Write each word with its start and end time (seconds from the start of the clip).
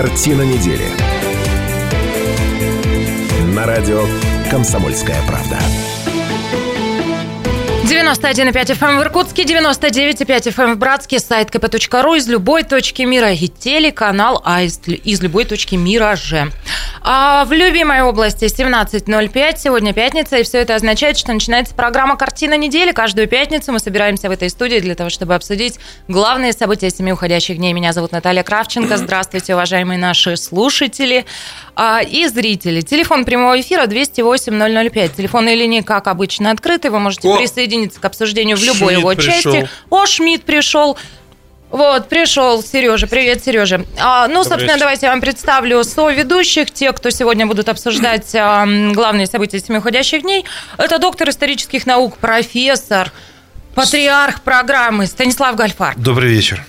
Картина 0.00 0.42
недели. 0.42 0.84
На 3.52 3.66
радио 3.66 4.04
«Комсомольская 4.48 5.20
правда». 5.26 5.58
91,5 7.82 8.52
FM 8.52 8.90
эм 8.90 8.98
в 8.98 9.02
Иркутске, 9.02 9.42
99,5 9.42 10.52
FM 10.52 10.62
эм 10.62 10.74
в 10.74 10.78
Братске, 10.78 11.18
сайт 11.18 11.50
kp.ru 11.50 12.16
из 12.16 12.28
любой 12.28 12.62
точки 12.62 13.02
мира 13.02 13.32
и 13.32 13.48
телеканал 13.48 14.40
А 14.44 14.62
из, 14.62 14.78
из 14.86 15.20
любой 15.20 15.44
точки 15.46 15.74
мира 15.74 16.14
же. 16.14 16.52
А 17.10 17.46
в 17.46 17.52
любимой 17.52 18.02
области 18.02 18.44
17.05, 18.44 19.56
сегодня 19.56 19.94
пятница, 19.94 20.36
и 20.36 20.42
все 20.42 20.58
это 20.58 20.74
означает, 20.74 21.16
что 21.16 21.32
начинается 21.32 21.74
программа 21.74 22.18
«Картина 22.18 22.54
недели». 22.58 22.92
Каждую 22.92 23.26
пятницу 23.28 23.72
мы 23.72 23.78
собираемся 23.78 24.28
в 24.28 24.30
этой 24.30 24.50
студии 24.50 24.78
для 24.78 24.94
того, 24.94 25.08
чтобы 25.08 25.34
обсудить 25.34 25.78
главные 26.06 26.52
события 26.52 26.90
семи 26.90 27.10
уходящих 27.10 27.56
дней. 27.56 27.72
Меня 27.72 27.94
зовут 27.94 28.12
Наталья 28.12 28.42
Кравченко. 28.42 28.96
Здравствуйте, 28.98 29.54
уважаемые 29.54 29.98
наши 29.98 30.36
слушатели 30.36 31.24
а, 31.74 32.02
и 32.02 32.26
зрители. 32.26 32.82
Телефон 32.82 33.24
прямого 33.24 33.58
эфира 33.58 33.86
208-005. 33.86 35.16
Телефонные 35.16 35.56
линии, 35.56 35.80
как 35.80 36.08
обычно, 36.08 36.50
открыты. 36.50 36.90
Вы 36.90 36.98
можете 36.98 37.26
О! 37.26 37.38
присоединиться 37.38 37.48
присоединиться 37.68 38.00
к 38.00 38.04
обсуждению 38.04 38.58
в 38.58 38.62
любой 38.62 38.92
Шмидт 38.96 38.98
его 38.98 39.14
пришел. 39.14 39.52
части. 39.54 39.70
О, 39.88 40.04
Шмидт 40.04 40.44
пришел. 40.44 40.98
Вот, 41.70 42.08
пришел 42.08 42.62
Сережа. 42.62 43.06
Привет, 43.06 43.44
Сережа. 43.44 43.84
А, 43.98 44.26
ну, 44.26 44.34
Добрый 44.34 44.44
собственно, 44.44 44.66
вечер. 44.68 44.78
давайте 44.80 45.06
я 45.06 45.12
вам 45.12 45.20
представлю 45.20 45.84
соведущих, 45.84 46.70
те, 46.70 46.92
кто 46.92 47.10
сегодня 47.10 47.46
будут 47.46 47.68
обсуждать 47.68 48.34
а, 48.34 48.66
главные 48.92 49.26
события 49.26 49.60
семи 49.60 49.78
уходящих 49.78 50.22
дней. 50.22 50.44
Это 50.78 50.98
доктор 50.98 51.28
исторических 51.28 51.84
наук, 51.86 52.16
профессор, 52.16 53.12
патриарх 53.74 54.40
программы 54.42 55.06
Станислав 55.06 55.56
Гальфар. 55.56 55.94
Добрый 55.96 56.30
вечер. 56.30 56.64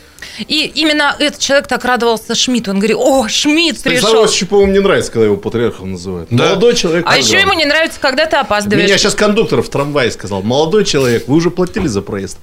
И 0.48 0.72
именно 0.75 1.16
этот 1.17 1.39
человек 1.39 1.67
так 1.67 1.84
радовался 1.86 2.36
Шмидту. 2.36 2.72
Он 2.72 2.80
говорит, 2.80 2.97
о, 3.00 3.28
Шмидт 3.28 3.81
пришел. 3.81 4.28
Станислав 4.28 4.50
по-моему, 4.50 4.73
не 4.73 4.80
нравится, 4.80 5.11
когда 5.11 5.25
его 5.25 5.38
патриархом 5.38 5.94
называют. 5.94 6.28
Да. 6.30 6.50
Молодой 6.50 6.75
человек. 6.75 7.06
А 7.08 7.17
еще 7.17 7.39
ему 7.39 7.53
не 7.53 7.66
нравится, 7.66 8.00
когда 8.00 8.25
ты 8.25 8.36
опаздываешь. 8.36 8.86
Меня 8.86 8.97
сейчас 8.97 9.16
кондуктор 9.16 9.61
в 9.61 9.69
трамвае 9.69 10.11
сказал, 10.11 10.41
молодой 10.41 10.84
человек, 10.84 11.28
вы 11.28 11.36
уже 11.36 11.52
платили 11.52 11.88
за 11.88 12.02
проезд. 12.02 12.38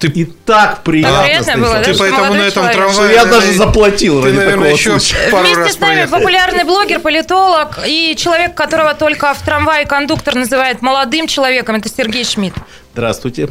Ты 0.00 0.08
и 0.08 0.24
так 0.24 0.82
приятно. 0.82 1.24
приятно 1.24 1.56
было, 1.58 1.74
да, 1.74 1.82
ты 1.82 1.94
поэтому 1.94 2.32
на 2.32 2.42
этом 2.42 2.70
трамвае. 2.70 3.14
Я 3.14 3.26
даже 3.26 3.52
заплатил 3.52 4.22
ты, 4.22 4.32
наверное, 4.32 4.72
еще 4.72 4.98
пару 5.30 5.44
Вместе 5.44 5.62
раз 5.62 5.72
с 5.74 5.78
нами 5.78 5.92
проехал. 5.92 6.18
популярный 6.18 6.64
блогер, 6.64 7.00
политолог 7.00 7.78
и 7.86 8.14
человек, 8.16 8.54
которого 8.54 8.94
только 8.94 9.34
в 9.34 9.42
трамвае 9.42 9.84
кондуктор 9.84 10.34
называет 10.36 10.80
молодым 10.80 11.26
человеком. 11.26 11.76
Это 11.76 11.90
Сергей 11.90 12.24
Шмидт. 12.24 12.54
Здравствуйте. 12.94 13.48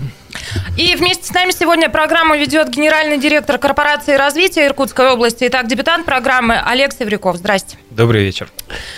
И 0.77 0.95
вместе 0.95 1.25
с 1.25 1.31
нами 1.31 1.51
сегодня 1.51 1.89
программу 1.89 2.35
ведет 2.35 2.69
генеральный 2.69 3.17
директор 3.17 3.57
корпорации 3.57 4.15
развития 4.15 4.67
Иркутской 4.67 5.11
области. 5.11 5.45
Итак, 5.47 5.67
дебютант 5.67 6.05
программы 6.05 6.59
Олег 6.59 6.93
Севрюков. 6.93 7.37
Здрасте. 7.37 7.77
Добрый 7.89 8.23
вечер. 8.23 8.49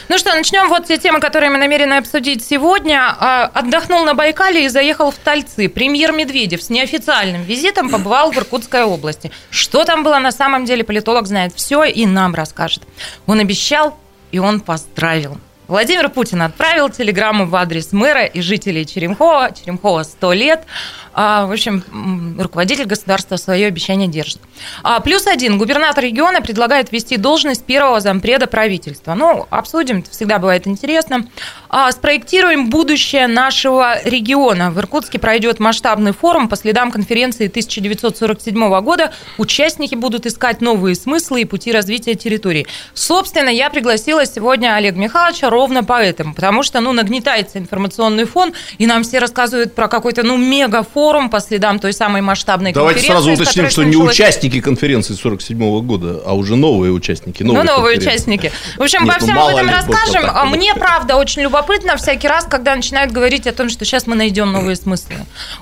Ну 0.09 0.17
что, 0.17 0.33
начнем 0.33 0.67
вот 0.69 0.85
те 0.87 0.97
темы, 0.97 1.19
которые 1.19 1.49
мы 1.49 1.57
намерены 1.57 1.93
обсудить 1.93 2.45
сегодня. 2.45 3.15
А, 3.19 3.49
отдохнул 3.53 4.03
на 4.03 4.13
Байкале 4.13 4.65
и 4.65 4.67
заехал 4.67 5.11
в 5.11 5.15
Тальцы. 5.15 5.69
Премьер 5.69 6.11
Медведев 6.11 6.61
с 6.61 6.69
неофициальным 6.69 7.40
визитом 7.41 7.89
побывал 7.89 8.31
в 8.31 8.37
Иркутской 8.37 8.83
области. 8.83 9.31
Что 9.49 9.83
там 9.83 10.03
было 10.03 10.19
на 10.19 10.31
самом 10.31 10.65
деле, 10.65 10.83
политолог 10.83 11.27
знает 11.27 11.53
все 11.53 11.83
и 11.83 12.05
нам 12.05 12.35
расскажет. 12.35 12.83
Он 13.25 13.39
обещал, 13.39 13.97
и 14.31 14.39
он 14.39 14.59
поздравил. 14.59 15.37
Владимир 15.71 16.09
Путин 16.09 16.41
отправил 16.41 16.89
телеграмму 16.89 17.45
в 17.45 17.55
адрес 17.55 17.93
мэра 17.93 18.25
и 18.25 18.41
жителей 18.41 18.85
Черемхова. 18.85 19.51
Черемхова 19.53 20.03
100 20.03 20.33
лет. 20.33 20.65
А, 21.13 21.45
в 21.45 21.51
общем, 21.51 22.37
руководитель 22.37 22.85
государства 22.85 23.37
свое 23.37 23.67
обещание 23.67 24.09
держит. 24.09 24.41
А, 24.83 24.99
плюс 24.99 25.27
один. 25.27 25.57
Губернатор 25.57 26.03
региона 26.03 26.41
предлагает 26.41 26.91
ввести 26.91 27.15
должность 27.15 27.63
первого 27.63 28.01
зампреда 28.01 28.47
правительства. 28.47 29.13
Ну, 29.13 29.47
обсудим, 29.49 29.99
это 29.99 30.11
всегда 30.11 30.39
бывает 30.39 30.67
интересно. 30.67 31.27
А, 31.69 31.89
спроектируем 31.91 32.69
будущее 32.69 33.27
нашего 33.27 34.01
региона. 34.03 34.71
В 34.71 34.79
Иркутске 34.79 35.19
пройдет 35.19 35.59
масштабный 35.59 36.11
форум 36.11 36.49
по 36.49 36.57
следам 36.57 36.91
конференции 36.91 37.47
1947 37.47 38.81
года. 38.81 39.13
Участники 39.37 39.95
будут 39.95 40.25
искать 40.25 40.59
новые 40.59 40.95
смыслы 40.95 41.41
и 41.41 41.45
пути 41.45 41.71
развития 41.71 42.15
территории. 42.15 42.67
Собственно, 42.93 43.49
я 43.49 43.69
пригласила 43.69 44.25
сегодня 44.25 44.75
Олега 44.75 44.99
Михайловича 44.99 45.49
ровно 45.61 45.83
поэтому, 45.83 46.33
потому 46.33 46.63
что, 46.63 46.79
ну, 46.79 46.91
нагнетается 46.93 47.59
информационный 47.59 48.25
фон, 48.25 48.53
и 48.77 48.87
нам 48.87 49.03
все 49.03 49.19
рассказывают 49.19 49.75
про 49.75 49.87
какой-то, 49.87 50.23
ну, 50.23 50.37
мегафон 50.37 50.91
форум 50.93 51.29
по 51.29 51.39
следам 51.39 51.79
той 51.79 51.93
самой 51.93 52.21
масштабной 52.21 52.73
Давайте 52.73 52.99
конференции. 52.99 53.25
Давайте 53.25 53.43
сразу 53.43 53.65
уточним, 53.65 53.69
что 53.69 53.83
не 53.83 53.95
участники 53.95 54.61
конференции 54.61 55.13
47 55.13 55.81
года, 55.81 56.21
а 56.25 56.33
уже 56.33 56.55
новые 56.55 56.91
участники. 56.91 57.43
Новые 57.43 57.63
ну, 57.63 57.77
новые 57.77 57.97
участники. 57.97 58.51
В 58.77 58.81
общем, 58.81 59.05
Нет, 59.05 59.13
во 59.13 59.19
всем 59.19 59.35
ну, 59.35 59.49
этом 59.49 59.69
расскажем. 59.69 60.23
Так, 60.23 60.45
Мне, 60.47 60.73
правда, 60.75 61.15
очень 61.15 61.41
любопытно 61.41 61.97
всякий 61.97 62.27
раз, 62.27 62.45
когда 62.45 62.75
начинают 62.75 63.11
говорить 63.11 63.47
о 63.47 63.51
том, 63.51 63.69
что 63.69 63.85
сейчас 63.85 64.07
мы 64.07 64.15
найдем 64.15 64.51
новые 64.51 64.75
смыслы. 64.75 65.15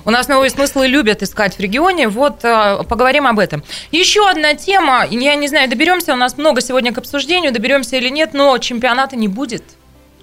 У 0.04 0.10
нас 0.10 0.28
новые 0.28 0.50
смыслы 0.50 0.86
любят 0.86 1.22
искать 1.22 1.56
в 1.56 1.60
регионе. 1.60 2.08
Вот 2.08 2.44
э, 2.44 2.82
поговорим 2.88 3.26
об 3.26 3.38
этом. 3.38 3.62
Еще 3.92 4.28
одна 4.28 4.54
тема. 4.54 5.06
Я 5.10 5.34
не 5.36 5.48
знаю, 5.48 5.68
доберемся, 5.70 6.12
у 6.12 6.16
нас 6.16 6.36
много 6.38 6.60
сегодня 6.60 6.92
к 6.92 6.98
обсуждению, 6.98 7.52
доберемся 7.52 7.96
или 7.96 8.08
нет, 8.08 8.34
но 8.34 8.56
чемпионата 8.58 9.16
не 9.16 9.28
будет. 9.28 9.62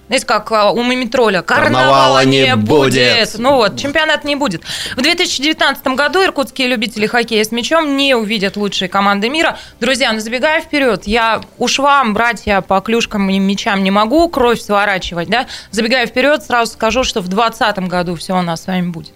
Знаете, 0.07 0.25
как 0.25 0.51
а, 0.51 0.71
у 0.71 0.83
Мимитроля. 0.83 1.41
Карнавала, 1.41 2.23
не 2.23 2.55
будет. 2.55 2.65
будет. 2.65 3.37
Ну 3.37 3.55
вот, 3.55 3.77
чемпионат 3.77 4.23
не 4.23 4.35
будет. 4.35 4.63
В 4.95 5.01
2019 5.01 5.87
году 5.87 6.23
иркутские 6.23 6.69
любители 6.69 7.07
хоккея 7.07 7.43
с 7.43 7.51
мячом 7.51 7.97
не 7.97 8.15
увидят 8.15 8.55
лучшие 8.55 8.87
команды 8.87 9.29
мира. 9.29 9.57
Друзья, 9.79 10.13
ну 10.13 10.19
забегая 10.19 10.61
вперед, 10.61 11.03
я 11.05 11.41
уж 11.57 11.79
вам, 11.79 12.13
братья, 12.13 12.61
по 12.61 12.79
клюшкам 12.79 13.29
и 13.29 13.37
мячам 13.37 13.83
не 13.83 13.91
могу 13.91 14.29
кровь 14.29 14.61
сворачивать, 14.61 15.29
да? 15.29 15.47
Забегая 15.71 16.07
вперед, 16.07 16.41
сразу 16.43 16.71
скажу, 16.73 17.03
что 17.03 17.21
в 17.21 17.27
2020 17.27 17.79
году 17.89 18.15
все 18.15 18.37
у 18.37 18.41
нас 18.41 18.63
с 18.63 18.67
вами 18.67 18.89
будет. 18.89 19.13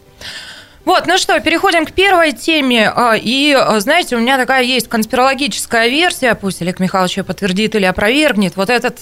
Вот, 0.84 1.06
ну 1.06 1.18
что, 1.18 1.40
переходим 1.40 1.85
к 1.85 1.91
первой 1.91 2.31
теме. 2.31 2.91
А, 2.94 3.16
и, 3.16 3.53
а, 3.53 3.80
знаете, 3.80 4.16
у 4.16 4.19
меня 4.19 4.38
такая 4.38 4.63
есть 4.63 4.88
конспирологическая 4.90 5.88
версия, 5.88 6.34
пусть 6.34 6.62
Олег 6.62 6.80
Михайлович 6.80 7.18
ее 7.18 7.24
подтвердит 7.24 7.75
или 7.75 7.85
опровергнет. 7.85 8.56
Вот 8.56 8.69
этот 8.69 9.00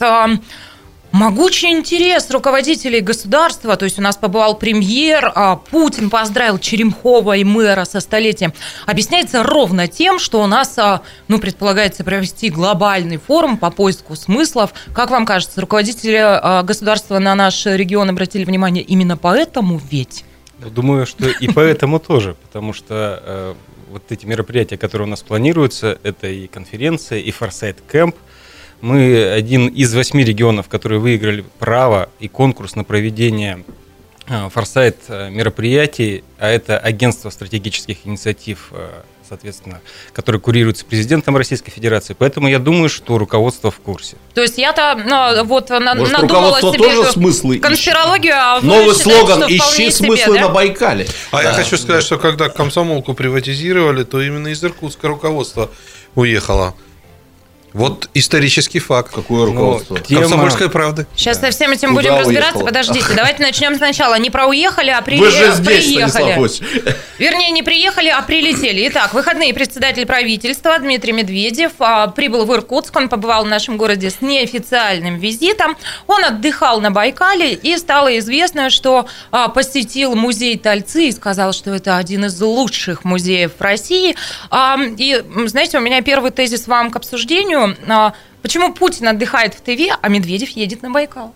Могучий 1.11 1.71
интерес 1.71 2.29
руководителей 2.29 3.01
государства, 3.01 3.75
то 3.75 3.85
есть 3.85 3.97
у 3.97 4.01
нас 4.01 4.15
побывал 4.15 4.55
премьер, 4.55 5.31
а 5.33 5.55
Путин 5.55 6.11
поздравил 6.11 6.59
Черемхова 6.59 7.35
и 7.35 7.43
мэра 7.43 7.85
со 7.85 7.99
столетием, 7.99 8.53
объясняется 8.85 9.41
ровно 9.41 9.87
тем, 9.87 10.19
что 10.19 10.43
у 10.43 10.45
нас, 10.45 10.77
а, 10.77 11.01
ну, 11.27 11.39
предполагается 11.39 12.03
провести 12.03 12.49
глобальный 12.49 13.17
форум 13.17 13.57
по 13.57 13.71
поиску 13.71 14.15
смыслов. 14.15 14.71
Как 14.93 15.09
вам 15.09 15.25
кажется, 15.25 15.59
руководители 15.61 16.17
а, 16.19 16.61
государства 16.61 17.17
на 17.17 17.33
наш 17.33 17.65
регион 17.65 18.11
обратили 18.11 18.45
внимание 18.45 18.83
именно 18.83 19.17
поэтому 19.17 19.81
ведь? 19.89 20.25
Думаю, 20.59 21.07
что 21.07 21.27
и 21.27 21.47
поэтому 21.47 21.99
тоже, 21.99 22.35
потому 22.43 22.73
что 22.73 23.23
э, 23.25 23.53
вот 23.89 24.03
эти 24.09 24.25
мероприятия, 24.25 24.77
которые 24.77 25.07
у 25.07 25.09
нас 25.09 25.21
планируются, 25.21 25.97
это 26.03 26.27
и 26.27 26.47
конференция, 26.47 27.19
и 27.19 27.31
Форсайт 27.31 27.77
Кэмп– 27.87 28.15
мы 28.81 29.23
один 29.31 29.67
из 29.67 29.93
восьми 29.93 30.23
регионов, 30.23 30.67
которые 30.69 30.99
выиграли 30.99 31.43
право 31.59 32.09
и 32.19 32.27
конкурс 32.27 32.75
на 32.75 32.83
проведение 32.83 33.63
э, 34.27 34.49
форсайт 34.49 34.97
э, 35.07 35.29
мероприятий, 35.29 36.23
а 36.37 36.49
это 36.49 36.77
агентство 36.77 37.29
стратегических 37.29 37.97
инициатив 38.05 38.69
э, 38.71 39.01
соответственно, 39.29 39.79
которое 40.11 40.39
курируется 40.39 40.83
президентом 40.85 41.37
Российской 41.37 41.71
Федерации. 41.71 42.15
Поэтому 42.17 42.47
я 42.47 42.57
думаю, 42.57 42.89
что 42.89 43.17
руководство 43.17 43.69
в 43.69 43.79
курсе. 43.79 44.17
То 44.33 44.41
есть 44.41 44.57
я-то 44.57 44.95
ну, 44.95 45.43
вот 45.45 45.69
на, 45.69 45.93
Может, 45.93 46.13
надумала 46.17 46.59
себе 46.59 46.79
тоже 46.79 47.11
смыслы 47.11 47.59
конспирологию, 47.59 48.33
а 48.35 48.59
Новый 48.61 48.95
слоган 48.95 49.43
«Ищи 49.43 49.91
смыслы 49.91 50.17
себе, 50.17 50.33
да? 50.33 50.47
на 50.47 50.49
Байкале». 50.49 51.07
А 51.31 51.43
да. 51.43 51.49
я 51.49 51.53
хочу 51.53 51.77
сказать, 51.77 52.03
что 52.03 52.17
когда 52.17 52.49
комсомолку 52.49 53.13
приватизировали, 53.13 54.03
то 54.03 54.19
именно 54.19 54.47
из 54.47 54.63
Иркутска 54.63 55.07
руководство 55.07 55.69
уехало. 56.15 56.75
Вот 57.73 58.09
исторический 58.13 58.79
факт. 58.79 59.13
Какое 59.13 59.45
руководство? 59.45 59.95
Ну, 59.95 60.01
тема... 60.01 60.21
Комсомольская 60.21 60.69
правда. 60.69 61.05
Сейчас 61.15 61.37
да. 61.37 61.47
со 61.47 61.55
всем 61.55 61.71
этим 61.71 61.89
Куда 61.89 62.01
будем 62.01 62.13
уехала? 62.13 62.33
разбираться. 62.33 62.65
Подождите, 62.65 63.07
давайте 63.15 63.43
начнем 63.43 63.75
сначала. 63.75 64.17
Не 64.17 64.29
про 64.29 64.47
уехали, 64.47 64.89
а 64.89 65.01
при... 65.01 65.19
Вы 65.19 65.29
же 65.29 65.51
здесь, 65.53 65.85
приехали. 65.85 66.37
Вернее, 67.19 67.51
не 67.51 67.61
приехали, 67.61 68.07
а 68.07 68.21
прилетели. 68.21 68.87
Итак, 68.89 69.13
выходные 69.13 69.53
председатель 69.53 70.05
правительства 70.05 70.79
Дмитрий 70.79 71.13
Медведев 71.13 71.73
а, 71.79 72.07
прибыл 72.07 72.45
в 72.45 72.53
Иркутск. 72.53 72.95
Он 72.95 73.07
побывал 73.07 73.45
в 73.45 73.47
нашем 73.47 73.77
городе 73.77 74.09
с 74.09 74.21
неофициальным 74.21 75.17
визитом. 75.17 75.77
Он 76.07 76.23
отдыхал 76.23 76.81
на 76.81 76.89
Байкале 76.89 77.53
и 77.53 77.77
стало 77.77 78.17
известно, 78.17 78.69
что 78.69 79.05
а, 79.31 79.47
посетил 79.47 80.15
музей 80.15 80.57
Тальцы 80.57 81.09
и 81.09 81.11
сказал, 81.11 81.53
что 81.53 81.73
это 81.73 81.97
один 81.97 82.25
из 82.25 82.39
лучших 82.41 83.03
музеев 83.03 83.51
в 83.57 83.61
России. 83.61 84.15
А, 84.49 84.77
и, 84.97 85.23
знаете, 85.45 85.77
у 85.77 85.81
меня 85.81 86.01
первый 86.01 86.31
тезис 86.31 86.67
вам 86.67 86.89
к 86.89 86.95
обсуждению– 86.95 87.58
а, 87.87 88.13
почему 88.41 88.73
Путин 88.73 89.07
отдыхает 89.07 89.53
в 89.53 89.61
Тыве, 89.61 89.95
а 90.01 90.09
Медведев 90.09 90.49
едет 90.49 90.81
на 90.81 90.91
Байкал? 90.91 91.33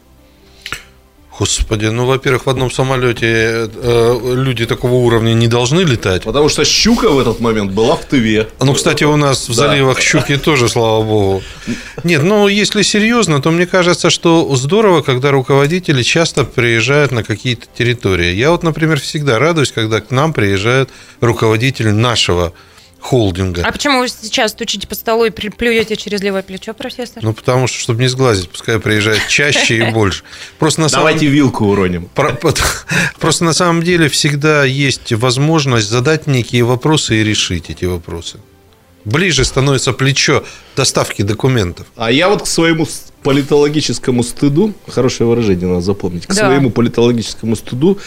Господи, 1.39 1.87
ну, 1.87 2.05
во-первых, 2.05 2.45
в 2.45 2.49
одном 2.49 2.69
самолете 2.69 3.25
э, 3.25 4.35
люди 4.35 4.67
такого 4.67 4.93
уровня 4.93 5.33
не 5.33 5.47
должны 5.47 5.79
летать. 5.79 6.23
Потому 6.23 6.47
что 6.47 6.63
щука 6.63 7.09
в 7.09 7.17
этот 7.17 7.39
момент 7.39 7.71
была 7.71 7.95
в 7.95 8.05
Тыве. 8.05 8.47
Ну, 8.59 8.73
кстати, 8.73 9.03
у 9.03 9.15
нас 9.15 9.49
в 9.49 9.53
заливах 9.53 9.99
щуки 9.99 10.37
тоже, 10.37 10.69
слава 10.69 11.03
богу. 11.03 11.41
Нет, 12.03 12.21
ну, 12.21 12.47
если 12.47 12.83
серьезно, 12.83 13.41
то 13.41 13.49
мне 13.49 13.65
кажется, 13.65 14.11
что 14.11 14.55
здорово, 14.55 15.01
когда 15.01 15.31
руководители 15.31 16.03
часто 16.03 16.43
приезжают 16.43 17.11
на 17.11 17.23
какие-то 17.23 17.65
территории. 17.75 18.35
Я 18.35 18.51
вот, 18.51 18.61
например, 18.61 18.99
всегда 18.99 19.39
радуюсь, 19.39 19.71
когда 19.71 20.01
к 20.01 20.11
нам 20.11 20.33
приезжает 20.33 20.89
руководитель 21.19 21.89
нашего 21.93 22.53
холдинга. 23.03 23.63
А 23.65 23.71
почему 23.71 23.99
вы 23.99 24.07
сейчас 24.07 24.51
стучите 24.51 24.87
по 24.87 24.95
столу 24.95 25.25
и 25.25 25.29
плюете 25.29 25.95
через 25.97 26.21
левое 26.21 26.41
плечо, 26.41 26.73
профессор? 26.73 27.21
Ну, 27.21 27.33
потому 27.33 27.67
что, 27.67 27.77
чтобы 27.77 28.01
не 28.01 28.07
сглазить, 28.07 28.49
пускай 28.49 28.79
приезжает 28.79 29.27
чаще 29.27 29.77
и 29.77 29.91
больше. 29.91 30.23
Просто 30.57 30.81
на 30.81 30.87
Давайте 30.87 31.19
самом... 31.19 31.33
вилку 31.33 31.65
уроним. 31.65 32.09
Просто 33.19 33.43
на 33.43 33.53
самом 33.53 33.83
деле 33.83 34.07
всегда 34.07 34.63
есть 34.63 35.11
возможность 35.11 35.89
задать 35.89 36.27
некие 36.27 36.63
вопросы 36.63 37.19
и 37.19 37.23
решить 37.23 37.69
эти 37.69 37.85
вопросы. 37.85 38.39
Ближе 39.05 39.43
становится 39.43 39.93
плечо 39.93 40.43
доставки 40.75 41.21
документов. 41.21 41.87
А 41.95 42.11
я 42.11 42.29
вот 42.29 42.43
к 42.43 42.47
своему 42.47 42.87
политологическому 43.23 44.23
стыду, 44.23 44.73
хорошее 44.87 45.29
выражение 45.29 45.67
надо 45.67 45.81
запомнить, 45.81 46.25
к 46.25 46.33
да. 46.33 46.45
своему 46.45 46.69
политологическому 46.69 47.55
стыду 47.55 47.99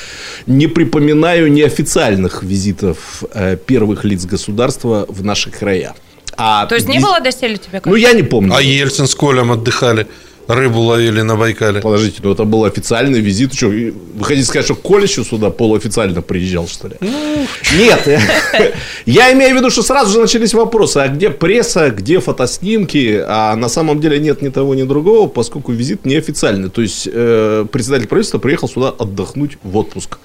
не 0.47 0.67
припоминаю 0.67 1.53
неофициальных 1.53 2.43
визитов 2.43 3.25
э, 3.33 3.57
первых 3.57 4.05
лиц 4.05 4.25
государства 4.25 5.07
в 5.09 5.25
наши 5.25 5.51
края. 5.51 5.95
А 6.37 6.67
То 6.67 6.75
есть 6.75 6.89
не 6.89 7.01
было 7.01 7.21
доселе 7.21 7.57
тебя? 7.57 7.81
Ну, 7.85 7.95
я 7.95 8.13
не 8.13 8.23
помню. 8.23 8.55
А 8.55 8.61
Ельцин 8.61 9.07
с 9.07 9.15
Колем 9.15 9.53
отдыхали? 9.53 10.07
Рыбу 10.49 10.81
ловили 10.81 11.23
на 11.23 11.37
Байкале. 11.37 11.81
Подождите, 11.81 12.21
ну 12.23 12.33
это 12.33 12.45
был 12.45 12.65
официальный 12.65 13.21
визит. 13.21 13.53
Что, 13.53 13.67
вы 13.67 13.95
хотите 14.23 14.47
сказать, 14.47 14.65
что 14.65 14.77
Коля 14.77 15.05
еще 15.05 15.25
сюда 15.25 15.51
полуофициально 15.51 16.23
приезжал, 16.23 16.69
что 16.69 16.89
ли? 16.89 16.97
Ну... 17.01 17.47
Нет. 17.77 18.07
Я 19.07 19.33
имею 19.33 19.55
в 19.55 19.59
виду, 19.59 19.71
что 19.71 19.83
сразу 19.83 20.13
же 20.13 20.21
начались 20.21 20.55
вопросы. 20.55 20.99
А 20.99 21.09
где 21.09 21.31
пресса, 21.31 21.91
где 21.91 22.21
фотоснимки? 22.21 23.25
А 23.27 23.57
на 23.57 23.69
самом 23.69 24.01
деле 24.01 24.21
нет 24.21 24.41
ни 24.41 24.49
того, 24.49 24.75
ни 24.75 24.85
другого, 24.85 25.29
поскольку 25.29 25.73
визит 25.73 26.07
неофициальный. 26.07 26.71
То 26.71 26.83
есть, 26.83 27.09
э, 27.13 27.67
председатель 27.73 28.07
правительства 28.07 28.39
приехал 28.39 28.69
сюда 28.69 28.91
отдохнуть 28.91 29.59
в 29.65 29.77
отпуск. 29.77 30.19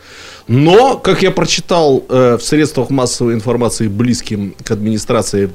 Но, 0.47 0.97
как 0.97 1.23
я 1.23 1.31
прочитал 1.31 2.03
э, 2.09 2.37
в 2.37 2.43
средствах 2.43 2.89
массовой 2.91 3.33
информации, 3.33 3.87
близким 3.87 4.55
к 4.63 4.71
администрации 4.71 5.49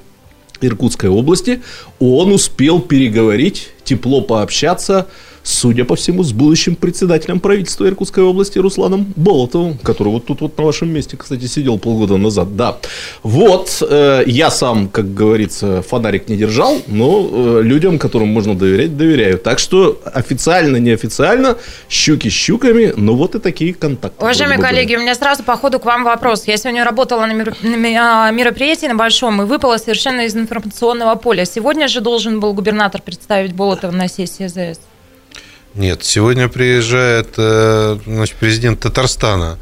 Иркутской 0.64 1.10
области, 1.10 1.62
он 1.98 2.32
успел 2.32 2.80
переговорить, 2.80 3.70
тепло 3.84 4.20
пообщаться 4.20 5.06
судя 5.46 5.84
по 5.84 5.94
всему, 5.94 6.24
с 6.24 6.32
будущим 6.32 6.74
председателем 6.74 7.38
правительства 7.38 7.86
Иркутской 7.86 8.24
области 8.24 8.58
Русланом 8.58 9.12
Болотовым, 9.14 9.78
который 9.78 10.08
вот 10.08 10.26
тут 10.26 10.40
вот 10.40 10.58
на 10.58 10.64
вашем 10.64 10.92
месте, 10.92 11.16
кстати, 11.16 11.46
сидел 11.46 11.78
полгода 11.78 12.16
назад. 12.16 12.56
Да. 12.56 12.76
Вот, 13.22 13.82
э, 13.88 14.24
я 14.26 14.50
сам, 14.50 14.88
как 14.88 15.14
говорится, 15.14 15.82
фонарик 15.82 16.28
не 16.28 16.36
держал, 16.36 16.82
но 16.88 17.28
э, 17.30 17.60
людям, 17.62 17.98
которым 17.98 18.28
можно 18.28 18.56
доверять, 18.56 18.96
доверяю. 18.96 19.38
Так 19.38 19.60
что 19.60 20.00
официально, 20.04 20.78
неофициально, 20.78 21.56
щуки 21.88 22.28
щуками, 22.28 22.92
но 22.96 23.14
вот 23.14 23.36
и 23.36 23.38
такие 23.38 23.72
контакты. 23.72 24.24
Уважаемые 24.24 24.58
коллеги, 24.58 24.96
у 24.96 25.00
меня 25.00 25.14
сразу 25.14 25.44
по 25.44 25.56
ходу 25.56 25.78
к 25.78 25.84
вам 25.84 26.02
вопрос. 26.02 26.44
Я 26.46 26.56
сегодня 26.56 26.84
работала 26.84 27.24
на 27.24 27.32
а, 27.32 28.30
мероприятии 28.32 28.86
на 28.86 28.96
Большом 28.96 29.42
и 29.42 29.44
выпала 29.44 29.76
совершенно 29.76 30.22
из 30.22 30.34
информационного 30.34 31.14
поля. 31.14 31.44
Сегодня 31.44 31.86
же 31.86 32.00
должен 32.00 32.40
был 32.40 32.52
губернатор 32.52 33.00
представить 33.00 33.52
Болотова 33.52 33.92
на 33.92 34.08
сессии 34.08 34.48
ЗС. 34.48 34.80
Нет, 35.76 36.04
сегодня 36.04 36.48
приезжает 36.48 37.34
э, 37.36 37.98
значит, 38.06 38.36
президент 38.36 38.80
Татарстана. 38.80 39.58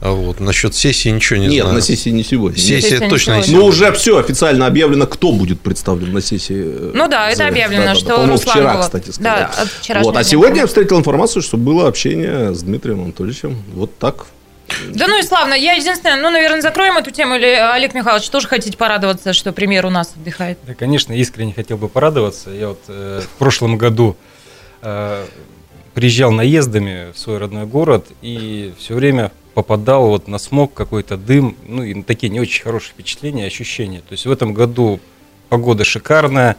А 0.00 0.12
вот. 0.12 0.40
Насчет 0.40 0.74
сессии 0.74 1.08
ничего 1.08 1.38
не 1.38 1.46
Нет, 1.46 1.62
знаю. 1.62 1.74
Нет, 1.74 1.74
на 1.74 1.80
сессии 1.80 2.10
не 2.10 2.22
сегодня. 2.22 2.58
Сессия 2.58 3.00
Нет, 3.00 3.08
точно 3.08 3.38
не 3.38 3.42
сегодня. 3.42 3.60
Ну, 3.60 3.66
уже 3.66 3.92
все 3.92 4.18
официально 4.18 4.66
объявлено, 4.66 5.06
кто 5.06 5.32
будет 5.32 5.60
представлен 5.60 6.12
на 6.12 6.20
сессии. 6.20 6.62
Э, 6.64 6.90
ну 6.94 7.08
да, 7.08 7.30
это 7.30 7.48
объявлено, 7.48 7.86
да, 7.86 7.94
что 7.94 8.16
да, 8.18 8.26
Руслан 8.26 8.54
вчера, 8.54 8.72
было. 8.74 8.82
кстати, 8.82 9.10
сказать. 9.10 9.22
Да, 9.22 9.64
вчера. 9.80 10.02
Вот. 10.02 10.16
А 10.16 10.22
сегодня 10.22 10.60
я 10.60 10.66
встретил 10.66 10.98
информацию, 10.98 11.42
что 11.42 11.56
было 11.56 11.88
общение 11.88 12.54
с 12.54 12.62
Дмитрием 12.62 13.02
Анатольевичем. 13.02 13.56
Вот 13.74 13.98
так. 13.98 14.26
Да 14.90 15.06
ну 15.06 15.18
и 15.18 15.22
славно. 15.22 15.54
Я 15.54 15.72
единственное, 15.72 16.16
ну, 16.16 16.30
наверное, 16.30 16.60
закроем 16.60 16.96
эту 16.98 17.10
тему. 17.10 17.36
Или, 17.36 17.46
Олег 17.46 17.94
Михайлович, 17.94 18.28
тоже 18.28 18.48
хотите 18.48 18.76
порадоваться, 18.76 19.32
что 19.32 19.52
премьер 19.52 19.86
у 19.86 19.90
нас 19.90 20.12
отдыхает? 20.16 20.58
Да, 20.66 20.74
конечно, 20.74 21.12
искренне 21.12 21.54
хотел 21.54 21.78
бы 21.78 21.88
порадоваться. 21.88 22.50
Я 22.50 22.68
вот 22.68 22.80
э, 22.88 23.22
в 23.24 23.38
прошлом 23.38 23.78
году 23.78 24.16
э, 24.82 25.24
приезжал 25.96 26.30
наездами 26.30 27.10
в 27.12 27.18
свой 27.18 27.38
родной 27.38 27.64
город 27.64 28.06
и 28.20 28.74
все 28.78 28.94
время 28.94 29.32
попадал 29.54 30.08
вот 30.08 30.28
на 30.28 30.36
смог, 30.36 30.74
какой-то 30.74 31.16
дым, 31.16 31.56
ну 31.66 31.82
и 31.82 32.02
такие 32.02 32.28
не 32.28 32.38
очень 32.38 32.62
хорошие 32.62 32.92
впечатления, 32.92 33.46
ощущения. 33.46 34.00
То 34.00 34.12
есть 34.12 34.26
в 34.26 34.30
этом 34.30 34.52
году 34.52 35.00
погода 35.48 35.84
шикарная, 35.84 36.56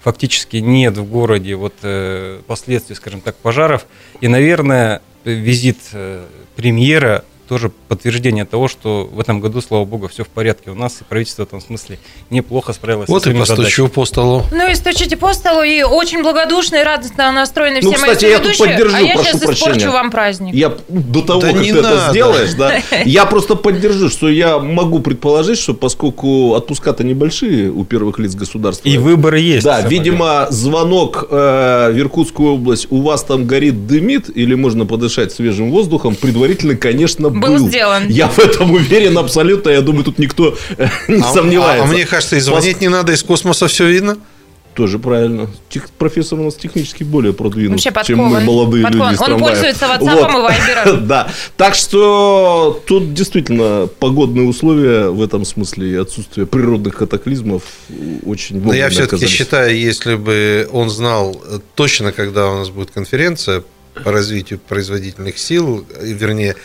фактически 0.00 0.56
нет 0.56 0.98
в 0.98 1.04
городе 1.08 1.54
вот 1.54 1.74
э, 1.82 2.40
последствий, 2.48 2.96
скажем 2.96 3.20
так, 3.20 3.36
пожаров. 3.36 3.86
И, 4.20 4.26
наверное, 4.26 5.02
визит 5.22 5.78
э, 5.92 6.26
премьера 6.56 7.24
тоже 7.50 7.72
подтверждение 7.88 8.44
того, 8.44 8.68
что 8.68 9.10
в 9.12 9.18
этом 9.18 9.40
году, 9.40 9.60
слава 9.60 9.84
богу, 9.84 10.06
все 10.06 10.22
в 10.22 10.28
порядке 10.28 10.70
у 10.70 10.76
нас, 10.76 10.98
и 11.00 11.04
правительство 11.04 11.42
в 11.42 11.48
этом 11.48 11.60
смысле 11.60 11.98
неплохо 12.30 12.72
справилось 12.72 13.08
вот 13.08 13.24
со 13.24 13.30
своими 13.30 13.38
и 13.38 13.40
постучу 13.40 13.88
по 13.88 14.04
столу. 14.04 14.44
Ну 14.52 14.70
и 14.70 14.74
стучите 14.76 15.16
по 15.16 15.32
столу, 15.32 15.64
и 15.64 15.82
очень 15.82 16.22
благодушно 16.22 16.76
и 16.76 16.84
радостно 16.84 17.32
настроены 17.32 17.80
ну, 17.82 17.90
все 17.90 17.98
кстати, 17.98 18.24
мои 18.26 18.32
я 18.34 18.38
тут 18.38 18.56
поддержу, 18.56 18.96
а 18.96 19.00
я 19.00 19.14
прошу 19.14 19.30
сейчас 19.30 19.40
прощения. 19.40 19.70
испорчу 19.72 19.90
вам 19.90 20.10
праздник. 20.12 20.54
Я 20.54 20.72
до 20.88 21.22
того, 21.22 21.40
да 21.40 21.52
как 21.52 21.60
ты 21.60 21.74
надо. 21.74 21.88
это 21.88 22.10
сделаешь, 22.10 22.54
да, 22.54 22.74
я 23.04 23.26
просто 23.26 23.56
поддержу, 23.56 24.10
что 24.10 24.28
я 24.28 24.60
могу 24.60 25.00
предположить, 25.00 25.58
что 25.58 25.74
поскольку 25.74 26.52
отпуска-то 26.52 27.02
небольшие 27.02 27.72
у 27.72 27.84
первых 27.84 28.20
лиц 28.20 28.36
государства. 28.36 28.88
И 28.88 28.96
выборы 28.96 29.40
есть. 29.40 29.64
Да, 29.64 29.80
видимо, 29.80 30.46
звонок 30.50 31.26
э, 31.28 31.90
в 31.92 31.98
Иркутскую 31.98 32.52
область, 32.52 32.86
у 32.90 33.02
вас 33.02 33.24
там 33.24 33.46
горит, 33.46 33.88
дымит, 33.88 34.30
или 34.32 34.54
можно 34.54 34.86
подышать 34.86 35.32
свежим 35.32 35.72
воздухом, 35.72 36.14
предварительно, 36.14 36.76
конечно, 36.76 37.39
был. 37.40 37.58
Был 37.58 37.68
сделан. 37.68 38.08
Я 38.08 38.28
в 38.28 38.38
этом 38.38 38.70
уверен 38.72 39.18
абсолютно. 39.18 39.70
Я 39.70 39.80
думаю, 39.80 40.04
тут 40.04 40.18
никто 40.18 40.56
не 41.08 41.20
а, 41.20 41.32
сомневается. 41.32 41.84
А, 41.84 41.88
а 41.88 41.92
мне 41.92 42.06
кажется, 42.06 42.36
и 42.36 42.40
звонить 42.40 42.74
Пос... 42.74 42.80
не 42.82 42.88
надо, 42.88 43.12
из 43.12 43.22
космоса 43.22 43.68
все 43.68 43.86
видно. 43.86 44.18
Тоже 44.74 45.00
правильно. 45.00 45.50
Тех, 45.68 45.90
профессор 45.90 46.38
у 46.38 46.44
нас 46.44 46.54
технически 46.54 47.02
более 47.02 47.32
продвинут, 47.32 47.80
чем 48.04 48.18
мы 48.18 48.40
молодые 48.40 48.84
подкован. 48.84 49.12
люди. 49.12 49.30
Он 49.30 49.38
пользуется 49.38 49.84
WhatsApp 49.86 50.32
вот. 50.32 50.52
и 50.52 50.54
Viber. 50.54 51.00
да. 51.06 51.28
Так 51.56 51.74
что 51.74 52.80
тут 52.86 53.12
действительно 53.12 53.88
погодные 53.98 54.46
условия 54.46 55.10
в 55.10 55.22
этом 55.22 55.44
смысле 55.44 55.90
и 55.90 55.94
отсутствие 55.96 56.46
природных 56.46 56.94
катаклизмов 56.94 57.62
очень 58.24 58.62
Но 58.62 58.72
я 58.72 58.88
все-таки 58.90 59.26
считаю, 59.26 59.76
если 59.76 60.14
бы 60.14 60.68
он 60.72 60.88
знал 60.88 61.42
точно, 61.74 62.12
когда 62.12 62.48
у 62.50 62.58
нас 62.58 62.70
будет 62.70 62.92
конференция 62.92 63.64
по 64.04 64.12
развитию 64.12 64.58
производительных 64.58 65.38
сил, 65.38 65.86
вернее, 66.00 66.56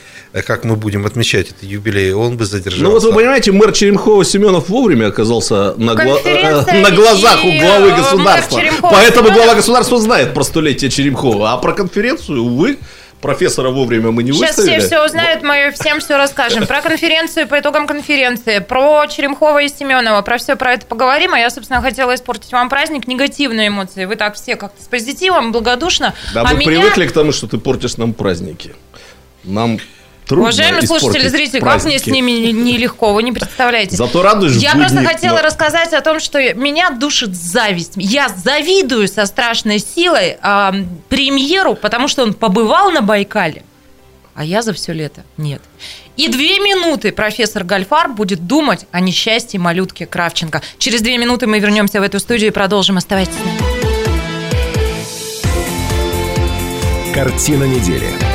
как 0.46 0.64
мы 0.64 0.76
будем 0.76 1.06
отмечать 1.06 1.52
этот 1.52 1.64
юбилей, 1.64 2.14
он 2.14 2.38
бы 2.38 2.46
задержался. 2.46 2.84
Ну 2.84 2.92
вот 2.92 3.04
вы 3.04 3.14
понимаете, 3.14 3.52
мэр 3.52 3.72
Черемхова 3.72 4.26
Семенов 4.26 4.70
вовремя 4.70 5.08
оказался 5.08 5.74
на, 5.78 5.96
гла... 5.96 6.20
На 6.74 6.92
глазах 6.92 7.44
у 7.44 7.52
главы 7.52 7.92
государства. 7.92 8.62
Поэтому 8.82 9.32
глава 9.32 9.56
государства 9.56 10.00
знает 10.00 10.34
про 10.34 10.44
столетие 10.44 10.90
Черемхова. 10.90 11.54
А 11.54 11.58
про 11.58 11.74
конференцию, 11.74 12.44
увы, 12.44 12.78
профессора 13.26 13.72
вовремя 13.72 14.12
мы 14.12 14.22
не 14.22 14.32
Сейчас 14.32 14.58
выставили. 14.58 14.80
Сейчас 14.80 14.86
все 14.86 14.96
все 14.98 15.06
узнают, 15.06 15.42
мы 15.42 15.72
всем 15.72 16.00
все 16.00 16.16
расскажем. 16.16 16.68
Про 16.68 16.82
конференцию, 16.82 17.48
по 17.48 17.60
итогам 17.60 17.88
конференции, 17.88 18.60
про 18.60 19.08
Черемхова 19.08 19.64
и 19.64 19.68
Семенова, 19.68 20.22
про 20.22 20.38
все 20.38 20.56
про 20.56 20.74
это 20.74 20.86
поговорим. 20.86 21.34
А 21.34 21.40
я, 21.40 21.50
собственно, 21.50 21.82
хотела 21.82 22.14
испортить 22.14 22.52
вам 22.52 22.70
праздник, 22.70 23.08
негативные 23.08 23.70
эмоции. 23.70 24.06
Вы 24.06 24.16
так 24.16 24.36
все 24.36 24.56
как-то 24.56 24.82
с 24.82 24.86
позитивом, 24.86 25.52
благодушно. 25.52 26.14
Да, 26.36 26.42
а 26.42 26.54
мы 26.54 26.60
меня... 26.60 26.66
привыкли 26.68 27.08
к 27.08 27.12
тому, 27.14 27.32
что 27.32 27.48
ты 27.48 27.58
портишь 27.58 27.98
нам 27.98 28.14
праздники. 28.14 28.76
Нам 29.44 29.80
Трудно 30.26 30.46
Уважаемые 30.46 30.88
слушатели, 30.88 31.28
зрители, 31.28 31.60
как 31.60 31.84
мне 31.84 32.00
с 32.00 32.08
ними 32.08 32.32
нелегко, 32.52 33.14
вы 33.14 33.22
не 33.22 33.32
представляете. 33.32 33.96
Зато 33.96 34.24
радуешь 34.24 34.56
Я 34.56 34.74
просто 34.74 35.04
хотела 35.04 35.38
но... 35.38 35.44
рассказать 35.44 35.94
о 35.94 36.02
том, 36.02 36.20
что 36.20 36.40
меня 36.56 36.90
душит 36.90 37.36
зависть. 37.36 37.94
Я 37.96 38.30
завидую 38.30 39.08
со 39.08 39.28
страшной 39.28 39.80
силой 39.80 40.38
э, 40.42 40.72
премьеру, 41.10 41.76
потому 41.76 42.08
что 42.08 42.24
он 42.24 42.34
побывал 42.34 42.90
на 42.92 43.02
Байкале, 43.02 43.64
а 44.34 44.44
я 44.44 44.64
за 44.64 44.74
все 44.74 44.94
лето 44.94 45.24
нет. 45.38 45.62
И 46.18 46.28
две 46.28 46.60
минуты 46.60 47.12
профессор 47.12 47.64
Гальфар 47.64 48.10
будет 48.10 48.48
думать 48.48 48.88
о 48.92 49.02
несчастье 49.02 49.60
малютки 49.60 50.06
Кравченко. 50.06 50.62
Через 50.80 51.02
две 51.02 51.18
минуты 51.18 51.46
мы 51.46 51.60
вернемся 51.60 52.00
в 52.00 52.04
эту 52.04 52.20
студию 52.20 52.48
и 52.48 52.52
продолжим. 52.52 52.98
Оставайтесь 52.98 53.34
с 53.34 53.46
нами. 53.46 53.60
Картина 57.14 57.66
недели 57.66 58.35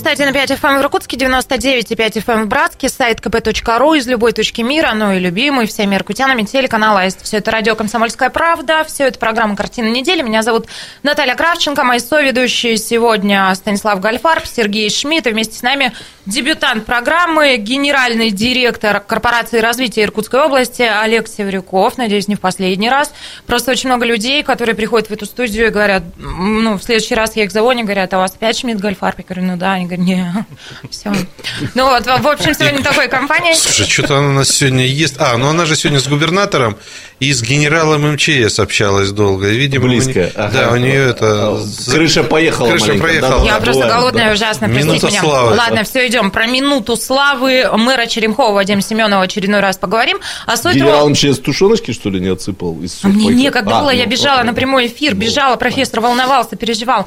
91,5 0.00 0.58
FM 0.58 0.78
в 0.78 0.82
Иркутске, 0.82 1.16
99,5 1.18 2.24
FM 2.24 2.44
в 2.44 2.48
Братске, 2.48 2.88
сайт 2.88 3.20
kp.ru 3.20 3.98
из 3.98 4.06
любой 4.06 4.32
точки 4.32 4.62
мира, 4.62 4.92
ну 4.94 5.12
и 5.12 5.18
любимый 5.18 5.66
всеми 5.66 5.94
иркутянами 5.94 6.42
телеканал 6.42 6.96
АИСТ. 6.96 7.22
Все 7.22 7.36
это 7.36 7.50
радио 7.50 7.76
«Комсомольская 7.76 8.30
правда», 8.30 8.82
все 8.86 9.08
это 9.08 9.18
программа 9.18 9.56
«Картина 9.56 9.88
недели». 9.88 10.22
Меня 10.22 10.42
зовут 10.42 10.68
Наталья 11.02 11.34
Кравченко, 11.34 11.84
мои 11.84 11.98
соведущие 11.98 12.78
сегодня 12.78 13.54
Станислав 13.54 14.00
Гальфарб, 14.00 14.46
Сергей 14.46 14.88
Шмидт, 14.88 15.26
и 15.26 15.30
вместе 15.30 15.58
с 15.58 15.62
нами 15.62 15.92
дебютант 16.24 16.86
программы, 16.86 17.56
генеральный 17.56 18.30
директор 18.30 19.00
корпорации 19.00 19.58
развития 19.58 20.04
Иркутской 20.04 20.40
области 20.40 20.82
Олег 20.82 21.28
Севрюков, 21.28 21.98
надеюсь, 21.98 22.28
не 22.28 22.36
в 22.36 22.40
последний 22.40 22.88
раз. 22.88 23.12
Просто 23.46 23.72
очень 23.72 23.90
много 23.90 24.06
людей, 24.06 24.42
которые 24.42 24.74
приходят 24.74 25.10
в 25.10 25.12
эту 25.12 25.26
студию 25.26 25.66
и 25.66 25.70
говорят, 25.70 26.04
ну, 26.16 26.78
в 26.78 26.82
следующий 26.82 27.14
раз 27.14 27.36
я 27.36 27.44
их 27.44 27.52
звоню, 27.52 27.82
говорят, 27.82 28.14
а 28.14 28.18
у 28.18 28.20
вас 28.20 28.34
опять 28.34 28.58
Шмидт 28.58 28.80
Гальфарб? 28.80 29.18
Я 29.18 29.24
говорю, 29.24 29.42
ну 29.52 29.56
да, 29.58 29.72
они 29.72 29.89
говорят, 29.96 30.06
не, 30.06 30.46
все. 30.90 31.12
Ну 31.74 31.84
вот, 31.84 32.06
в 32.06 32.28
общем, 32.28 32.54
сегодня 32.54 32.82
такой 32.82 33.08
компания. 33.08 33.54
Слушай, 33.54 33.86
что-то 33.86 34.18
она 34.18 34.28
у 34.28 34.32
нас 34.32 34.48
сегодня 34.48 34.86
ест. 34.86 35.16
А, 35.18 35.36
ну 35.36 35.48
она 35.48 35.66
же 35.66 35.76
сегодня 35.76 36.00
с 36.00 36.08
губернатором 36.08 36.76
и 37.20 37.34
с 37.34 37.42
генералом 37.42 38.14
МЧС 38.14 38.58
общалась 38.58 39.10
долго. 39.10 39.48
Видимо, 39.48 39.84
Близко. 39.84 40.32
ага. 40.34 40.50
Да, 40.52 40.72
у 40.72 40.76
нее 40.76 41.10
это... 41.10 41.60
Крыша 41.90 42.24
поехала 42.24 42.68
Крыша 42.68 42.86
маленько. 42.86 43.02
проехала. 43.02 43.38
Да, 43.40 43.44
я 43.44 43.60
просто 43.60 43.86
голодная 43.86 44.26
да. 44.28 44.32
ужасно, 44.32 44.68
простите 44.68 44.88
Минута 44.88 45.06
меня. 45.08 45.20
славы. 45.20 45.54
Ладно, 45.54 45.84
все, 45.84 46.08
идем. 46.08 46.30
Про 46.30 46.46
минуту 46.46 46.96
славы 46.96 47.68
мэра 47.76 48.06
Черемхова 48.06 48.54
Вадима 48.54 48.80
Семенова 48.80 49.24
очередной 49.24 49.60
раз 49.60 49.76
поговорим. 49.76 50.18
А 50.46 50.56
суть 50.56 50.76
Генерал 50.76 51.10
МЧС 51.10 51.40
тушеночки, 51.40 51.92
что 51.92 52.08
ли, 52.08 52.20
не 52.20 52.28
отсыпал? 52.28 52.80
Из 52.82 52.98
а 53.02 53.08
мне 53.08 53.26
некогда 53.26 53.76
а, 53.76 53.80
было, 53.82 53.90
я 53.90 54.04
ну, 54.04 54.10
бежала 54.10 54.36
ладно. 54.36 54.52
на 54.52 54.56
прямой 54.56 54.86
эфир, 54.86 55.14
бежала, 55.14 55.56
профессор 55.56 56.00
волновался, 56.00 56.56
переживал. 56.56 57.06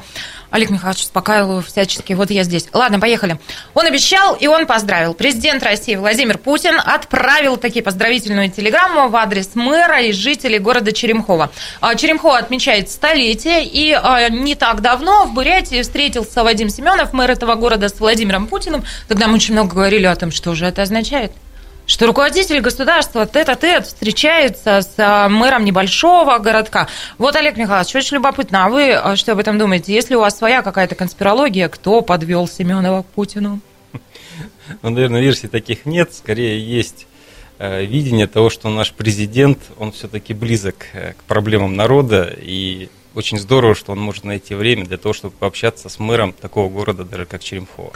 Олег 0.54 0.70
Михайлович 0.70 1.02
успокаивал 1.02 1.50
его 1.50 1.62
всячески, 1.62 2.12
вот 2.12 2.30
я 2.30 2.44
здесь. 2.44 2.68
Ладно, 2.72 3.00
поехали. 3.00 3.40
Он 3.74 3.86
обещал, 3.86 4.36
и 4.36 4.46
он 4.46 4.66
поздравил. 4.66 5.12
Президент 5.12 5.64
России 5.64 5.96
Владимир 5.96 6.38
Путин 6.38 6.76
отправил 6.78 7.56
такие 7.56 7.82
поздравительную 7.82 8.52
телеграмму 8.52 9.08
в 9.08 9.16
адрес 9.16 9.50
мэра 9.54 10.03
и 10.04 10.12
жителей 10.12 10.58
города 10.58 10.92
Черемхова. 10.92 11.50
Черемхова 11.96 12.38
отмечает 12.38 12.90
столетие, 12.90 13.64
и 13.64 13.92
а, 13.92 14.28
не 14.28 14.54
так 14.54 14.80
давно 14.80 15.26
в 15.26 15.34
Бурятии 15.34 15.82
встретился 15.82 16.44
Вадим 16.44 16.68
Семенов, 16.68 17.12
мэр 17.12 17.30
этого 17.30 17.54
города, 17.54 17.88
с 17.88 17.98
Владимиром 17.98 18.46
Путиным. 18.46 18.84
Тогда 19.08 19.26
мы 19.26 19.34
очень 19.34 19.54
много 19.54 19.74
говорили 19.74 20.06
о 20.06 20.16
том, 20.16 20.30
что 20.30 20.54
же 20.54 20.66
это 20.66 20.82
означает 20.82 21.32
что 21.86 22.06
руководитель 22.06 22.60
государства 22.60 23.26
тет-а-тет 23.26 23.86
встречается 23.86 24.80
с 24.80 24.94
а, 24.96 25.28
мэром 25.28 25.64
небольшого 25.64 26.38
городка. 26.38 26.88
Вот, 27.18 27.36
Олег 27.36 27.56
Михайлович, 27.56 27.94
очень 27.94 28.16
любопытно, 28.16 28.64
а 28.64 28.68
вы 28.68 28.92
а, 28.92 29.16
что 29.16 29.32
об 29.32 29.38
этом 29.38 29.58
думаете? 29.58 29.92
Если 29.92 30.14
у 30.14 30.20
вас 30.20 30.38
своя 30.38 30.62
какая-то 30.62 30.94
конспирология, 30.94 31.68
кто 31.68 32.00
подвел 32.00 32.48
Семенова 32.48 33.02
к 33.02 33.06
Путину? 33.06 33.60
Ну, 34.82 34.90
наверное, 34.90 35.20
версий 35.20 35.46
таких 35.46 35.84
нет. 35.84 36.14
Скорее, 36.14 36.58
есть 36.58 37.06
видение 37.58 38.26
того, 38.26 38.50
что 38.50 38.68
наш 38.68 38.92
президент, 38.92 39.58
он 39.78 39.92
все-таки 39.92 40.34
близок 40.34 40.86
э, 40.92 41.12
к 41.12 41.22
проблемам 41.24 41.76
народа, 41.76 42.34
и 42.36 42.88
очень 43.14 43.38
здорово, 43.38 43.74
что 43.74 43.92
он 43.92 44.00
может 44.00 44.24
найти 44.24 44.54
время 44.54 44.84
для 44.84 44.96
того, 44.96 45.12
чтобы 45.12 45.34
пообщаться 45.36 45.88
с 45.88 45.98
мэром 45.98 46.32
такого 46.32 46.68
города, 46.68 47.04
даже 47.04 47.26
как 47.26 47.42
Черемхово. 47.42 47.92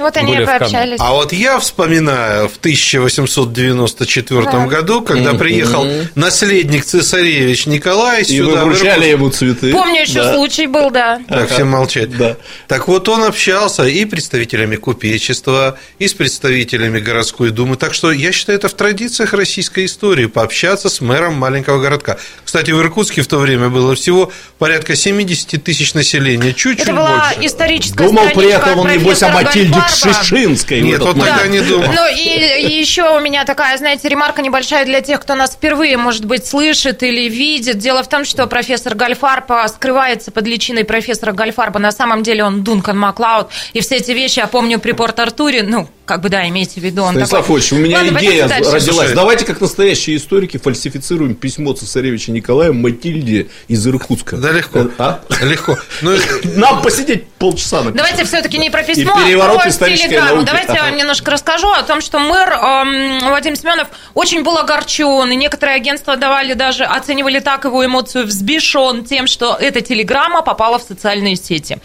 Вот 0.00 0.16
они 0.16 0.34
и 0.34 0.44
пообщались. 0.44 0.98
А 0.98 1.12
вот 1.12 1.32
я 1.32 1.58
вспоминаю 1.58 2.48
в 2.48 2.56
1894 2.56 4.42
да. 4.44 4.66
году, 4.66 5.02
когда 5.02 5.32
mm-hmm. 5.32 5.38
приехал 5.38 5.86
наследник 6.14 6.84
цесаревич 6.84 7.66
Николай 7.66 8.22
и 8.22 8.24
сюда. 8.24 8.62
И 8.62 8.64
вручали 8.64 9.06
ему 9.06 9.28
цветы. 9.30 9.72
Помню, 9.72 10.02
еще 10.02 10.22
да. 10.22 10.34
случай 10.34 10.66
был, 10.66 10.90
да. 10.90 11.20
Так, 11.28 11.50
всем 11.50 11.68
молчать. 11.68 12.16
Да. 12.16 12.36
Так 12.66 12.88
вот, 12.88 13.08
он 13.08 13.24
общался 13.24 13.84
и 13.84 14.04
представителями 14.06 14.76
купечества, 14.76 15.78
и 15.98 16.08
с 16.08 16.14
представителями 16.14 16.98
городской 16.98 17.50
думы. 17.50 17.76
Так 17.76 17.94
что 17.94 18.10
я 18.10 18.32
считаю, 18.32 18.58
это 18.58 18.68
в 18.68 18.74
традициях 18.74 19.34
российской 19.34 19.84
истории 19.84 20.26
пообщаться 20.26 20.88
с 20.88 21.00
мэром 21.00 21.34
маленького 21.34 21.80
городка. 21.80 22.16
Кстати, 22.44 22.70
в 22.70 22.80
Иркутске 22.80 23.22
в 23.22 23.26
то 23.26 23.38
время 23.38 23.68
было 23.68 23.94
всего 23.94 24.32
порядка 24.58 24.96
70 24.96 25.62
тысяч 25.62 25.94
населения, 25.94 26.54
чуть-чуть 26.54 26.80
Это 26.88 26.92
была 26.92 27.32
больше. 27.34 27.46
историческая 27.46 28.04
Думал 28.04 28.30
при 28.30 28.50
этом 28.50 28.78
он, 28.78 28.90
небось, 28.90 29.22
о 29.22 29.30
Матильде 29.30 29.78
Шишинской. 29.90 30.80
Нет, 30.80 31.00
вот 31.00 31.16
тогда 31.16 31.38
да. 31.38 31.46
не 31.46 31.60
думал. 31.60 31.86
Ну 31.92 32.08
и, 32.08 32.68
и 32.68 32.78
еще 32.78 33.16
у 33.16 33.20
меня 33.20 33.44
такая, 33.44 33.76
знаете, 33.78 34.08
ремарка 34.08 34.42
небольшая 34.42 34.84
для 34.84 35.00
тех, 35.00 35.20
кто 35.20 35.34
нас 35.34 35.52
впервые, 35.52 35.96
может 35.96 36.24
быть, 36.24 36.46
слышит 36.46 37.02
или 37.02 37.28
видит. 37.28 37.78
Дело 37.78 38.02
в 38.02 38.08
том, 38.08 38.24
что 38.24 38.46
профессор 38.46 38.94
Гальфарба 38.94 39.66
скрывается 39.68 40.30
под 40.30 40.46
личиной 40.46 40.84
профессора 40.84 41.32
Гальфарба. 41.32 41.78
На 41.78 41.92
самом 41.92 42.22
деле 42.22 42.44
он 42.44 42.62
Дункан 42.62 42.98
Маклауд. 42.98 43.48
И 43.72 43.80
все 43.80 43.96
эти 43.96 44.12
вещи 44.12 44.38
я 44.38 44.46
помню 44.46 44.78
при 44.78 44.92
Порт-Артуре. 44.92 45.62
Ну, 45.62 45.88
как 46.10 46.22
бы, 46.22 46.28
да, 46.28 46.48
имейте 46.48 46.80
в 46.80 46.82
виду. 46.82 47.04
Он 47.04 47.12
Станислав 47.12 47.42
такой... 47.42 47.60
Ильич, 47.60 47.72
у 47.72 47.76
меня 47.76 47.98
Ладно, 47.98 48.18
идея 48.18 48.48
родилась. 48.48 48.84
Слушай. 48.84 49.14
Давайте, 49.14 49.44
как 49.44 49.60
настоящие 49.60 50.16
историки, 50.16 50.56
фальсифицируем 50.56 51.36
письмо 51.36 51.72
цесаревича 51.72 52.32
Николая 52.32 52.72
Матильде 52.72 53.46
из 53.68 53.86
Иркутска. 53.86 54.36
Да 54.36 54.50
легко. 54.50 54.88
А? 54.98 55.20
Легко. 55.40 55.78
Ну, 56.02 56.16
Нам 56.56 56.82
посидеть 56.82 57.28
полчаса. 57.28 57.84
Написано. 57.84 57.96
Давайте 57.96 58.24
все-таки 58.24 58.58
не 58.58 58.70
про 58.70 58.82
письмо, 58.82 59.20
И 59.20 59.24
переворот 59.24 59.60
а 59.60 59.62
про 59.62 59.70
телеграмму. 59.70 60.34
науки. 60.34 60.46
Давайте 60.46 60.72
я 60.72 60.82
вам 60.82 60.96
немножко 60.96 61.30
расскажу 61.30 61.68
о 61.70 61.84
том, 61.84 62.00
что 62.00 62.18
мэр 62.18 62.48
эм, 62.54 63.30
Вадим 63.30 63.54
Семенов 63.54 63.86
очень 64.14 64.42
был 64.42 64.58
огорчен, 64.58 65.30
и 65.30 65.36
некоторые 65.36 65.76
агентства 65.76 66.16
давали 66.16 66.54
даже, 66.54 66.82
оценивали 66.82 67.38
так 67.38 67.66
его 67.66 67.86
эмоцию, 67.86 68.26
взбешен 68.26 69.04
тем, 69.04 69.28
что 69.28 69.54
эта 69.54 69.80
телеграмма 69.80 70.42
попала 70.42 70.80
в 70.80 70.82
социальные 70.82 71.36
сети. 71.36 71.78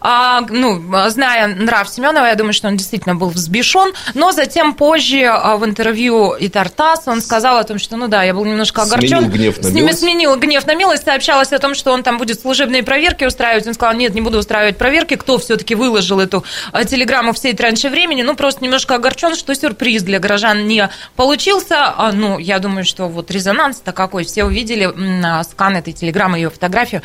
А, 0.00 0.42
ну, 0.48 0.80
зная 1.08 1.48
нрав 1.48 1.88
Семенова, 1.88 2.26
я 2.26 2.34
думаю, 2.34 2.52
что 2.52 2.68
он 2.68 2.76
действительно 2.76 3.16
был 3.16 3.28
взбешен, 3.28 3.92
но 4.14 4.32
затем 4.32 4.74
позже 4.74 5.24
а, 5.24 5.56
в 5.56 5.64
интервью 5.64 6.34
и 6.34 6.48
Тартас 6.48 7.02
он 7.06 7.20
сказал 7.20 7.58
о 7.58 7.64
том, 7.64 7.78
что, 7.78 7.96
ну 7.96 8.08
да, 8.08 8.22
я 8.22 8.34
был 8.34 8.44
немножко 8.44 8.82
огорчен. 8.82 9.18
Сменил 9.18 9.30
гнев 9.30 9.62
на 9.62 9.68
ними 9.68 9.92
сменил 9.92 10.36
гнев 10.36 10.66
на 10.66 10.74
милость, 10.74 11.04
сообщалось 11.04 11.52
о 11.52 11.58
том, 11.58 11.74
что 11.74 11.92
он 11.92 12.02
там 12.02 12.18
будет 12.18 12.40
служебные 12.40 12.82
проверки 12.82 13.24
устраивать. 13.24 13.66
Он 13.66 13.74
сказал, 13.74 13.94
нет, 13.94 14.14
не 14.14 14.20
буду 14.20 14.38
устраивать 14.38 14.78
проверки, 14.78 15.14
кто 15.14 15.38
все-таки 15.38 15.74
выложил 15.74 16.20
эту 16.20 16.44
а, 16.72 16.84
телеграмму 16.84 17.32
в 17.32 17.38
сеть 17.38 17.60
раньше 17.60 17.88
времени, 17.88 18.22
ну, 18.22 18.36
просто 18.36 18.62
немножко 18.64 18.94
огорчен, 18.94 19.34
что 19.34 19.54
сюрприз 19.54 20.02
для 20.02 20.18
горожан 20.18 20.66
не 20.66 20.88
получился. 21.16 21.94
Ну, 22.12 22.38
я 22.38 22.58
думаю, 22.58 22.84
что 22.84 23.08
вот 23.08 23.30
резонанс-то 23.30 23.92
какой, 23.92 24.24
все 24.24 24.44
увидели 24.44 24.88
скан 25.44 25.76
этой 25.76 25.92
телеграммы, 25.92 26.38
ее 26.38 26.50
фотографию. 26.50 27.02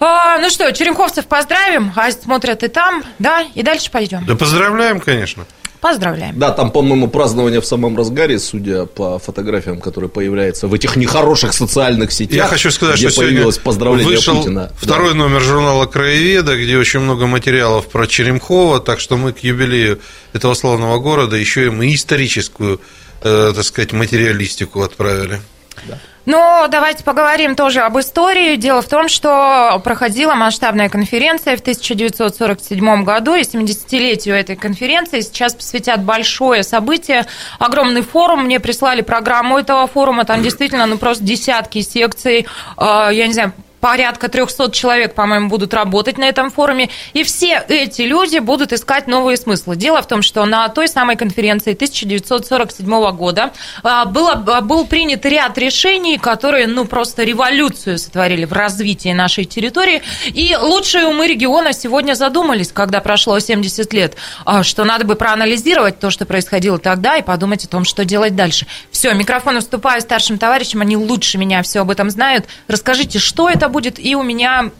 А, 0.00 0.38
ну 0.38 0.48
что, 0.50 0.70
черемховцев 0.72 1.26
поздравим, 1.26 1.92
а 1.96 2.10
смотрят 2.12 2.62
и 2.62 2.68
там, 2.68 3.02
да, 3.18 3.42
и 3.54 3.62
дальше 3.62 3.90
пойдем. 3.90 4.24
Да 4.26 4.36
поздравляем, 4.36 5.00
конечно. 5.00 5.44
Поздравляем. 5.80 6.36
Да, 6.36 6.50
там, 6.50 6.72
по-моему, 6.72 7.06
празднование 7.06 7.60
в 7.60 7.66
самом 7.66 7.96
разгаре, 7.96 8.40
судя 8.40 8.86
по 8.86 9.20
фотографиям, 9.20 9.80
которые 9.80 10.10
появляются 10.10 10.66
в 10.66 10.74
этих 10.74 10.96
нехороших 10.96 11.52
социальных 11.52 12.10
сетях. 12.10 12.36
Я 12.36 12.46
хочу 12.48 12.72
сказать, 12.72 12.96
где 12.96 13.10
что 13.10 13.20
появилось 13.20 13.58
поздравление 13.58 14.16
вышел 14.16 14.36
Путина. 14.38 14.72
второй 14.76 15.10
да. 15.10 15.18
номер 15.18 15.40
журнала 15.40 15.86
«Краеведа», 15.86 16.56
где 16.56 16.76
очень 16.76 17.00
много 17.00 17.26
материалов 17.26 17.86
про 17.86 18.08
Черемхова, 18.08 18.80
так 18.80 18.98
что 18.98 19.16
мы 19.16 19.32
к 19.32 19.38
юбилею 19.40 20.00
этого 20.32 20.54
славного 20.54 20.98
города 20.98 21.36
еще 21.36 21.66
и 21.66 21.70
мы 21.70 21.94
историческую, 21.94 22.80
э, 23.22 23.52
так 23.54 23.64
сказать, 23.64 23.92
материалистику 23.92 24.82
отправили. 24.82 25.40
Да. 25.86 25.98
Но 26.28 26.66
давайте 26.68 27.04
поговорим 27.04 27.56
тоже 27.56 27.80
об 27.80 27.98
истории. 27.98 28.56
Дело 28.56 28.82
в 28.82 28.86
том, 28.86 29.08
что 29.08 29.80
проходила 29.82 30.34
масштабная 30.34 30.90
конференция 30.90 31.56
в 31.56 31.60
1947 31.60 33.02
году, 33.02 33.34
и 33.34 33.40
70-летию 33.40 34.34
этой 34.36 34.54
конференции 34.54 35.20
сейчас 35.20 35.54
посвятят 35.54 36.02
большое 36.02 36.64
событие, 36.64 37.24
огромный 37.58 38.02
форум. 38.02 38.44
Мне 38.44 38.60
прислали 38.60 39.00
программу 39.00 39.56
этого 39.56 39.86
форума, 39.86 40.26
там 40.26 40.42
действительно 40.42 40.84
ну, 40.84 40.98
просто 40.98 41.24
десятки 41.24 41.80
секций, 41.80 42.46
я 42.78 43.26
не 43.26 43.32
знаю, 43.32 43.54
порядка 43.80 44.28
300 44.28 44.70
человек, 44.72 45.14
по-моему, 45.14 45.48
будут 45.48 45.74
работать 45.74 46.18
на 46.18 46.24
этом 46.24 46.50
форуме, 46.50 46.90
и 47.12 47.22
все 47.22 47.64
эти 47.68 48.02
люди 48.02 48.38
будут 48.38 48.72
искать 48.72 49.06
новые 49.06 49.36
смыслы. 49.36 49.76
Дело 49.76 50.02
в 50.02 50.08
том, 50.08 50.22
что 50.22 50.44
на 50.46 50.68
той 50.68 50.88
самой 50.88 51.16
конференции 51.16 51.74
1947 51.74 53.10
года 53.12 53.52
а, 53.82 54.04
было, 54.04 54.34
был 54.34 54.86
принят 54.86 55.24
ряд 55.26 55.56
решений, 55.58 56.18
которые, 56.18 56.66
ну, 56.66 56.84
просто 56.84 57.24
революцию 57.24 57.98
сотворили 57.98 58.44
в 58.44 58.52
развитии 58.52 59.12
нашей 59.12 59.44
территории, 59.44 60.02
и 60.26 60.56
лучшие 60.56 61.06
умы 61.06 61.26
региона 61.26 61.72
сегодня 61.72 62.14
задумались, 62.14 62.72
когда 62.72 63.00
прошло 63.00 63.38
70 63.38 63.92
лет, 63.92 64.16
а, 64.44 64.62
что 64.62 64.84
надо 64.84 65.04
бы 65.04 65.14
проанализировать 65.14 65.98
то, 66.00 66.10
что 66.10 66.26
происходило 66.26 66.78
тогда, 66.78 67.16
и 67.16 67.22
подумать 67.22 67.64
о 67.64 67.68
том, 67.68 67.84
что 67.84 68.04
делать 68.04 68.34
дальше. 68.34 68.66
Все, 68.90 69.12
микрофон 69.14 69.56
уступаю 69.56 70.00
старшим 70.00 70.38
товарищам, 70.38 70.80
они 70.80 70.96
лучше 70.96 71.38
меня 71.38 71.62
все 71.62 71.80
об 71.80 71.90
этом 71.90 72.10
знают. 72.10 72.46
Расскажите, 72.66 73.18
что 73.18 73.48
это 73.48 73.67
будет, 73.68 73.98
и 73.98 74.14
у 74.14 74.22
меня 74.22 74.70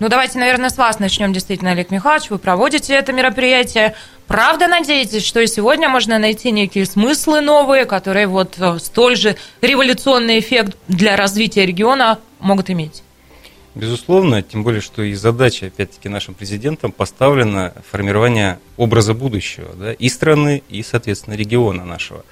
ну, 0.00 0.08
давайте, 0.08 0.38
наверное, 0.38 0.70
с 0.70 0.78
вас 0.78 0.98
начнем, 0.98 1.32
действительно, 1.32 1.72
Олег 1.72 1.90
Михайлович. 1.90 2.30
Вы 2.30 2.38
проводите 2.38 2.94
это 2.94 3.12
мероприятие. 3.12 3.94
Правда 4.26 4.66
надеетесь, 4.66 5.24
что 5.24 5.38
и 5.38 5.46
сегодня 5.46 5.88
можно 5.88 6.18
найти 6.18 6.50
некие 6.50 6.86
смыслы 6.86 7.40
новые, 7.40 7.84
которые 7.84 8.26
вот 8.26 8.58
столь 8.78 9.16
же 9.16 9.36
революционный 9.60 10.40
эффект 10.40 10.76
для 10.88 11.14
развития 11.16 11.66
региона 11.66 12.18
могут 12.40 12.70
иметь? 12.70 13.02
Безусловно, 13.74 14.42
тем 14.42 14.64
более, 14.64 14.82
что 14.82 15.02
и 15.02 15.14
задача, 15.14 15.66
опять-таки, 15.66 16.08
нашим 16.08 16.34
президентом 16.34 16.92
поставлена 16.92 17.72
формирование 17.90 18.58
образа 18.76 19.14
будущего 19.14 19.72
да, 19.74 19.92
и 19.92 20.08
страны, 20.10 20.62
и, 20.68 20.82
соответственно, 20.82 21.34
региона 21.34 21.84
нашего. 21.84 22.24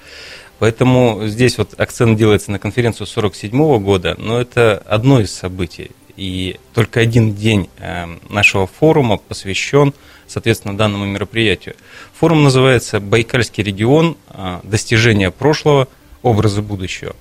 Поэтому 0.61 1.25
здесь 1.25 1.57
вот 1.57 1.73
акцент 1.79 2.17
делается 2.19 2.51
на 2.51 2.59
конференцию 2.59 3.07
1947 3.07 3.83
года, 3.83 4.13
но 4.19 4.39
это 4.39 4.77
одно 4.85 5.19
из 5.19 5.33
событий. 5.33 5.89
И 6.17 6.59
только 6.75 6.99
один 6.99 7.33
день 7.33 7.67
э, 7.79 8.05
нашего 8.29 8.67
форума 8.67 9.17
посвящен, 9.17 9.91
соответственно, 10.27 10.77
данному 10.77 11.05
мероприятию. 11.05 11.73
Форум 12.19 12.43
называется 12.43 12.99
«Байкальский 12.99 13.63
регион. 13.63 14.17
Э, 14.29 14.59
достижения 14.61 15.31
прошлого. 15.31 15.87
Образы 16.21 16.61
будущего. 16.61 17.15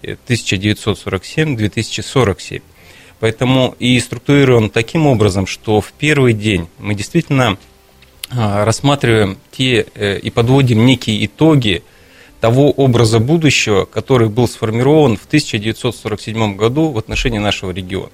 1947-2047». 0.00 2.62
Поэтому 3.20 3.76
и 3.78 4.00
структурирован 4.00 4.70
таким 4.70 5.06
образом, 5.06 5.46
что 5.46 5.82
в 5.82 5.92
первый 5.92 6.32
день 6.32 6.68
мы 6.78 6.94
действительно 6.94 7.58
э, 8.30 8.64
рассматриваем 8.64 9.36
те 9.50 9.84
и 10.22 10.30
подводим 10.30 10.86
некие 10.86 11.26
итоги 11.26 11.82
того 12.40 12.70
образа 12.70 13.18
будущего, 13.18 13.84
который 13.84 14.28
был 14.28 14.46
сформирован 14.46 15.16
в 15.16 15.26
1947 15.26 16.56
году 16.56 16.90
в 16.90 16.98
отношении 16.98 17.38
нашего 17.38 17.70
региона. 17.70 18.10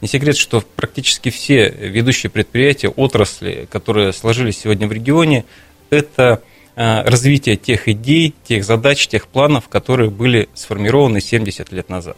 Не 0.00 0.08
секрет, 0.08 0.36
что 0.36 0.62
практически 0.76 1.30
все 1.30 1.68
ведущие 1.68 2.30
предприятия, 2.30 2.88
отрасли, 2.88 3.66
которые 3.70 4.12
сложились 4.12 4.58
сегодня 4.58 4.86
в 4.86 4.92
регионе, 4.92 5.44
это 5.90 6.42
а, 6.76 7.02
развитие 7.04 7.56
тех 7.56 7.88
идей, 7.88 8.34
тех 8.44 8.64
задач, 8.64 9.08
тех 9.08 9.26
планов, 9.26 9.68
которые 9.68 10.10
были 10.10 10.48
сформированы 10.54 11.20
70 11.20 11.72
лет 11.72 11.88
назад. 11.88 12.16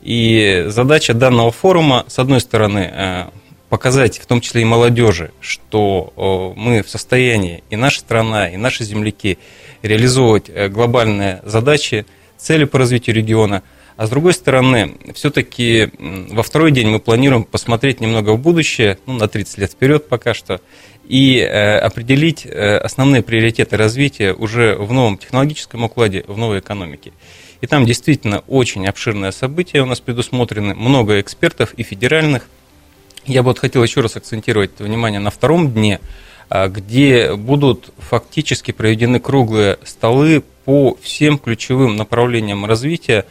И 0.00 0.64
задача 0.68 1.12
данного 1.12 1.52
форума, 1.52 2.04
с 2.08 2.18
одной 2.18 2.40
стороны, 2.40 2.90
а, 2.92 3.30
показать, 3.68 4.18
в 4.18 4.26
том 4.26 4.40
числе 4.40 4.62
и 4.62 4.64
молодежи, 4.66 5.30
что 5.40 6.52
мы 6.56 6.82
в 6.82 6.90
состоянии, 6.90 7.64
и 7.70 7.76
наша 7.76 8.00
страна, 8.00 8.46
и 8.48 8.58
наши 8.58 8.84
земляки, 8.84 9.38
реализовывать 9.82 10.48
э, 10.48 10.68
глобальные 10.68 11.42
задачи, 11.44 12.06
цели 12.36 12.64
по 12.64 12.78
развитию 12.78 13.14
региона. 13.16 13.62
А 13.96 14.06
с 14.06 14.10
другой 14.10 14.32
стороны, 14.32 14.96
все-таки 15.14 15.90
во 15.98 16.42
второй 16.42 16.72
день 16.72 16.88
мы 16.88 16.98
планируем 16.98 17.44
посмотреть 17.44 18.00
немного 18.00 18.30
в 18.30 18.38
будущее, 18.38 18.98
ну, 19.06 19.14
на 19.14 19.28
30 19.28 19.58
лет 19.58 19.72
вперед 19.72 20.08
пока 20.08 20.34
что, 20.34 20.60
и 21.06 21.36
э, 21.36 21.78
определить 21.78 22.46
э, 22.46 22.78
основные 22.78 23.22
приоритеты 23.22 23.76
развития 23.76 24.32
уже 24.32 24.76
в 24.76 24.92
новом 24.92 25.18
технологическом 25.18 25.84
укладе, 25.84 26.24
в 26.26 26.38
новой 26.38 26.60
экономике. 26.60 27.12
И 27.60 27.66
там 27.66 27.84
действительно 27.84 28.42
очень 28.48 28.86
обширное 28.86 29.30
событие 29.30 29.82
у 29.82 29.86
нас 29.86 30.00
предусмотрены, 30.00 30.74
много 30.74 31.20
экспертов 31.20 31.74
и 31.74 31.82
федеральных. 31.82 32.48
Я 33.24 33.42
бы 33.42 33.48
вот 33.48 33.60
хотел 33.60 33.84
еще 33.84 34.00
раз 34.00 34.16
акцентировать 34.16 34.72
внимание 34.78 35.20
на 35.20 35.30
втором 35.30 35.70
дне– 35.72 36.00
где 36.68 37.34
будут 37.34 37.92
фактически 37.96 38.72
проведены 38.72 39.20
круглые 39.20 39.78
столы 39.84 40.42
по 40.64 40.96
всем 41.00 41.38
ключевым 41.38 41.96
направлениям 41.96 42.66
развития 42.66 43.24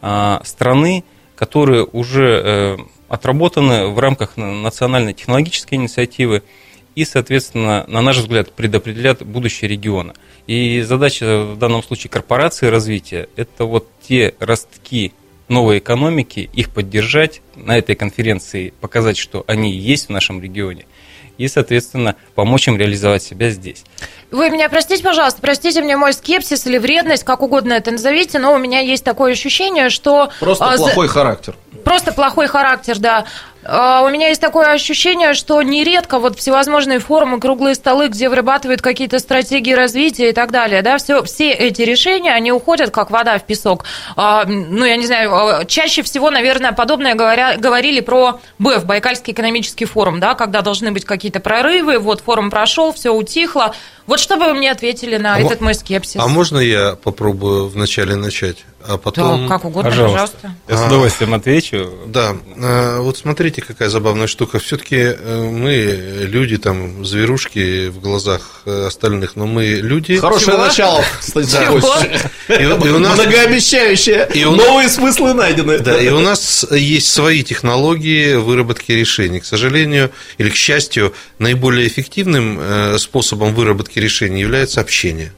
а, 0.00 0.40
страны, 0.44 1.04
которые 1.34 1.84
уже 1.84 2.42
э, 2.44 2.76
отработаны 3.08 3.88
в 3.88 3.98
рамках 3.98 4.36
национальной 4.36 5.12
технологической 5.12 5.76
инициативы 5.76 6.42
и, 6.94 7.04
соответственно, 7.04 7.84
на 7.88 8.00
наш 8.00 8.18
взгляд, 8.18 8.52
предопределят 8.52 9.24
будущее 9.24 9.68
региона. 9.68 10.14
И 10.46 10.80
задача 10.82 11.44
в 11.44 11.58
данном 11.58 11.82
случае 11.82 12.10
корпорации 12.10 12.66
развития– 12.66 13.28
это 13.36 13.64
вот 13.64 13.88
те 14.02 14.34
ростки 14.40 15.12
новой 15.48 15.78
экономики, 15.78 16.50
их 16.52 16.70
поддержать, 16.70 17.40
на 17.54 17.78
этой 17.78 17.94
конференции 17.94 18.72
показать, 18.80 19.16
что 19.16 19.44
они 19.46 19.72
есть 19.72 20.06
в 20.06 20.10
нашем 20.10 20.40
регионе– 20.40 20.86
и, 21.38 21.48
соответственно, 21.48 22.16
помочь 22.34 22.68
им 22.68 22.76
реализовать 22.76 23.22
себя 23.22 23.50
здесь. 23.50 23.84
Вы 24.30 24.50
меня 24.50 24.68
простите, 24.68 25.02
пожалуйста, 25.02 25.40
простите 25.40 25.80
мне 25.80 25.96
мой 25.96 26.12
скепсис 26.12 26.66
или 26.66 26.76
вредность, 26.76 27.24
как 27.24 27.42
угодно 27.42 27.72
это 27.72 27.90
назовите, 27.90 28.38
но 28.38 28.52
у 28.52 28.58
меня 28.58 28.80
есть 28.80 29.02
такое 29.02 29.32
ощущение, 29.32 29.88
что... 29.88 30.30
Просто 30.38 30.66
а, 30.66 30.76
плохой 30.76 31.08
характер. 31.08 31.54
Просто 31.82 32.12
плохой 32.12 32.46
характер, 32.46 32.98
да. 32.98 33.24
А, 33.64 34.02
у 34.02 34.10
меня 34.10 34.28
есть 34.28 34.40
такое 34.40 34.72
ощущение, 34.72 35.32
что 35.32 35.62
нередко 35.62 36.18
вот 36.18 36.38
всевозможные 36.38 36.98
форумы, 36.98 37.40
круглые 37.40 37.74
столы, 37.74 38.08
где 38.08 38.28
вырабатывают 38.28 38.82
какие-то 38.82 39.18
стратегии 39.18 39.72
развития 39.72 40.28
и 40.28 40.32
так 40.32 40.50
далее, 40.50 40.82
да, 40.82 40.98
все, 40.98 41.22
все 41.22 41.50
эти 41.50 41.82
решения, 41.82 42.32
они 42.32 42.52
уходят 42.52 42.90
как 42.90 43.10
вода 43.10 43.38
в 43.38 43.44
песок. 43.44 43.84
А, 44.16 44.44
ну, 44.44 44.84
я 44.84 44.96
не 44.96 45.06
знаю, 45.06 45.34
а, 45.34 45.64
чаще 45.64 46.02
всего, 46.02 46.30
наверное, 46.30 46.72
подобное 46.72 47.14
говоря, 47.14 47.56
говорили 47.56 48.00
про 48.00 48.40
БЭФ, 48.58 48.84
Байкальский 48.84 49.32
экономический 49.32 49.86
форум, 49.86 50.20
да, 50.20 50.34
когда 50.34 50.60
должны 50.60 50.92
быть 50.92 51.04
какие-то 51.04 51.40
прорывы, 51.40 51.98
вот 51.98 52.20
форум 52.20 52.50
прошел, 52.50 52.92
все 52.92 53.10
утихло. 53.10 53.74
Вот 54.08 54.20
что 54.20 54.38
бы 54.38 54.46
вы 54.46 54.54
мне 54.54 54.70
ответили 54.70 55.18
на 55.18 55.34
а 55.34 55.38
этот 55.38 55.60
мой 55.60 55.74
скепсис? 55.74 56.16
А 56.16 56.26
можно 56.28 56.58
я 56.58 56.96
попробую 56.96 57.68
вначале 57.68 58.16
начать? 58.16 58.64
А 58.86 58.96
потом... 58.96 59.42
Да, 59.42 59.48
как 59.48 59.64
угодно, 59.64 59.90
пожалуйста. 59.90 60.36
пожалуйста. 60.42 60.54
Я 60.68 60.76
с 60.76 60.86
удовольствием 60.86 61.34
отвечу. 61.34 61.90
Да, 62.06 62.36
а, 62.56 63.00
вот 63.00 63.16
смотрите, 63.16 63.60
какая 63.60 63.88
забавная 63.88 64.28
штука. 64.28 64.58
Все-таки 64.60 64.96
э, 64.96 65.50
мы 65.50 66.26
люди, 66.26 66.58
там, 66.58 67.04
зверушки 67.04 67.88
в 67.88 68.00
глазах 68.00 68.62
э, 68.66 68.86
остальных, 68.86 69.34
но 69.34 69.46
мы 69.46 69.66
люди... 69.66 70.16
Хорошее 70.16 70.56
Чего? 70.56 70.66
начало, 70.66 71.04
кстати. 71.20 71.56
И, 72.48 72.62
и 72.62 72.90
у 72.90 72.98
нас... 72.98 73.18
Многообещающее. 73.18 74.28
И 74.34 74.44
у... 74.44 74.54
Новые 74.54 74.88
смыслы 74.88 75.34
найдены. 75.34 75.80
Да, 75.80 76.00
и 76.00 76.08
у 76.10 76.20
нас 76.20 76.64
есть 76.70 77.12
свои 77.12 77.42
технологии 77.42 78.34
выработки 78.36 78.92
решений. 78.92 79.40
К 79.40 79.44
сожалению, 79.44 80.10
или 80.38 80.50
к 80.50 80.54
счастью, 80.56 81.14
наиболее 81.38 81.88
эффективным 81.88 82.58
э, 82.60 82.98
способом 82.98 83.54
выработки 83.54 83.98
решений 83.98 84.40
является 84.40 84.80
общение. 84.80 85.32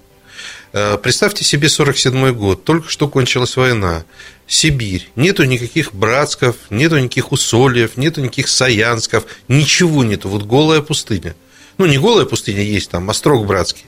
Э, 0.73 0.97
представьте 0.99 1.45
себе 1.45 1.69
47 1.69 2.33
год, 2.33 2.65
только 2.65 2.89
что 2.89 3.09
кончилась 3.09 3.57
война. 3.57 4.05
Сибирь. 4.47 5.09
Нету 5.17 5.45
никаких 5.45 5.95
братсков, 5.95 6.57
нету 6.71 6.99
никаких 6.99 7.33
усольев, 7.33 7.97
нету 7.97 8.21
никаких 8.21 8.49
саянсков, 8.49 9.25
ничего 9.49 10.05
нету. 10.05 10.29
Вот 10.29 10.45
голая 10.45 10.81
пустыня. 10.81 11.35
Ну, 11.79 11.87
не 11.87 11.99
голая 11.99 12.27
пустыня 12.27 12.63
есть 12.63 12.91
там, 12.91 13.09
Острог 13.11 13.47
Братский, 13.47 13.87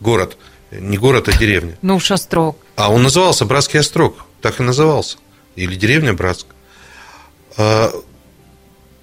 город. 0.00 0.36
Не 0.70 0.98
город, 0.98 1.28
а 1.28 1.38
деревня. 1.38 1.78
Ну 1.82 1.96
уж 1.96 2.10
Острог. 2.10 2.58
А 2.76 2.90
он 2.90 3.02
назывался 3.02 3.44
Братский 3.44 3.80
Острог, 3.80 4.24
так 4.40 4.60
и 4.60 4.62
назывался. 4.62 5.18
Или 5.56 5.74
деревня 5.74 6.14
Братск. 6.14 6.46
А, 7.56 7.92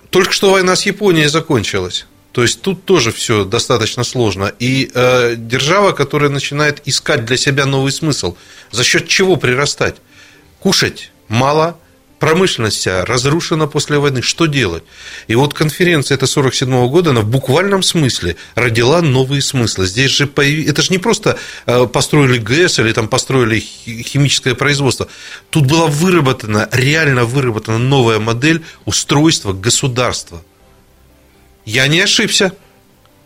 только 0.10 0.34
что 0.34 0.52
война 0.52 0.76
с 0.76 0.86
Японией 0.86 1.28
закончилась. 1.28 2.06
То 2.32 2.44
есть 2.44 2.62
тут 2.62 2.86
тоже 2.86 3.12
все 3.12 3.44
достаточно 3.44 4.04
сложно. 4.04 4.54
И 4.60 4.90
э, 4.94 5.36
держава, 5.38 5.92
которая 5.92 6.30
начинает 6.30 6.82
искать 6.86 7.26
для 7.26 7.38
себя 7.38 7.66
новый 7.66 7.92
смысл, 7.92 8.36
за 8.72 8.84
счет 8.84 9.08
чего 9.08 9.36
прирастать? 9.36 9.96
Кушать 10.60 11.12
мало, 11.28 11.78
промышленность 12.20 12.88
разрушена 12.88 13.68
после 13.68 13.98
войны, 13.98 14.22
что 14.22 14.46
делать? 14.46 14.84
И 15.28 15.36
вот 15.36 15.54
конференция 15.54 16.16
это 16.16 16.26
47 16.26 16.88
года, 16.88 17.10
она 17.10 17.22
в 17.22 17.28
буквальном 17.28 17.84
смысле 17.84 18.38
родила 18.56 19.02
новые 19.02 19.42
смыслы. 19.42 19.86
Здесь 19.86 20.12
же 20.12 20.26
появ... 20.26 20.70
это 20.70 20.82
же 20.84 20.92
не 20.92 21.00
просто 21.00 21.38
э, 21.66 21.86
построили 21.88 22.38
ГЭС 22.38 22.80
или 22.80 22.94
там 22.94 23.10
построили 23.10 23.60
химическое 23.60 24.56
производство. 24.56 25.10
Тут 25.50 25.66
была 25.66 25.88
выработана, 25.88 26.70
реально 26.72 27.26
выработана 27.26 27.78
новая 27.78 28.20
модель 28.20 28.64
устройства 28.86 29.52
государства– 29.52 30.42
я 31.66 31.88
не 31.88 32.02
ошибся. 32.02 32.54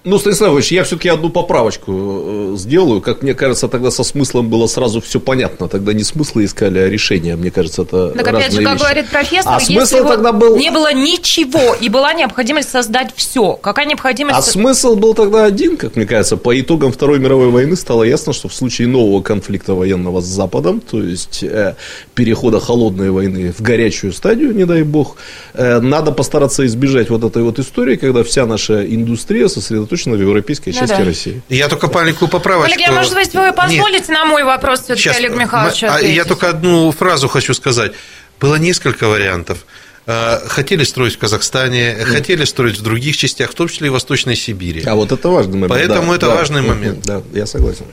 Ну, 0.06 0.20
Станиславович, 0.20 0.72
я 0.72 0.84
все-таки 0.84 1.10
одну 1.10 1.32
поправочку 1.32 1.92
э, 1.92 2.56
сделаю. 2.58 3.02
Как 3.02 3.24
мне 3.24 3.34
кажется, 3.34 3.68
тогда 3.68 3.90
со 3.90 4.04
смыслом 4.04 4.50
было 4.50 4.68
сразу 4.68 5.02
все 5.02 5.20
понятно. 5.20 5.68
Тогда 5.68 5.94
не 5.94 6.04
смыслы 6.04 6.46
искали, 6.46 6.78
а 6.78 6.88
решения. 6.88 7.36
Мне 7.36 7.50
кажется, 7.50 7.82
это 7.82 8.10
Так 8.10 8.28
опять 8.28 8.54
же, 8.54 8.62
как 8.62 8.74
вещи. 8.74 8.84
говорит 8.84 9.10
профессор, 9.10 9.54
а 9.56 9.60
смысл 9.60 10.08
тогда 10.08 10.32
был... 10.32 10.58
не 10.58 10.70
было 10.70 10.94
ничего, 10.94 11.74
и 11.74 11.90
была 11.90 12.14
необходимость 12.14 12.70
создать 12.70 13.14
все. 13.16 13.54
Какая 13.54 13.88
необходимость... 13.88 14.38
А 14.38 14.44
смысл 14.44 14.96
был 14.96 15.16
тогда 15.16 15.44
один, 15.44 15.76
как 15.76 15.96
мне 15.96 16.06
кажется. 16.06 16.38
По 16.38 16.60
итогам 16.60 16.92
Второй 16.92 17.18
мировой 17.18 17.50
войны 17.50 17.76
стало 17.76 18.04
ясно, 18.04 18.32
что 18.32 18.48
в 18.48 18.54
случае 18.54 18.88
нового 18.88 19.24
конфликта 19.24 19.74
военного 19.74 20.22
с 20.22 20.26
Западом, 20.26 20.82
то 20.82 21.02
есть 21.02 21.42
э, 21.42 21.76
перехода 22.14 22.60
холодной 22.60 23.10
войны 23.10 23.52
в 23.52 23.64
горячую 23.64 24.14
стадию, 24.14 24.54
не 24.54 24.66
дай 24.66 24.84
бог, 24.84 25.18
э, 25.56 25.80
надо 25.80 26.12
постараться 26.12 26.64
избежать 26.68 27.10
вот 27.10 27.24
этой 27.24 27.42
вот 27.42 27.58
истории, 27.58 27.96
когда 27.96 28.24
вся 28.24 28.46
наша 28.46 28.86
индустрия 28.86 29.48
сосредоточена 29.48 29.95
сосредоточена 29.96 30.16
в 30.16 30.22
европейской 30.22 30.70
ну, 30.70 30.80
части 30.80 30.98
да. 30.98 31.06
России. 31.06 31.42
Я 31.50 31.68
только 31.68 31.88
маленькую 31.88 32.30
поправочку. 32.30 32.74
Олег, 32.74 32.88
я, 32.88 32.94
может 32.94 33.14
быть, 33.14 33.34
вы 33.34 33.52
позволите 33.54 34.00
Нет. 34.00 34.10
на 34.10 34.26
мой 34.26 34.44
вопрос 34.44 34.82
все-таки, 34.82 35.10
Олег 35.10 35.36
Михайлович, 35.36 35.84
а 35.84 35.96
ответить? 35.96 36.16
Я 36.16 36.26
только 36.26 36.50
одну 36.50 36.92
фразу 36.92 37.28
хочу 37.28 37.54
сказать. 37.54 37.94
Было 38.40 38.56
несколько 38.56 39.08
вариантов. 39.08 39.66
А, 40.08 40.44
хотели 40.48 40.84
строить 40.84 41.16
в 41.16 41.18
Казахстане, 41.18 41.94
mm. 41.94 42.06
хотели 42.06 42.46
строить 42.46 42.78
в 42.78 42.84
других 42.84 43.18
частях, 43.18 43.52
в 43.52 43.56
том 43.56 43.68
числе 43.68 43.88
и 43.88 43.90
в 43.90 43.94
Восточной 43.94 44.36
Сибири. 44.36 44.84
А 44.86 44.94
вот 44.94 45.12
это 45.12 45.30
важный 45.30 45.54
момент. 45.54 45.72
Поэтому 45.72 46.12
да, 46.12 46.16
это 46.16 46.28
да, 46.28 46.36
важный 46.36 46.62
момент. 46.62 47.04
Да, 47.06 47.24
я 47.34 47.46
согласен. 47.48 47.86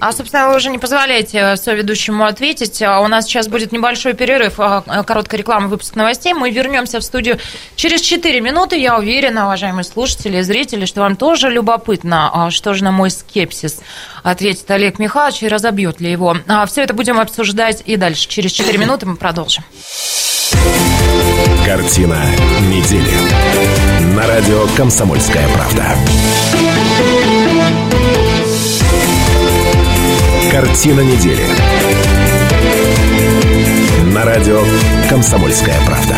А, 0.00 0.12
собственно, 0.12 0.48
вы 0.48 0.56
уже 0.56 0.70
не 0.70 0.78
позволяете 0.78 1.56
соведущему 1.56 2.24
ответить. 2.24 2.80
А 2.82 3.00
у 3.00 3.08
нас 3.08 3.24
сейчас 3.24 3.48
будет 3.48 3.72
небольшой 3.72 4.14
перерыв, 4.14 4.54
а, 4.58 4.82
короткая 5.02 5.38
реклама, 5.38 5.66
выпуск 5.66 5.96
новостей. 5.96 6.34
Мы 6.34 6.50
вернемся 6.50 7.00
в 7.00 7.04
студию 7.04 7.38
через 7.74 8.00
4 8.02 8.40
минуты. 8.40 8.78
Я 8.78 8.96
уверена, 8.96 9.46
уважаемые 9.46 9.84
слушатели 9.84 10.38
и 10.38 10.42
зрители, 10.42 10.84
что 10.84 11.00
вам 11.00 11.16
тоже 11.16 11.50
любопытно, 11.50 12.48
что 12.50 12.74
же 12.74 12.84
на 12.84 12.92
мой 12.92 13.10
скепсис 13.10 13.80
ответит 14.22 14.70
Олег 14.70 14.98
Михайлович 14.98 15.42
и 15.42 15.48
разобьет 15.48 16.00
ли 16.00 16.12
его. 16.12 16.36
Все 16.68 16.82
это 16.82 16.94
будем 16.94 17.18
обсуждать 17.18 17.82
и 17.84 17.96
дальше. 17.96 18.28
Через 18.28 18.52
4 18.52 18.78
минуты 18.78 19.06
мы 19.06 19.16
продолжим. 19.16 19.64
Картина 21.66 22.24
недели. 22.62 23.12
На 24.14 24.26
радио 24.26 24.66
«Комсомольская 24.76 25.48
правда». 25.48 25.96
Картина 30.58 31.02
недели. 31.02 31.44
На 34.12 34.24
радио 34.24 34.60
«Комсомольская 35.08 35.76
правда». 35.86 36.16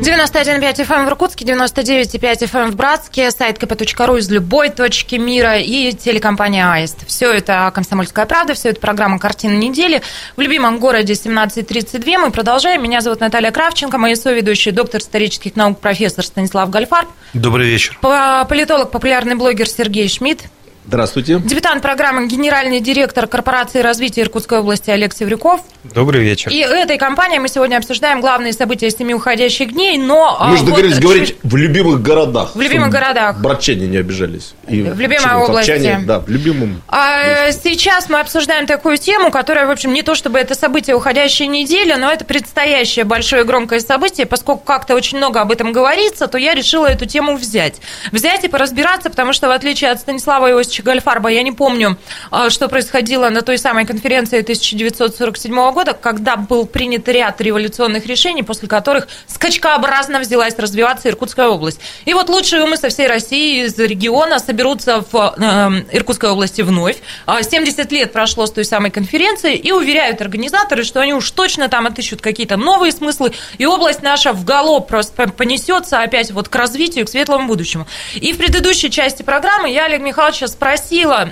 91,5 0.00 0.86
FM 0.86 1.04
в 1.04 1.08
Иркутске, 1.10 1.44
99,5 1.44 2.50
FM 2.50 2.70
в 2.70 2.76
Братске, 2.76 3.30
сайт 3.30 3.58
kp.ru 3.58 4.18
из 4.18 4.30
любой 4.30 4.70
точки 4.70 5.16
мира 5.16 5.58
и 5.58 5.92
телекомпания 5.92 6.72
«Аист». 6.72 7.06
Все 7.06 7.30
это 7.30 7.70
«Комсомольская 7.74 8.24
правда», 8.24 8.54
все 8.54 8.70
это 8.70 8.80
программа 8.80 9.18
«Картина 9.18 9.58
недели». 9.58 10.00
В 10.34 10.40
любимом 10.40 10.78
городе 10.78 11.12
17.32 11.12 12.16
мы 12.16 12.30
продолжаем. 12.30 12.82
Меня 12.82 13.02
зовут 13.02 13.20
Наталья 13.20 13.50
Кравченко, 13.50 13.98
мои 13.98 14.14
соведущие, 14.14 14.72
доктор 14.72 15.02
исторических 15.02 15.56
наук, 15.56 15.78
профессор 15.78 16.24
Станислав 16.24 16.70
Гальфарб. 16.70 17.08
Добрый 17.34 17.68
вечер. 17.68 17.98
Политолог, 18.00 18.90
популярный 18.90 19.34
блогер 19.34 19.68
Сергей 19.68 20.08
Шмидт. 20.08 20.44
Здравствуйте. 20.86 21.40
Дебютант 21.40 21.82
программы, 21.82 22.28
генеральный 22.28 22.78
директор 22.78 23.26
корпорации 23.26 23.80
развития 23.80 24.22
Иркутской 24.22 24.60
области 24.60 24.88
Олег 24.88 25.12
Севрюков. 25.14 25.60
Добрый 25.82 26.22
вечер. 26.22 26.50
И 26.50 26.58
этой 26.58 26.96
компанией 26.96 27.40
мы 27.40 27.48
сегодня 27.48 27.76
обсуждаем 27.76 28.20
главные 28.20 28.52
события 28.52 28.88
семи 28.90 29.12
уходящих 29.12 29.72
дней, 29.72 29.98
но... 29.98 30.38
Мы 30.48 30.56
же 30.56 30.62
вот 30.62 30.70
договорились 30.70 30.98
говорить 31.00 31.36
в 31.42 31.56
любимых 31.56 32.02
городах. 32.02 32.54
В 32.54 32.60
любимых 32.60 32.90
городах. 32.90 33.40
Братчане 33.40 33.88
не 33.88 33.96
обижались. 33.96 34.54
И 34.68 34.82
в 34.82 35.00
любимой 35.00 35.34
области. 35.34 35.72
Топчане, 35.72 36.04
да, 36.06 36.20
в 36.20 36.28
любимом. 36.28 36.80
А, 36.86 37.50
сейчас 37.50 38.08
мы 38.08 38.20
обсуждаем 38.20 38.66
такую 38.68 38.96
тему, 38.98 39.32
которая, 39.32 39.66
в 39.66 39.70
общем, 39.70 39.92
не 39.92 40.02
то 40.02 40.14
чтобы 40.14 40.38
это 40.38 40.54
событие 40.54 40.94
уходящей 40.94 41.48
недели, 41.48 41.94
но 41.94 42.12
это 42.12 42.24
предстоящее 42.24 43.04
большое 43.04 43.42
громкое 43.42 43.80
событие. 43.80 44.26
Поскольку 44.26 44.62
как-то 44.62 44.94
очень 44.94 45.18
много 45.18 45.40
об 45.40 45.50
этом 45.50 45.72
говорится, 45.72 46.28
то 46.28 46.38
я 46.38 46.54
решила 46.54 46.86
эту 46.86 47.06
тему 47.06 47.36
взять. 47.36 47.80
Взять 48.12 48.44
и 48.44 48.48
поразбираться, 48.48 49.10
потому 49.10 49.32
что, 49.32 49.48
в 49.48 49.50
отличие 49.50 49.90
от 49.90 49.98
Станислава 49.98 50.50
Иосифовича 50.50 50.75
Гальфарба, 50.82 51.28
я 51.28 51.42
не 51.42 51.52
помню, 51.52 51.96
а, 52.30 52.50
что 52.50 52.68
происходило 52.68 53.28
на 53.28 53.42
той 53.42 53.58
самой 53.58 53.86
конференции 53.86 54.40
1947 54.40 55.72
года, 55.72 55.92
когда 55.92 56.36
был 56.36 56.66
принят 56.66 57.08
ряд 57.08 57.40
революционных 57.40 58.06
решений, 58.06 58.42
после 58.42 58.68
которых 58.68 59.08
скачкообразно 59.26 60.20
взялась 60.20 60.58
развиваться 60.58 61.08
Иркутская 61.08 61.48
область. 61.48 61.80
И 62.04 62.14
вот 62.14 62.28
лучшие 62.28 62.64
умы 62.64 62.76
со 62.76 62.88
всей 62.88 63.06
России 63.06 63.64
из 63.64 63.78
региона 63.78 64.38
соберутся 64.38 65.04
в 65.10 65.34
э, 65.36 65.96
Иркутской 65.96 66.30
области 66.30 66.62
вновь. 66.62 66.96
70 67.26 67.78
а, 67.78 67.94
лет 67.94 68.12
прошло 68.12 68.46
с 68.46 68.52
той 68.52 68.64
самой 68.64 68.90
конференции, 68.90 69.56
и 69.56 69.72
уверяют 69.72 70.20
организаторы, 70.20 70.84
что 70.84 71.00
они 71.00 71.14
уж 71.14 71.30
точно 71.30 71.68
там 71.68 71.86
отыщут 71.86 72.20
какие-то 72.20 72.56
новые 72.56 72.92
смыслы, 72.92 73.32
и 73.58 73.66
область 73.66 74.02
наша 74.02 74.32
в 74.32 74.44
галоп 74.44 74.88
просто 74.88 75.28
понесется 75.28 76.00
опять 76.00 76.30
вот 76.30 76.48
к 76.48 76.54
развитию, 76.54 77.06
к 77.06 77.08
светлому 77.08 77.46
будущему. 77.46 77.86
И 78.14 78.32
в 78.32 78.38
предыдущей 78.38 78.90
части 78.90 79.22
программы 79.22 79.70
я 79.70 79.84
Олег 79.86 80.00
Михайловича 80.00 80.46
спросила, 80.66 81.28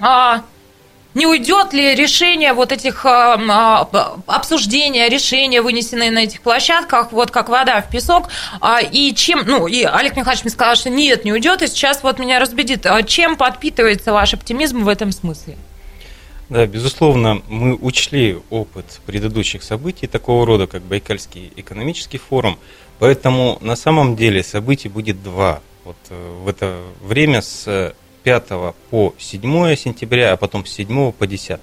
а, 0.00 0.42
не 1.12 1.26
уйдет 1.26 1.74
ли 1.74 1.94
решение 1.94 2.54
вот 2.54 2.72
этих 2.72 3.04
а, 3.04 3.34
а, 3.34 4.16
обсуждения, 4.26 5.10
решения, 5.10 5.60
вынесенные 5.60 6.10
на 6.10 6.20
этих 6.20 6.40
площадках, 6.40 7.12
вот 7.12 7.30
как 7.30 7.50
вода 7.50 7.82
в 7.82 7.90
песок, 7.90 8.30
а, 8.62 8.80
и 8.80 9.14
чем, 9.14 9.44
ну, 9.46 9.66
и 9.66 9.82
Олег 9.82 10.16
Михайлович 10.16 10.44
мне 10.44 10.50
сказал, 10.50 10.74
что 10.74 10.88
нет, 10.88 11.26
не 11.26 11.32
уйдет, 11.32 11.60
и 11.60 11.66
сейчас 11.66 12.02
вот 12.02 12.18
меня 12.18 12.38
разбедит, 12.38 12.86
чем 13.06 13.36
подпитывается 13.36 14.12
ваш 14.12 14.32
оптимизм 14.32 14.84
в 14.84 14.88
этом 14.88 15.12
смысле? 15.12 15.58
Да, 16.48 16.64
безусловно, 16.64 17.42
мы 17.48 17.74
учли 17.74 18.38
опыт 18.48 19.00
предыдущих 19.04 19.64
событий 19.64 20.06
такого 20.06 20.46
рода, 20.46 20.66
как 20.66 20.80
Байкальский 20.80 21.52
экономический 21.56 22.18
форум, 22.18 22.58
поэтому 23.00 23.58
на 23.60 23.76
самом 23.76 24.16
деле 24.16 24.42
событий 24.42 24.88
будет 24.88 25.22
два. 25.22 25.60
Вот 25.84 25.96
э, 26.10 26.38
в 26.42 26.48
это 26.48 26.80
время 27.02 27.42
с 27.42 27.94
5 28.26 28.42
по 28.90 29.14
7 29.18 29.76
сентября, 29.76 30.32
а 30.32 30.36
потом 30.36 30.66
с 30.66 30.72
7 30.72 31.12
по 31.12 31.28
10. 31.28 31.60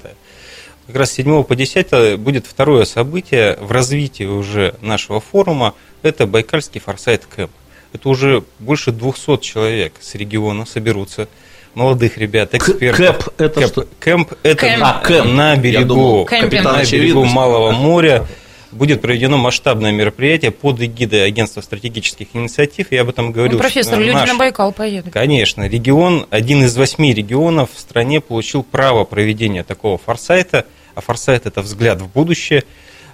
Как 0.88 0.96
раз 0.96 1.12
с 1.12 1.16
7 1.16 1.44
по 1.44 1.58
10 1.58 2.18
будет 2.18 2.48
второе 2.48 2.86
событие 2.86 3.58
в 3.60 3.70
развитии 3.74 4.24
уже 4.24 4.76
нашего 4.80 5.20
форума. 5.20 5.74
Это 6.04 6.26
Байкальский 6.26 6.80
форсайт 6.80 7.26
кэмп. 7.26 7.52
Это 7.92 8.08
уже 8.08 8.46
больше 8.60 8.94
200 8.94 9.42
человек 9.42 9.96
с 10.00 10.16
региона 10.16 10.66
соберутся 10.66 11.28
молодых 11.74 12.18
ребят, 12.18 12.56
экспертов. 12.56 13.26
Camp 13.26 13.42
это 13.42 13.60
camp, 13.60 13.72
что? 13.72 13.88
Camp 14.00 14.34
это 14.44 14.56
camp. 14.62 14.80
На, 14.80 15.00
а, 15.00 15.02
camp. 15.02 15.32
на 15.34 15.56
берегу, 15.58 15.86
думал, 15.86 16.30
на 16.32 16.84
берегу 16.86 17.26
Малого 17.26 17.72
моря 17.72 18.26
будет 18.74 19.02
проведено 19.02 19.38
масштабное 19.38 19.92
мероприятие 19.92 20.52
под 20.52 20.82
эгидой 20.82 21.26
Агентства 21.26 21.62
стратегических 21.62 22.28
инициатив. 22.34 22.88
Я 22.92 23.02
об 23.02 23.10
этом 23.10 23.32
говорил. 23.32 23.58
Ну, 23.58 23.64
профессор, 23.64 24.00
люди 24.00 24.12
наш... 24.12 24.28
на 24.28 24.36
Байкал 24.36 24.72
поедут. 24.72 25.14
Конечно. 25.14 25.68
Регион, 25.68 26.28
один 26.30 26.64
из 26.64 26.76
восьми 26.76 27.14
регионов 27.14 27.70
в 27.74 27.80
стране 27.80 28.22
получил 28.22 28.64
право 28.64 29.04
проведения 29.04 29.64
такого 29.64 29.98
форсайта. 29.98 30.66
А 30.96 31.02
форсайт– 31.02 31.46
это 31.48 31.62
взгляд 31.62 32.02
в 32.02 32.12
будущее. 32.12 32.64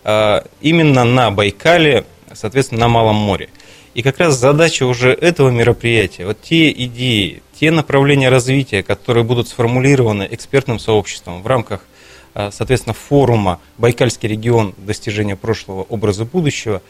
А, 0.04 0.45
именно 0.62 1.04
на 1.04 1.32
Байкале, 1.32 2.06
соответственно, 2.34 2.82
на 2.82 2.88
Малом 2.88 3.15
море. 3.15 3.50
И 3.93 4.02
как 4.02 4.19
раз 4.19 4.36
задача 4.36 4.86
уже 4.86 5.12
этого 5.12 5.50
мероприятия, 5.50 6.26
вот 6.26 6.41
те 6.41 6.72
идеи, 6.72 7.41
те 7.60 7.72
направления 7.72 8.30
развития, 8.30 8.84
которые 8.84 9.24
будут 9.24 9.48
сформулированы 9.48 10.28
экспертным 10.30 10.80
сообществом 10.80 11.41
в 11.41 11.48
рамках 11.48 11.82
соответственно, 12.33 12.93
форума 12.93 13.59
«Байкальский 13.77 14.29
регион. 14.29 14.73
Достижения 14.77 15.35
прошлого. 15.35 15.83
Образа 15.83 16.25
будущего», 16.25 16.81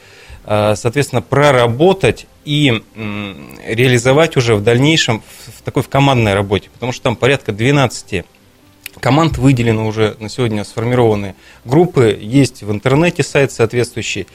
э, 0.45 0.75
соответственно, 0.75 1.21
проработать 1.21 2.27
и 2.45 2.83
реализовать 3.65 4.37
уже 4.37 4.55
в 4.55 4.63
дальнейшем 4.63 5.21
в 5.57 5.61
такой 5.61 5.83
в 5.83 5.89
командной 5.89 6.33
работе, 6.33 6.69
потому 6.73 6.91
что 6.91 7.03
там 7.03 7.15
порядка 7.15 7.51
12 7.51 8.25
команд 8.99 9.37
выделено 9.37 9.85
уже 9.85 10.15
на 10.19 10.29
сегодня 10.29 10.63
сформированы 10.63 11.35
группы, 11.63 12.17
есть 12.19 12.63
в 12.63 12.71
интернете 12.71 13.23
сайт 13.23 13.51
соответствующий, 13.51 14.27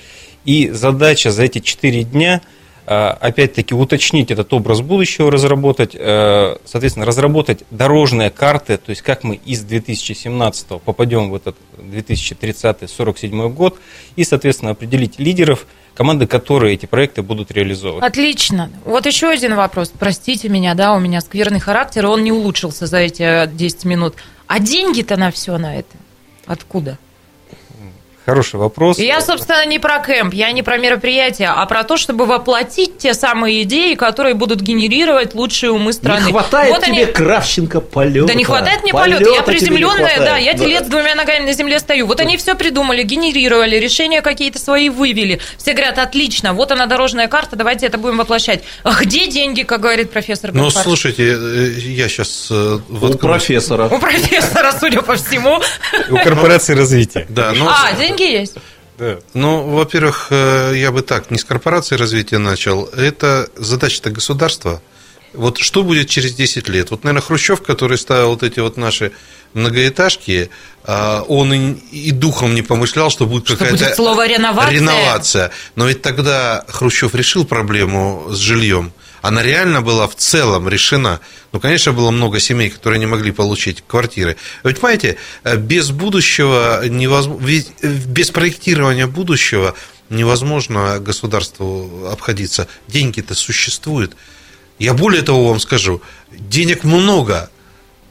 и 0.45 0.71
задача 0.71 1.31
за 1.31 1.45
эти 1.45 1.59
4 1.59 2.05
дня– 2.05 2.41
Э, 2.51 2.64
опять-таки 2.87 3.75
уточнить 3.75 4.31
этот 4.31 4.53
образ 4.53 4.81
будущего, 4.83 5.31
разработать, 5.31 5.95
э, 5.95 6.57
соответственно, 6.65 7.07
разработать 7.07 7.65
дорожные 7.71 8.31
карты, 8.31 8.77
то 8.77 8.91
есть 8.91 9.03
как 9.03 9.25
мы 9.25 9.37
из 9.37 9.63
2017 9.63 10.81
попадем 10.83 11.31
в 11.31 11.35
этот 11.35 11.57
2030-47 11.79 13.49
год, 13.51 13.79
и, 14.17 14.25
соответственно, 14.25 14.73
определить 14.73 15.19
лидеров, 15.19 15.67
команды, 15.95 16.27
которые 16.27 16.75
эти 16.75 16.87
проекты 16.87 17.23
будут 17.23 17.51
реализовывать. 17.51 18.05
Отлично. 18.05 18.71
Вот 18.85 19.07
еще 19.07 19.29
один 19.29 19.55
вопрос. 19.55 19.93
Простите 19.99 20.49
меня, 20.49 20.75
да, 20.75 20.95
у 20.95 20.99
меня 20.99 21.21
скверный 21.21 21.61
характер, 21.61 22.07
он 22.07 22.23
не 22.23 22.33
улучшился 22.33 22.87
за 22.87 22.99
эти 22.99 23.47
10 23.47 23.85
минут. 23.85 24.15
А 24.47 24.59
деньги-то 24.59 25.17
на 25.17 25.31
все 25.31 25.57
на 25.57 25.77
это? 25.77 25.97
Откуда? 26.47 26.99
Хороший 28.27 28.57
вопрос. 28.57 28.99
Я, 28.99 29.21
собственно, 29.21 29.67
не 29.67 29.79
про 29.79 29.99
кемп, 29.99 30.33
я 30.33 30.51
не 30.53 30.63
про 30.63 30.79
мероприятие, 30.79 31.49
а 31.49 31.67
про 31.67 31.85
то, 31.85 31.99
чтобы 31.99 32.25
воплотить 32.25 32.97
те 32.97 33.13
самые 33.13 33.63
идеи, 33.65 33.95
которые 33.95 34.35
будут 34.35 34.63
генерировать 34.63 35.35
лучшие 35.35 35.73
умы 35.73 35.93
страны. 35.93 36.27
Не 36.27 36.33
хватает 36.33 36.75
вот 36.75 36.85
тебе 36.85 37.03
они... 37.03 37.13
Кравченко 37.13 37.81
полета. 37.81 38.29
Да 38.29 38.35
не 38.35 38.45
хватает 38.45 38.83
мне 38.83 38.93
полета. 38.93 39.29
Я 39.31 39.43
приземленная, 39.43 40.19
да, 40.19 40.37
я 40.39 40.55
телец 40.55 40.81
да. 40.81 40.87
с 40.87 40.89
двумя 40.89 41.15
ногами 41.15 41.45
на 41.45 41.53
земле 41.53 41.79
стою. 41.79 42.07
Вот 42.07 42.17
да. 42.17 42.25
они 42.25 42.39
все 42.39 42.55
придумали, 42.55 43.03
генерировали, 43.03 43.77
решения 43.77 44.23
какие-то 44.23 44.59
свои 44.59 44.89
вывели. 44.89 45.41
Все 45.59 45.73
говорят, 45.73 45.99
отлично, 45.99 46.55
вот 46.55 46.73
она 46.73 46.87
дорожная 46.87 47.29
карта, 47.29 47.57
давайте 47.57 47.87
это 47.87 47.99
будем 47.99 48.17
воплощать. 48.17 48.63
А 48.85 48.95
где 48.95 49.27
деньги, 49.27 49.65
как 49.65 49.83
говорит 49.83 50.11
профессор 50.11 50.53
Ну, 50.55 50.71
слушайте, 50.71 51.37
э, 51.39 51.73
я 51.79 52.09
сейчас... 52.09 52.49
Э, 52.51 52.79
У 52.89 53.19
профессора. 53.19 53.89
У 53.89 53.99
профессора, 53.99 54.73
судя 54.79 55.03
по 55.03 55.17
всему. 55.17 55.61
У 56.11 56.17
корпорации 56.17 56.75
развития. 56.75 57.27
Да, 57.29 57.53
ну... 57.55 57.69
А, 57.69 57.93
деньги 58.17 58.33
есть. 58.33 58.55
Да. 58.99 59.19
Ну, 59.35 59.63
во-первых, 59.63 60.29
э, 60.31 60.73
я 60.77 60.93
бы 60.93 61.03
так, 61.03 61.31
не 61.31 61.39
с 61.39 61.45
корпорации 61.45 61.97
развития 61.97 62.39
начал. 62.39 62.85
Это 62.85 63.49
задача-то 63.57 64.11
государства. 64.11 64.81
Вот 65.33 65.59
что 65.59 65.83
будет 65.83 66.09
через 66.09 66.35
10 66.35 66.69
лет? 66.69 66.93
Вот, 66.93 67.03
наверное, 67.03 67.27
Хрущев, 67.27 67.61
который 67.61 67.99
ставил 67.99 68.29
вот 68.29 68.45
эти 68.45 68.61
вот 68.61 68.77
наши 68.77 69.11
многоэтажки, 69.53 70.51
а, 70.85 71.23
он 71.23 71.53
и, 71.53 72.11
духом 72.13 72.55
не 72.55 72.63
помышлял, 72.63 73.11
что 73.11 73.27
будет 73.27 73.49
какая-то 73.49 73.95
слово 73.97 74.29
реновация. 74.29 74.73
реновация. 74.73 75.51
Но 75.75 75.87
ведь 75.87 76.03
тогда 76.03 76.65
Хрущев 76.69 77.17
решил 77.17 77.45
проблему 77.45 78.27
с 78.31 78.37
жильем. 78.37 78.93
Она 79.25 79.43
реально 79.43 79.81
была 79.81 80.07
в 80.07 80.15
целом 80.17 80.69
решена. 80.69 81.19
Ну, 81.53 81.59
конечно, 81.59 81.95
было 81.95 82.11
много 82.11 82.41
семей, 82.41 82.69
которые 82.69 82.99
не 82.99 83.07
могли 83.07 83.33
получить 83.33 83.83
квартиры. 83.87 84.37
Вы 84.63 84.75
понимаете, 84.75 85.17
э, 85.45 85.57
без 85.57 85.93
будущего, 85.93 86.87
невозможно, 86.87 87.63
без 88.07 88.31
проектирования 88.31 89.07
будущего 89.07 89.75
невозможно 90.11 90.99
государству 91.01 92.07
обходиться. 92.13 92.69
Деньги-то 92.87 93.35
существуют. 93.35 94.15
Я 94.79 94.93
более 94.93 95.23
того 95.23 95.49
вам 95.49 95.59
скажу, 95.59 96.03
денег 96.31 96.85
много, 96.85 97.49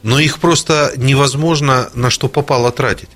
но 0.01 0.17
их 0.17 0.39
просто 0.39 0.93
невозможно 0.95 1.91
на 1.93 2.09
что 2.09 2.27
попало 2.27 2.71
тратить. 2.71 3.09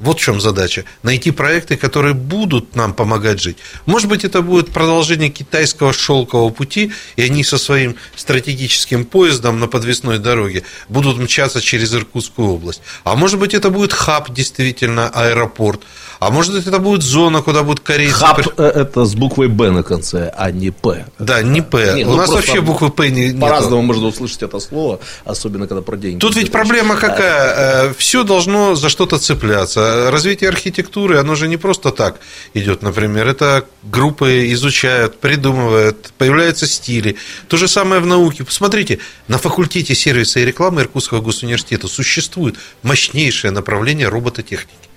Вот 0.00 0.18
в 0.18 0.22
чем 0.22 0.40
задача. 0.40 0.84
Найти 1.02 1.32
проекты, 1.32 1.76
которые 1.76 2.14
будут 2.14 2.76
нам 2.76 2.94
помогать 2.94 3.40
жить. 3.40 3.56
Может 3.86 4.08
быть, 4.08 4.24
это 4.24 4.42
будет 4.42 4.70
продолжение 4.70 5.28
китайского 5.28 5.92
шелкового 5.92 6.50
пути, 6.50 6.92
и 7.16 7.22
они 7.22 7.42
со 7.42 7.58
своим 7.58 7.96
стратегическим 8.14 9.04
поездом 9.04 9.58
на 9.58 9.66
подвесной 9.66 10.18
дороге 10.18 10.62
будут 10.88 11.18
мчаться 11.18 11.60
через 11.60 11.92
Иркутскую 11.94 12.48
область. 12.48 12.80
А 13.02 13.16
может 13.16 13.40
быть, 13.40 13.54
это 13.54 13.70
будет 13.70 13.92
хаб, 13.92 14.32
действительно, 14.32 15.08
аэропорт. 15.08 15.82
А 16.20 16.30
может 16.30 16.52
быть, 16.52 16.66
это 16.66 16.78
будет 16.78 17.02
зона, 17.02 17.42
куда 17.42 17.62
будут 17.62 17.80
корейцы... 17.80 18.14
Хаб– 18.14 18.40
это 18.58 19.04
с 19.04 19.14
буквой 19.14 19.48
«Б» 19.48 19.70
на 19.70 19.82
конце, 19.82 20.32
а 20.36 20.50
не 20.50 20.70
«П». 20.70 21.06
Да, 21.18 21.42
не 21.42 21.60
«П». 21.60 21.92
Нет, 21.94 22.08
У 22.08 22.10
ну, 22.10 22.16
нас 22.16 22.30
вообще 22.30 22.60
буквы 22.60 22.90
«П» 22.90 23.10
не 23.10 23.38
По-разному 23.38 23.82
можно 23.82 24.06
услышать 24.08 24.42
это 24.42 24.58
слово, 24.58 24.98
особенно 25.24 25.68
когда 25.68 25.80
про 25.80 25.96
деньги. 25.96 26.18
Тут 26.18 26.34
ведь 26.34 26.50
проблема 26.50 26.96
какая? 26.96 27.88
Э, 27.88 27.94
Все 27.96 28.24
должно 28.24 28.74
за 28.74 28.88
что-то 28.88 29.18
цепляться. 29.18 30.10
Развитие 30.10 30.50
архитектуры, 30.50 31.18
оно 31.18 31.36
же 31.36 31.46
не 31.46 31.56
просто 31.56 31.92
так 31.92 32.18
идет, 32.52 32.82
например. 32.82 33.28
Это 33.28 33.64
группы 33.84 34.52
изучают, 34.52 35.20
придумывают, 35.20 36.12
появляются 36.18 36.66
стили. 36.66 37.16
То 37.46 37.56
же 37.56 37.68
самое 37.68 38.00
в 38.00 38.06
науке. 38.06 38.42
Посмотрите, 38.42 38.98
на 39.28 39.38
факультете 39.38 39.94
сервиса 39.94 40.40
и 40.40 40.44
рекламы 40.44 40.80
Иркутского 40.82 41.20
госуниверситета 41.20 41.86
существует 41.86 42.56
мощнейшее 42.82 43.52
направление 43.52 44.08
робототехники. 44.08 44.87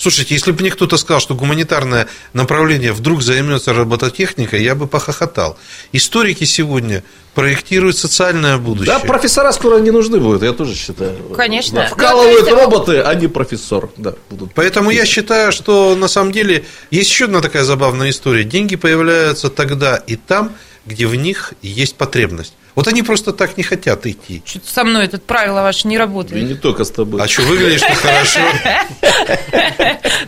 Слушайте, 0.00 0.32
если 0.32 0.52
бы 0.52 0.62
мне 0.62 0.70
кто-то 0.70 0.96
сказал, 0.96 1.20
что 1.20 1.34
гуманитарное 1.34 2.08
направление 2.32 2.94
вдруг 2.94 3.20
займется 3.20 3.74
робототехникой, 3.74 4.62
я 4.62 4.74
бы 4.74 4.86
похохотал. 4.86 5.58
Историки 5.92 6.44
сегодня 6.44 7.04
проектируют 7.34 7.98
социальное 7.98 8.56
будущее. 8.56 8.94
Да, 8.94 9.00
профессора 9.00 9.52
скоро 9.52 9.76
не 9.78 9.90
нужны 9.90 10.18
будут, 10.18 10.42
я 10.42 10.54
тоже 10.54 10.74
считаю. 10.74 11.14
Конечно. 11.36 11.80
Да, 11.82 11.86
вкалывают 11.88 12.46
да, 12.46 12.50
роботы, 12.52 13.00
а 13.00 13.14
не 13.14 13.28
профессор. 13.28 13.90
Да, 13.98 14.14
будут. 14.30 14.54
Поэтому 14.54 14.88
я 14.88 15.04
считаю, 15.04 15.52
что 15.52 15.94
на 15.94 16.08
самом 16.08 16.32
деле 16.32 16.64
есть 16.90 17.10
еще 17.10 17.26
одна 17.26 17.42
такая 17.42 17.64
забавная 17.64 18.08
история. 18.08 18.44
Деньги 18.44 18.76
появляются 18.76 19.50
тогда 19.50 19.96
и 19.96 20.16
там, 20.16 20.52
где 20.86 21.06
в 21.06 21.14
них 21.14 21.52
есть 21.60 21.96
потребность. 21.96 22.54
Вот 22.74 22.86
они 22.88 23.02
просто 23.02 23.32
так 23.32 23.56
не 23.56 23.62
хотят 23.62 24.06
идти. 24.06 24.42
Что-то 24.44 24.70
со 24.70 24.84
мной 24.84 25.06
это 25.06 25.18
правило 25.18 25.62
ваше 25.62 25.88
не 25.88 25.98
работает. 25.98 26.42
И 26.42 26.46
не 26.46 26.54
только 26.54 26.84
с 26.84 26.90
тобой. 26.90 27.20
А 27.20 27.28
что, 27.28 27.42
выглядишь 27.42 27.80
ты 27.80 27.94
хорошо? 27.94 28.40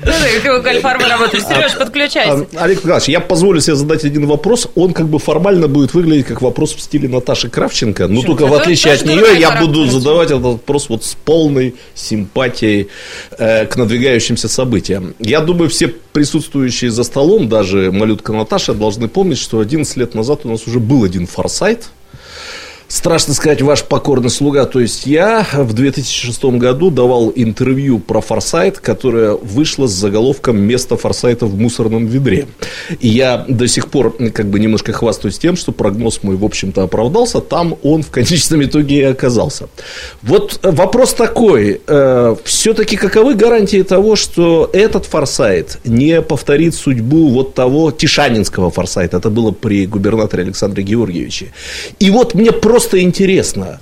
Ну, 0.04 0.12
ты 0.42 0.60
гольфарма 0.60 1.08
работаешь. 1.08 1.44
Сереж, 1.44 1.76
подключайся. 1.76 2.46
Олег 2.56 2.78
Николаевич, 2.78 3.08
я 3.08 3.20
позволю 3.20 3.60
себе 3.60 3.76
задать 3.76 4.04
один 4.04 4.26
вопрос. 4.26 4.68
Он 4.74 4.92
как 4.92 5.06
бы 5.08 5.18
формально 5.18 5.68
будет 5.68 5.94
выглядеть 5.94 6.26
как 6.26 6.42
вопрос 6.42 6.74
в 6.74 6.80
стиле 6.80 7.08
Наташи 7.08 7.48
Кравченко. 7.48 8.08
Но 8.08 8.22
только 8.22 8.46
в 8.46 8.54
отличие 8.54 8.94
от 8.94 9.04
нее 9.04 9.38
я 9.38 9.60
буду 9.60 9.86
задавать 9.86 10.30
этот 10.30 10.42
вопрос 10.42 10.88
вот 10.88 11.04
с 11.04 11.14
полной 11.14 11.74
симпатией 11.94 12.88
э, 13.38 13.66
к 13.66 13.76
надвигающимся 13.76 14.48
событиям. 14.48 15.14
Я 15.18 15.40
думаю, 15.40 15.70
все 15.70 15.88
присутствующие 15.88 16.90
за 16.90 17.04
столом, 17.04 17.48
даже 17.48 17.92
малютка 17.92 18.32
Наташа, 18.32 18.74
должны 18.74 19.08
помнить, 19.08 19.38
что 19.38 19.60
11 19.60 19.96
лет 19.96 20.14
назад 20.14 20.40
у 20.44 20.48
нас 20.48 20.66
уже 20.66 20.80
был 20.80 21.04
один 21.04 21.26
форсайт– 21.26 21.86
Страшно 22.92 23.32
сказать, 23.32 23.62
ваш 23.62 23.84
покорный 23.84 24.28
слуга. 24.28 24.66
То 24.66 24.78
есть 24.78 25.06
я 25.06 25.46
в 25.54 25.72
2006 25.72 26.44
году 26.44 26.90
давал 26.90 27.32
интервью 27.34 27.98
про 27.98 28.20
Форсайт, 28.20 28.80
которое 28.80 29.32
вышло 29.32 29.86
с 29.86 29.92
заголовком 29.92 30.60
«Место 30.60 30.98
Форсайта 30.98 31.46
в 31.46 31.58
мусорном 31.58 32.04
ведре». 32.04 32.48
И 33.00 33.08
я 33.08 33.46
до 33.48 33.66
сих 33.66 33.88
пор 33.88 34.14
как 34.34 34.50
бы 34.50 34.60
немножко 34.60 34.92
хвастаюсь 34.92 35.38
тем, 35.38 35.56
что 35.56 35.72
прогноз 35.72 36.22
мой, 36.22 36.36
в 36.36 36.44
общем-то, 36.44 36.82
оправдался. 36.82 37.40
Там 37.40 37.78
он 37.82 38.02
в 38.02 38.10
конечном 38.10 38.62
итоге 38.62 38.96
и 38.98 39.02
оказался. 39.04 39.70
Вот 40.20 40.60
вопрос 40.62 41.14
такой. 41.14 41.80
Э, 41.86 42.36
Все-таки 42.44 42.98
каковы 42.98 43.36
гарантии 43.36 43.82
того, 43.84 44.16
что 44.16 44.68
этот 44.70 45.06
Форсайт 45.06 45.78
не 45.86 46.20
повторит 46.20 46.74
судьбу 46.74 47.30
вот 47.30 47.54
того 47.54 47.90
Тишанинского 47.90 48.70
Форсайта? 48.70 49.16
Это 49.16 49.30
было 49.30 49.50
при 49.50 49.86
губернаторе 49.86 50.42
Александре 50.42 50.82
Георгиевиче. 50.82 51.54
И 51.98 52.10
вот 52.10 52.34
мне 52.34 52.52
просто 52.52 52.81
просто 52.82 53.00
интересно, 53.00 53.78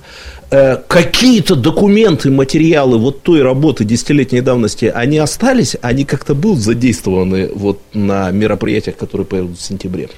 э, 0.51 0.77
какие-то 0.87 1.55
документы, 1.55 2.29
материалы 2.29 2.99
вот 2.99 3.23
той 3.23 3.41
работы 3.41 3.83
десятилетней 3.83 4.41
давности, 4.41 4.91
они 4.93 5.17
остались, 5.17 5.75
они 5.81 6.05
как-то 6.05 6.35
будут 6.35 6.59
задействованы 6.59 7.49
вот 7.55 7.79
на 7.93 8.29
мероприятиях, 8.31 8.97
которые 8.97 9.25
появятся 9.25 9.63
в 9.63 9.65
сентябре? 9.65 10.09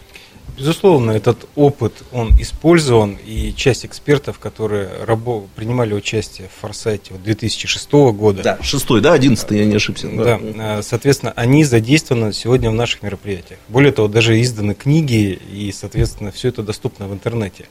Безусловно, 0.57 1.11
этот 1.11 1.47
опыт, 1.55 2.03
он 2.11 2.31
использован, 2.39 3.17
и 3.25 3.53
часть 3.55 3.85
экспертов, 3.85 4.39
которые 4.39 4.89
рабо- 5.05 5.47
принимали 5.55 5.93
участие 5.93 6.47
в 6.47 6.61
Форсайте 6.61 7.13
2006 7.15 7.91
года. 7.91 8.43
Да, 8.43 8.59
6 8.61 9.01
да, 9.01 9.13
11 9.13 9.51
я 9.51 9.65
не 9.65 9.75
ошибся. 9.75 10.07
Да. 10.09 10.23
да, 10.23 10.39
э, 10.41 10.81
соответственно, 10.83 11.33
они 11.35 11.63
задействованы 11.63 12.33
сегодня 12.33 12.69
в 12.69 12.73
наших 12.75 13.01
мероприятиях. 13.01 13.59
Более 13.67 13.91
того, 13.91 14.07
даже 14.07 14.39
изданы 14.41 14.75
книги, 14.75 15.39
и, 15.51 15.71
соответственно, 15.71 16.31
все 16.31 16.49
это 16.49 16.61
доступно 16.61 17.07
в 17.07 17.13
интернете. 17.13 17.65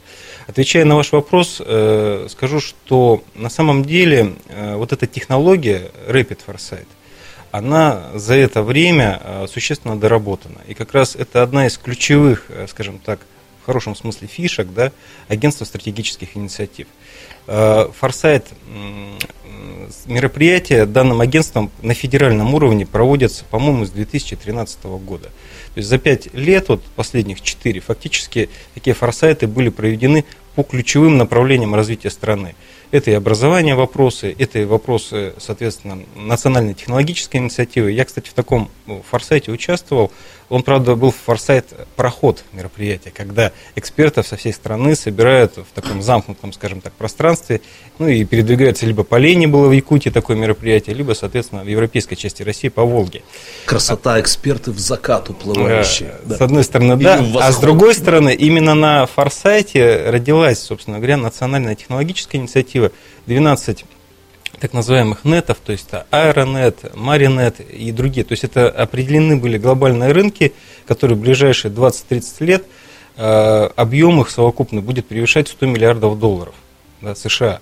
Отвечая 0.46 0.84
на 0.84 0.96
ваш 0.96 1.12
вопрос, 1.12 1.62
э, 1.64 2.26
скажу, 2.30 2.60
что 2.60 3.22
на 3.34 3.50
самом 3.50 3.84
деле 3.84 4.34
э, 4.48 4.74
вот 4.76 4.92
эта 4.92 5.06
технология 5.06 5.90
Rapid 6.08 6.38
Foresight– 6.46 6.86
она 7.52 8.10
за 8.14 8.34
это 8.34 8.62
время 8.62 9.20
э, 9.22 9.46
существенно 9.46 10.00
доработана. 10.00 10.58
И 10.66 10.74
как 10.74 10.94
раз 10.94 11.14
это 11.14 11.42
одна 11.42 11.66
из 11.66 11.76
ключевых, 11.76 12.46
э, 12.48 12.66
скажем 12.68 12.98
так, 12.98 13.20
в 13.62 13.66
хорошем 13.66 13.94
смысле 13.94 14.26
фишек 14.26 14.68
да, 14.74 14.90
агентства 15.28 15.66
стратегических 15.66 16.34
инициатив. 16.34 16.86
Э, 17.46 17.88
Форсайт 18.00 18.48
мероприятия 20.06 20.86
данным 20.86 21.20
агентством 21.20 21.70
на 21.82 21.92
федеральном 21.92 22.54
уровне 22.54 22.86
проводятся, 22.86 23.44
по-моему, 23.44 23.84
с 23.84 23.90
2013 23.90 24.84
года. 24.84 25.28
То 25.74 25.78
есть 25.78 25.88
за 25.88 25.98
пять 25.98 26.32
лет, 26.32 26.70
вот 26.70 26.82
последних 26.96 27.42
четыре, 27.42 27.80
фактически 27.80 28.48
такие 28.74 28.94
форсайты 28.94 29.46
были 29.46 29.68
проведены 29.68 30.24
по 30.54 30.62
ключевым 30.62 31.18
направлениям 31.18 31.74
развития 31.74 32.10
страны. 32.10 32.54
Это 32.92 33.10
и 33.10 33.14
образование 33.14 33.74
вопросы, 33.74 34.36
это 34.38 34.58
и 34.58 34.66
вопросы, 34.66 35.32
соответственно, 35.38 36.04
национальной 36.14 36.74
технологической 36.74 37.40
инициативы. 37.40 37.90
Я, 37.90 38.04
кстати, 38.04 38.28
в 38.28 38.34
таком 38.34 38.70
ну, 38.86 39.02
форсайте 39.08 39.50
участвовал. 39.50 40.12
Он, 40.52 40.62
правда, 40.62 40.96
был 40.96 41.10
в 41.10 41.16
форсайт 41.16 41.72
проход 41.96 42.44
мероприятия, 42.52 43.10
когда 43.10 43.52
экспертов 43.74 44.26
со 44.26 44.36
всей 44.36 44.52
страны 44.52 44.94
собирают 44.94 45.56
в 45.56 45.74
таком 45.74 46.02
замкнутом, 46.02 46.52
скажем 46.52 46.80
так, 46.80 46.92
пространстве, 46.92 47.60
ну 47.98 48.06
и 48.06 48.24
передвигаются 48.24 48.84
либо 48.86 49.02
по 49.02 49.16
лени 49.16 49.46
было 49.46 49.68
в 49.68 49.72
Якутии 49.72 50.10
такое 50.10 50.36
мероприятие, 50.36 50.94
либо, 50.94 51.14
соответственно, 51.14 51.62
в 51.64 51.68
европейской 51.68 52.16
части 52.16 52.42
России 52.42 52.68
по 52.68 52.84
Волге. 52.84 53.22
Красота 53.64 54.20
эксперты 54.20 54.72
в 54.72 54.78
закат 54.78 55.30
уплывающие. 55.30 56.16
Да. 56.24 56.36
С 56.36 56.40
одной 56.40 56.64
стороны, 56.64 56.96
да, 56.96 57.24
а 57.40 57.50
с 57.50 57.58
другой 57.58 57.94
стороны, 57.94 58.34
именно 58.34 58.74
на 58.74 59.06
форсайте 59.06 60.10
родилась, 60.10 60.58
собственно 60.58 60.98
говоря, 60.98 61.16
национальная 61.16 61.74
технологическая 61.74 62.38
инициатива, 62.38 62.52
инициативы 62.62 62.92
12 63.26 63.84
так 64.62 64.74
называемых 64.74 65.24
нетов, 65.24 65.58
то 65.58 65.72
есть 65.72 65.88
Аэронет, 66.12 66.94
Маринет 66.94 67.58
и 67.58 67.90
другие. 67.90 68.24
То 68.24 68.30
есть 68.30 68.44
это 68.44 68.70
определены 68.70 69.36
были 69.36 69.58
глобальные 69.58 70.12
рынки, 70.12 70.52
которые 70.86 71.18
в 71.18 71.20
ближайшие 71.20 71.74
20-30 71.74 72.24
лет 72.38 72.64
э, 73.16 73.70
объем 73.74 74.20
их 74.20 74.30
совокупный 74.30 74.80
будет 74.80 75.08
превышать 75.08 75.48
100 75.48 75.66
миллиардов 75.66 76.16
долларов 76.16 76.54
да, 77.00 77.16
США. 77.16 77.60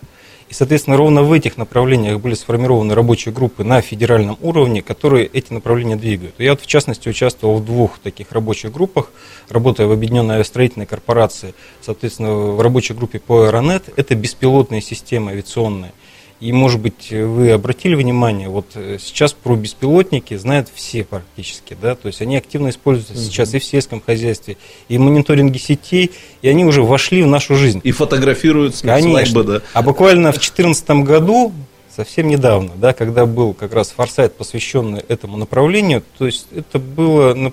И, 0.50 0.52
соответственно, 0.52 0.98
ровно 0.98 1.22
в 1.22 1.32
этих 1.32 1.56
направлениях 1.56 2.20
были 2.20 2.34
сформированы 2.34 2.94
рабочие 2.94 3.32
группы 3.32 3.64
на 3.64 3.80
федеральном 3.80 4.36
уровне, 4.42 4.82
которые 4.82 5.24
эти 5.24 5.54
направления 5.54 5.96
двигают. 5.96 6.34
Я 6.36 6.50
вот, 6.50 6.60
в 6.60 6.66
частности, 6.66 7.08
участвовал 7.08 7.60
в 7.60 7.64
двух 7.64 7.98
таких 8.00 8.30
рабочих 8.32 8.72
группах, 8.72 9.10
работая 9.48 9.86
в 9.86 9.92
Объединенной 9.92 10.34
авиастроительной 10.34 10.84
корпорации, 10.84 11.54
соответственно, 11.80 12.34
в 12.34 12.60
рабочей 12.60 12.92
группе 12.92 13.20
по 13.20 13.44
Аэронет. 13.44 13.84
Это 13.96 14.14
беспилотные 14.14 14.82
системы 14.82 15.30
авиационные. 15.30 15.92
И, 16.40 16.52
может 16.52 16.80
быть, 16.80 17.10
вы 17.10 17.50
обратили 17.50 17.94
внимание, 17.94 18.48
вот 18.48 18.68
э, 18.74 18.96
сейчас 18.98 19.34
про 19.34 19.56
беспилотники 19.56 20.34
знают 20.38 20.68
все 20.74 21.04
практически, 21.04 21.76
да, 21.80 21.94
то 21.94 22.06
есть 22.06 22.22
они 22.22 22.38
активно 22.38 22.70
используются 22.70 23.12
угу. 23.12 23.20
сейчас 23.20 23.52
и 23.52 23.58
в 23.58 23.64
сельском 23.64 24.00
хозяйстве, 24.00 24.56
и 24.88 24.96
в 24.96 25.02
мониторинге 25.02 25.58
сетей, 25.58 26.12
и 26.40 26.48
они 26.48 26.64
уже 26.64 26.82
вошли 26.82 27.22
в 27.22 27.26
нашу 27.26 27.56
жизнь. 27.56 27.82
И 27.84 27.92
фотографируются, 27.92 28.86
Конечно. 28.86 29.44
да. 29.44 29.60
А 29.74 29.82
буквально 29.82 30.30
в 30.30 30.36
2014 30.36 30.90
году, 31.04 31.52
совсем 31.94 32.28
недавно, 32.28 32.70
да, 32.74 32.94
когда 32.94 33.26
был 33.26 33.52
как 33.52 33.74
раз 33.74 33.90
форсайт, 33.90 34.34
посвященный 34.34 35.04
этому 35.08 35.36
направлению, 35.36 36.02
то 36.16 36.24
есть 36.24 36.46
это 36.56 36.78
было 36.78 37.52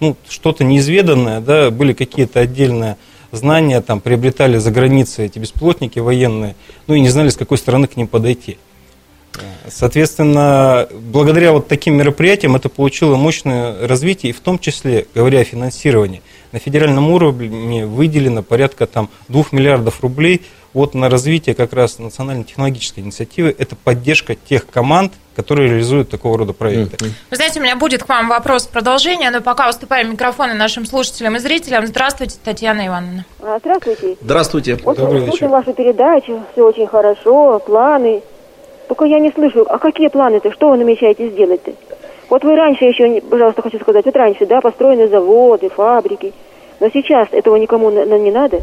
ну, 0.00 0.16
что-то 0.28 0.64
неизведанное, 0.64 1.40
да, 1.40 1.70
были 1.70 1.92
какие-то 1.92 2.40
отдельные 2.40 2.96
знания, 3.32 3.80
там, 3.80 4.00
приобретали 4.00 4.58
за 4.58 4.70
границей 4.70 5.26
эти 5.26 5.38
бесплотники 5.38 5.98
военные, 5.98 6.56
ну 6.86 6.94
и 6.94 7.00
не 7.00 7.08
знали, 7.08 7.28
с 7.28 7.36
какой 7.36 7.58
стороны 7.58 7.86
к 7.86 7.96
ним 7.96 8.06
подойти. 8.06 8.58
Соответственно, 9.68 10.88
благодаря 10.90 11.52
вот 11.52 11.68
таким 11.68 11.94
мероприятиям 11.94 12.56
это 12.56 12.68
получило 12.68 13.16
мощное 13.16 13.86
развитие, 13.86 14.30
и 14.30 14.32
в 14.32 14.40
том 14.40 14.58
числе, 14.58 15.06
говоря 15.14 15.40
о 15.40 15.44
финансировании, 15.44 16.22
на 16.52 16.58
федеральном 16.58 17.10
уровне 17.10 17.84
выделено 17.84 18.42
порядка 18.42 18.86
там, 18.86 19.10
2 19.28 19.46
миллиардов 19.52 20.00
рублей 20.00 20.42
вот 20.72 20.94
на 20.94 21.08
развитие 21.08 21.54
как 21.54 21.72
раз 21.72 21.98
национально-технологической 21.98 23.02
инициативы. 23.02 23.54
Это 23.58 23.76
поддержка 23.76 24.34
тех 24.34 24.66
команд, 24.66 25.12
которые 25.36 25.68
реализуют 25.68 26.08
такого 26.08 26.38
рода 26.38 26.54
проекты. 26.54 26.96
Вы 27.30 27.36
знаете, 27.36 27.60
у 27.60 27.62
меня 27.62 27.76
будет 27.76 28.02
к 28.02 28.08
вам 28.08 28.28
вопрос 28.28 28.66
в 28.66 28.70
продолжение, 28.70 29.30
но 29.30 29.42
пока 29.42 29.68
уступаем 29.68 30.10
микрофоны 30.10 30.54
нашим 30.54 30.86
слушателям 30.86 31.36
и 31.36 31.38
зрителям. 31.38 31.86
Здравствуйте, 31.86 32.38
Татьяна 32.42 32.86
Ивановна. 32.86 33.26
А, 33.42 33.58
здравствуйте. 33.58 34.16
Здравствуйте. 34.22 34.78
Вот 34.82 34.96
Добрый 34.96 35.26
вечер. 35.26 35.48
вашу 35.48 35.74
передачу, 35.74 36.42
все 36.52 36.66
очень 36.66 36.86
хорошо, 36.86 37.58
планы. 37.58 38.22
Только 38.88 39.04
я 39.04 39.18
не 39.18 39.30
слышу, 39.30 39.66
а 39.68 39.78
какие 39.78 40.08
планы-то, 40.08 40.50
что 40.52 40.70
вы 40.70 40.78
намечаете 40.78 41.28
сделать-то? 41.28 41.72
Вот 42.30 42.42
вы 42.42 42.56
раньше 42.56 42.84
еще, 42.84 43.20
пожалуйста, 43.20 43.60
хочу 43.62 43.78
сказать, 43.78 44.06
вот 44.06 44.16
раньше, 44.16 44.46
да, 44.46 44.60
построены 44.60 45.08
заводы, 45.08 45.68
фабрики. 45.68 46.32
Но 46.80 46.88
сейчас 46.88 47.28
этого 47.32 47.56
никому 47.56 47.90
не 47.90 48.30
надо. 48.30 48.62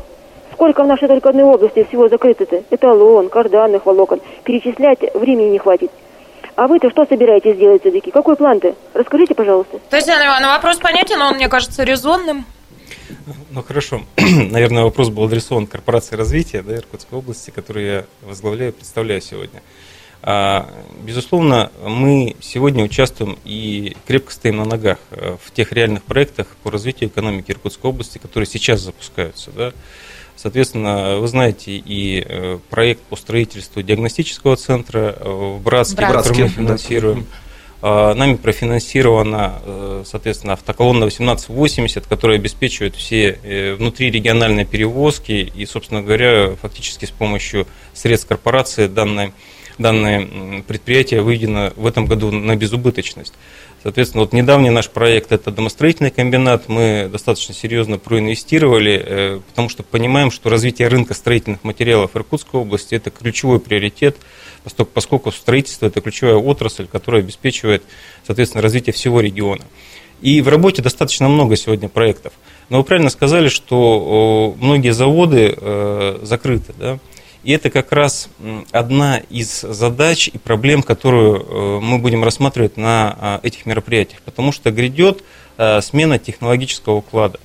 Сколько 0.53 0.83
в 0.83 0.87
нашей 0.87 1.07
только 1.07 1.29
одной 1.29 1.45
области 1.45 1.83
всего 1.83 2.09
закрыто-то? 2.09 2.63
Эталон, 2.71 3.29
карданных 3.29 3.85
волокон. 3.85 4.21
Перечислять 4.43 4.99
времени 5.13 5.49
не 5.49 5.59
хватит. 5.59 5.91
А 6.55 6.67
вы-то 6.67 6.89
что 6.91 7.05
собираетесь 7.05 7.57
делать 7.57 7.81
все-таки? 7.81 8.11
Какой 8.11 8.35
план-то? 8.35 8.75
Расскажите, 8.93 9.33
пожалуйста. 9.33 9.79
Татьяна 9.89 10.25
Ивановна, 10.25 10.49
вопрос 10.49 10.77
понятен, 10.77 11.19
но 11.19 11.29
он, 11.29 11.35
мне 11.35 11.49
кажется, 11.49 11.83
резонным. 11.83 12.45
Ну 13.51 13.63
хорошо. 13.63 14.03
Наверное, 14.17 14.83
вопрос 14.83 15.09
был 15.09 15.23
адресован 15.25 15.67
корпорации 15.67 16.15
развития 16.15 16.61
да, 16.61 16.75
Иркутской 16.75 17.17
области, 17.17 17.49
которую 17.49 17.85
я 17.85 18.05
возглавляю 18.21 18.71
и 18.71 18.75
представляю 18.75 19.21
сегодня. 19.21 19.61
А, 20.21 20.69
безусловно, 21.01 21.71
мы 21.83 22.35
сегодня 22.39 22.83
участвуем 22.83 23.37
и 23.43 23.97
крепко 24.07 24.31
стоим 24.31 24.57
на 24.57 24.65
ногах 24.65 24.97
э, 25.11 25.35
в 25.43 25.51
тех 25.51 25.73
реальных 25.73 26.03
проектах 26.03 26.47
по 26.63 26.71
развитию 26.71 27.09
экономики 27.09 27.51
Иркутской 27.51 27.89
области, 27.89 28.19
которые 28.19 28.47
сейчас 28.47 28.79
запускаются. 28.79 29.51
Да. 29.51 29.73
Соответственно, 30.35 31.17
вы 31.19 31.27
знаете 31.27 31.71
и 31.75 32.23
э, 32.25 32.59
проект 32.69 33.01
по 33.03 33.15
строительству 33.15 33.81
диагностического 33.81 34.55
центра 34.55 35.15
э, 35.19 35.29
в 35.29 35.61
Братске, 35.61 35.97
Братске. 35.97 36.29
который 36.29 36.43
мы 36.43 36.49
финансируем. 36.49 37.27
А, 37.85 38.13
нами 38.13 38.35
профинансирована, 38.35 40.03
соответственно, 40.05 40.53
автоколонна 40.53 41.05
1880, 41.05 42.07
которая 42.07 42.37
обеспечивает 42.37 42.95
все 42.95 43.75
внутрирегиональные 43.77 44.65
перевозки 44.65 45.51
и, 45.53 45.65
собственно 45.65 46.01
говоря, 46.01 46.55
фактически 46.61 47.03
с 47.03 47.11
помощью 47.11 47.67
средств 47.93 48.29
корпорации 48.29 48.87
данной 48.87 49.33
данное 49.77 50.61
предприятие 50.67 51.21
выведено 51.21 51.71
в 51.75 51.85
этом 51.85 52.05
году 52.05 52.31
на 52.31 52.55
безубыточность. 52.55 53.33
Соответственно, 53.83 54.23
вот 54.23 54.31
недавний 54.31 54.69
наш 54.69 54.89
проект– 54.89 55.31
это 55.33 55.51
домостроительный 55.51 56.09
комбинат. 56.09 56.69
Мы 56.69 57.09
достаточно 57.11 57.53
серьезно 57.53 57.97
проинвестировали, 57.97 59.03
э, 59.05 59.39
потому 59.49 59.67
что 59.67 59.83
понимаем, 59.83 60.31
что 60.31 60.49
развитие 60.49 60.87
рынка 60.87 61.13
строительных 61.13 61.65
материалов 61.65 62.15
Иркутской 62.15 62.61
области– 62.61 62.95
это 62.95 63.09
ключевой 63.09 63.59
приоритет, 63.59 64.15
поскольку 64.93 65.33
строительство– 65.33 65.85
это 65.87 65.99
ключевая 65.99 66.35
отрасль, 66.35 66.87
которая 66.87 67.21
обеспечивает, 67.21 67.83
соответственно, 68.25 68.61
развитие 68.61 68.93
всего 68.93 69.19
региона. 69.19 69.65
И 70.21 70.39
в 70.39 70.47
работе 70.47 70.81
достаточно 70.81 71.27
много 71.27 71.57
сегодня 71.57 71.89
проектов. 71.89 72.31
Но 72.69 72.77
вы 72.77 72.85
правильно 72.85 73.09
сказали, 73.09 73.49
что 73.49 74.55
многие 74.61 74.93
заводы 74.93 75.53
э, 75.57 76.19
закрыты. 76.21 76.73
Да? 76.79 76.99
И 77.43 77.51
это 77.51 77.69
как 77.69 77.91
раз 77.91 78.29
одна 78.71 79.17
из 79.17 79.61
задач 79.61 80.29
и 80.29 80.37
проблем, 80.37 80.81
которую 80.81 81.35
э, 81.35 81.79
мы 81.81 81.99
будем 81.99 82.23
рассматривать 82.23 82.77
на 82.77 83.17
а, 83.19 83.39
этих 83.43 83.65
мероприятиях, 83.65 84.21
потому 84.21 84.53
что 84.53 84.71
грядет 84.71 85.23
э, 85.57 85.81
смена 85.81 86.19
технологического 86.19 86.95
уклада. 86.95 87.39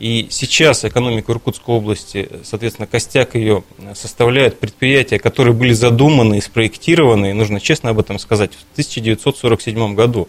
И 0.00 0.26
сейчас 0.30 0.84
экономика 0.84 1.32
Иркутской 1.32 1.74
области, 1.74 2.28
соответственно, 2.42 2.86
костяк 2.86 3.34
ее 3.34 3.62
составляют 3.94 4.58
предприятия, 4.60 5.18
которые 5.18 5.54
были 5.54 5.72
задуманы 5.72 6.38
и 6.38 6.40
спроектированы, 6.40 7.32
нужно 7.32 7.60
честно 7.60 7.90
об 7.90 8.00
этом 8.00 8.18
сказать, 8.18 8.52
в 8.52 8.72
1947 8.72 9.94
году. 9.94 10.28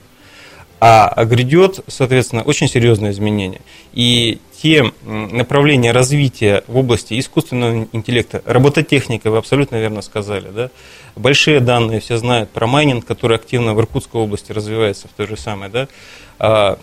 А 0.79 1.25
грядет, 1.25 1.79
соответственно, 1.87 2.43
очень 2.43 2.67
серьезное 2.67 3.11
изменение. 3.11 3.61
И 3.93 4.39
те 4.61 4.91
направления 5.03 5.91
развития 5.91 6.63
в 6.67 6.77
области 6.77 7.19
искусственного 7.19 7.87
интеллекта, 7.91 8.41
робототехника, 8.45 9.31
вы 9.31 9.37
абсолютно 9.37 9.77
верно 9.77 10.01
сказали, 10.01 10.49
да? 10.49 10.69
большие 11.15 11.59
данные, 11.59 11.99
все 11.99 12.17
знают 12.17 12.49
про 12.49 12.67
майнинг, 12.67 13.05
который 13.05 13.37
активно 13.37 13.73
в 13.73 13.79
Иркутской 13.79 14.21
области 14.21 14.51
развивается 14.51 15.07
в 15.07 15.11
той 15.11 15.27
же 15.27 15.37
самой, 15.37 15.69
да? 15.69 15.87
А, 16.39 16.77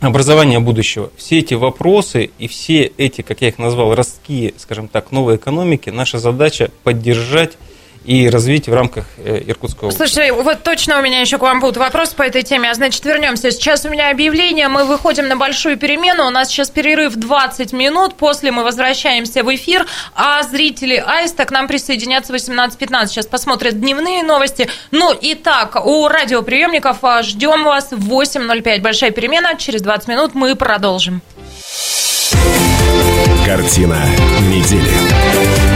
образование 0.00 0.60
будущего. 0.60 1.10
Все 1.16 1.38
эти 1.38 1.54
вопросы 1.54 2.30
и 2.38 2.48
все 2.48 2.92
эти, 2.96 3.22
как 3.22 3.40
я 3.40 3.48
их 3.48 3.58
назвал, 3.58 3.94
ростки, 3.94 4.54
скажем 4.58 4.88
так, 4.88 5.10
новой 5.10 5.36
экономики, 5.36 5.90
наша 5.90 6.18
задача 6.18 6.70
поддержать 6.82 7.56
и 8.06 8.28
развить 8.30 8.68
в 8.68 8.74
рамках 8.74 9.04
э, 9.18 9.42
Иркутской 9.46 9.88
области. 9.88 9.98
Слушай, 9.98 10.30
вот 10.30 10.62
точно 10.62 10.98
у 10.98 11.02
меня 11.02 11.20
еще 11.20 11.38
к 11.38 11.42
вам 11.42 11.60
будут 11.60 11.76
вопросы 11.76 12.14
по 12.14 12.22
этой 12.22 12.42
теме. 12.42 12.70
А 12.70 12.74
значит, 12.74 13.04
вернемся. 13.04 13.50
Сейчас 13.50 13.84
у 13.84 13.88
меня 13.88 14.10
объявление. 14.10 14.68
Мы 14.68 14.84
выходим 14.84 15.26
на 15.26 15.36
большую 15.36 15.76
перемену. 15.76 16.26
У 16.26 16.30
нас 16.30 16.48
сейчас 16.48 16.70
перерыв 16.70 17.16
20 17.16 17.72
минут. 17.72 18.14
После 18.14 18.52
мы 18.52 18.62
возвращаемся 18.62 19.42
в 19.42 19.52
эфир. 19.54 19.86
А 20.14 20.42
зрители 20.44 21.02
Аиста 21.04 21.44
к 21.44 21.50
нам 21.50 21.66
присоединятся 21.66 22.32
в 22.32 22.36
18.15. 22.36 23.06
Сейчас 23.08 23.26
посмотрят 23.26 23.80
дневные 23.80 24.22
новости. 24.22 24.68
Ну 24.92 25.12
и 25.12 25.34
так, 25.34 25.84
у 25.84 26.06
радиоприемников 26.06 26.98
а, 27.02 27.22
ждем 27.24 27.64
вас 27.64 27.88
в 27.90 28.12
8.05. 28.12 28.80
Большая 28.80 29.10
перемена. 29.10 29.56
Через 29.56 29.82
20 29.82 30.08
минут 30.08 30.34
мы 30.34 30.54
продолжим. 30.54 31.22
Картина 33.44 34.00
недели 34.48 35.75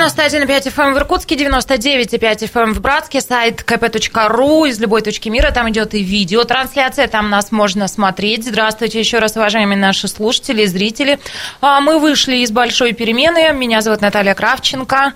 91,5 0.00 0.72
FM 0.74 0.82
эм 0.82 0.94
в 0.94 0.96
Иркутске, 0.96 1.34
99,5 1.34 2.50
FM 2.50 2.62
эм 2.62 2.72
в 2.72 2.80
Братске, 2.80 3.20
сайт 3.20 3.62
kp.ru 3.66 4.66
из 4.66 4.80
любой 4.80 5.02
точки 5.02 5.28
мира, 5.28 5.50
там 5.50 5.68
идет 5.68 5.92
и 5.92 6.02
видео 6.02 6.44
трансляция, 6.44 7.06
там 7.06 7.28
нас 7.28 7.52
можно 7.52 7.86
смотреть. 7.86 8.46
Здравствуйте 8.46 8.98
еще 8.98 9.18
раз, 9.18 9.36
уважаемые 9.36 9.76
наши 9.76 10.08
слушатели 10.08 10.62
и 10.62 10.66
зрители. 10.66 11.18
А, 11.60 11.82
мы 11.82 11.98
вышли 11.98 12.36
из 12.36 12.50
большой 12.50 12.94
перемены, 12.94 13.52
меня 13.52 13.82
зовут 13.82 14.00
Наталья 14.00 14.34
Кравченко. 14.34 15.12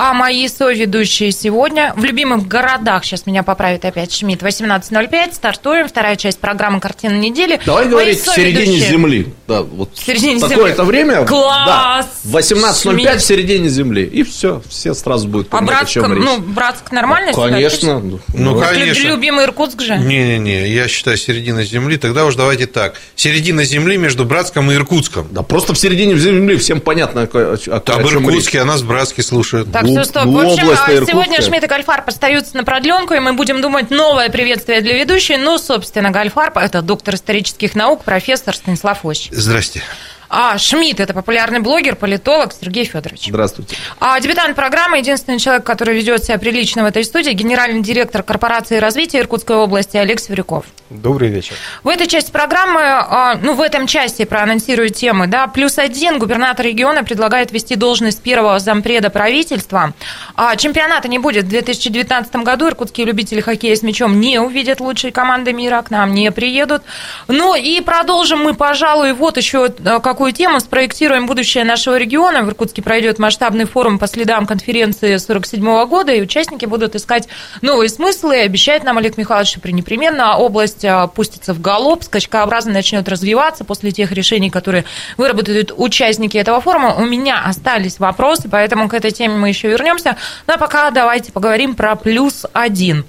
А 0.00 0.12
мои 0.12 0.46
соведущие 0.46 1.32
сегодня 1.32 1.92
в 1.96 2.04
любимых 2.04 2.46
городах, 2.46 3.04
сейчас 3.04 3.26
меня 3.26 3.42
поправит 3.42 3.84
опять 3.84 4.14
Шмидт, 4.14 4.40
18.05, 4.40 5.34
стартуем, 5.34 5.88
вторая 5.88 6.14
часть 6.14 6.38
программы 6.38 6.78
«Картина 6.78 7.18
недели». 7.18 7.58
Давай 7.66 7.86
мои 7.86 7.90
говорить 7.90 8.20
в 8.20 8.32
середине 8.32 8.78
земли. 8.78 9.34
Да, 9.48 9.62
вот 9.62 9.90
в 9.92 10.06
середине 10.06 10.38
такое-то 10.38 10.84
время. 10.84 11.24
Класс! 11.24 12.06
Да, 12.22 12.38
18.05 12.38 13.16
в 13.16 13.22
середине 13.24 13.68
земли. 13.68 14.04
И 14.04 14.22
все, 14.30 14.62
все 14.68 14.94
сразу 14.94 15.28
будут 15.28 15.48
понимать, 15.48 15.68
а 15.68 15.78
Братск, 15.78 15.90
о 15.90 16.00
чем 16.00 16.14
речь. 16.14 16.24
Ну, 16.24 16.38
Братск 16.38 16.92
нормально? 16.92 17.32
Ну, 17.34 17.42
конечно. 17.42 17.98
Ну, 17.98 18.20
ну 18.34 18.60
конечно. 18.60 19.08
Любимый 19.08 19.44
Иркутск 19.44 19.80
же. 19.80 19.96
Не-не-не, 19.96 20.68
я 20.68 20.88
считаю 20.88 21.16
середина 21.16 21.64
земли. 21.64 21.96
Тогда 21.96 22.24
уж 22.26 22.34
давайте 22.34 22.66
так. 22.66 22.94
Середина 23.16 23.64
земли 23.64 23.96
между 23.96 24.24
Братском 24.24 24.70
и 24.70 24.74
Иркутском. 24.74 25.28
Да, 25.30 25.42
просто 25.42 25.74
в 25.74 25.78
середине 25.78 26.16
земли 26.16 26.56
всем 26.56 26.80
понятно, 26.80 27.22
о, 27.22 27.26
о, 27.54 27.76
о, 27.76 27.80
Там 27.80 28.02
Иркутске, 28.02 28.60
а 28.60 28.64
нас 28.64 28.82
Братске 28.82 29.22
слушают. 29.22 29.72
Так, 29.72 29.84
все, 29.84 30.04
стоп. 30.04 30.26
В 30.26 30.38
общем, 30.38 30.70
а 30.70 31.06
сегодня 31.06 31.42
Шмидт 31.42 31.64
и 31.64 31.66
Гольфарб 31.66 32.08
остаются 32.08 32.56
на 32.56 32.64
продленку, 32.64 33.14
и 33.14 33.20
мы 33.20 33.32
будем 33.32 33.60
думать 33.60 33.90
новое 33.90 34.28
приветствие 34.28 34.80
для 34.80 34.94
ведущей. 34.94 35.36
Ну, 35.36 35.58
собственно, 35.58 36.10
Гольфарб– 36.10 36.56
это 36.58 36.82
доктор 36.82 37.14
исторических 37.14 37.74
наук, 37.74 38.04
профессор 38.04 38.54
Станислав 38.54 39.04
Ощ. 39.04 39.28
Здрасте. 39.30 39.82
А 40.30 40.58
Шмидт– 40.58 41.00
это 41.00 41.14
популярный 41.14 41.60
блогер, 41.60 41.96
политолог 41.96 42.52
Сергей 42.52 42.84
Федорович. 42.84 43.28
Здравствуйте. 43.28 43.76
А 43.98 44.20
дебютант 44.20 44.54
программы, 44.56 44.98
единственный 44.98 45.38
человек, 45.38 45.64
который 45.64 45.96
ведет 45.96 46.24
себя 46.24 46.38
прилично 46.38 46.82
в 46.82 46.86
этой 46.86 47.04
студии, 47.04 47.30
генеральный 47.32 47.82
директор 47.82 48.22
корпорации 48.22 48.76
развития 48.76 49.20
Иркутской 49.20 49.56
области 49.56 49.96
Олег 49.96 50.20
Сверяков. 50.20 50.66
Добрый 50.90 51.28
вечер. 51.28 51.54
В 51.82 51.88
этой 51.88 52.06
части 52.06 52.30
программы, 52.30 52.80
а, 52.82 53.38
ну, 53.42 53.54
в 53.54 53.60
этом 53.60 53.86
части 53.86 54.24
проанонсирую 54.24 54.88
темы, 54.88 55.26
да, 55.26 55.46
плюс 55.46 55.78
один, 55.78 56.18
губернатор 56.18 56.64
региона 56.64 57.04
предлагает 57.04 57.52
вести 57.52 57.74
должность 57.74 58.22
первого 58.22 58.58
зампреда 58.58 59.10
правительства. 59.10 59.92
А 60.34 60.56
чемпионата 60.56 61.08
не 61.08 61.18
будет 61.18 61.44
в 61.44 61.48
2019 61.48 62.36
году, 62.36 62.68
иркутские 62.68 63.06
любители 63.06 63.40
хоккея 63.40 63.76
с 63.76 63.82
мячом 63.82 64.18
не 64.18 64.38
увидят 64.38 64.80
лучшей 64.80 65.10
команды 65.10 65.52
мира, 65.52 65.82
к 65.82 65.90
нам 65.90 66.14
не 66.14 66.30
приедут. 66.32 66.82
Ну 67.28 67.54
и 67.54 67.82
продолжим 67.82 68.42
мы, 68.42 68.54
пожалуй, 68.54 69.12
вот 69.12 69.36
еще 69.36 69.70
а, 69.84 70.00
как 70.00 70.17
такую 70.18 70.32
тему 70.32 70.58
«Спроектируем 70.58 71.26
будущее 71.26 71.62
нашего 71.62 71.96
региона». 71.96 72.42
В 72.42 72.48
Иркутске 72.48 72.82
пройдет 72.82 73.20
масштабный 73.20 73.66
форум 73.66 74.00
по 74.00 74.08
следам 74.08 74.46
конференции 74.46 75.16
47 75.16 75.86
года, 75.86 76.10
и 76.10 76.20
участники 76.20 76.66
будут 76.66 76.96
искать 76.96 77.28
новые 77.62 77.88
смыслы. 77.88 78.40
Обещает 78.40 78.82
нам 78.82 78.98
Олег 78.98 79.16
Михайлович, 79.16 79.50
что 79.50 79.70
непременно 79.70 80.36
область 80.36 80.84
а, 80.84 81.06
пустится 81.06 81.54
в 81.54 81.60
галоп, 81.60 82.02
скачкообразно 82.02 82.72
начнет 82.72 83.08
развиваться 83.08 83.64
после 83.64 83.92
тех 83.92 84.10
решений, 84.10 84.50
которые 84.50 84.84
выработают 85.16 85.72
участники 85.76 86.36
этого 86.36 86.60
форума. 86.60 86.96
У 86.98 87.04
меня 87.04 87.44
остались 87.44 88.00
вопросы, 88.00 88.48
поэтому 88.50 88.88
к 88.88 88.94
этой 88.94 89.12
теме 89.12 89.36
мы 89.36 89.50
еще 89.50 89.68
вернемся. 89.68 90.16
Ну 90.48 90.54
а 90.54 90.58
пока 90.58 90.90
давайте 90.90 91.30
поговорим 91.30 91.76
про 91.76 91.94
плюс 91.94 92.44
один. 92.52 93.04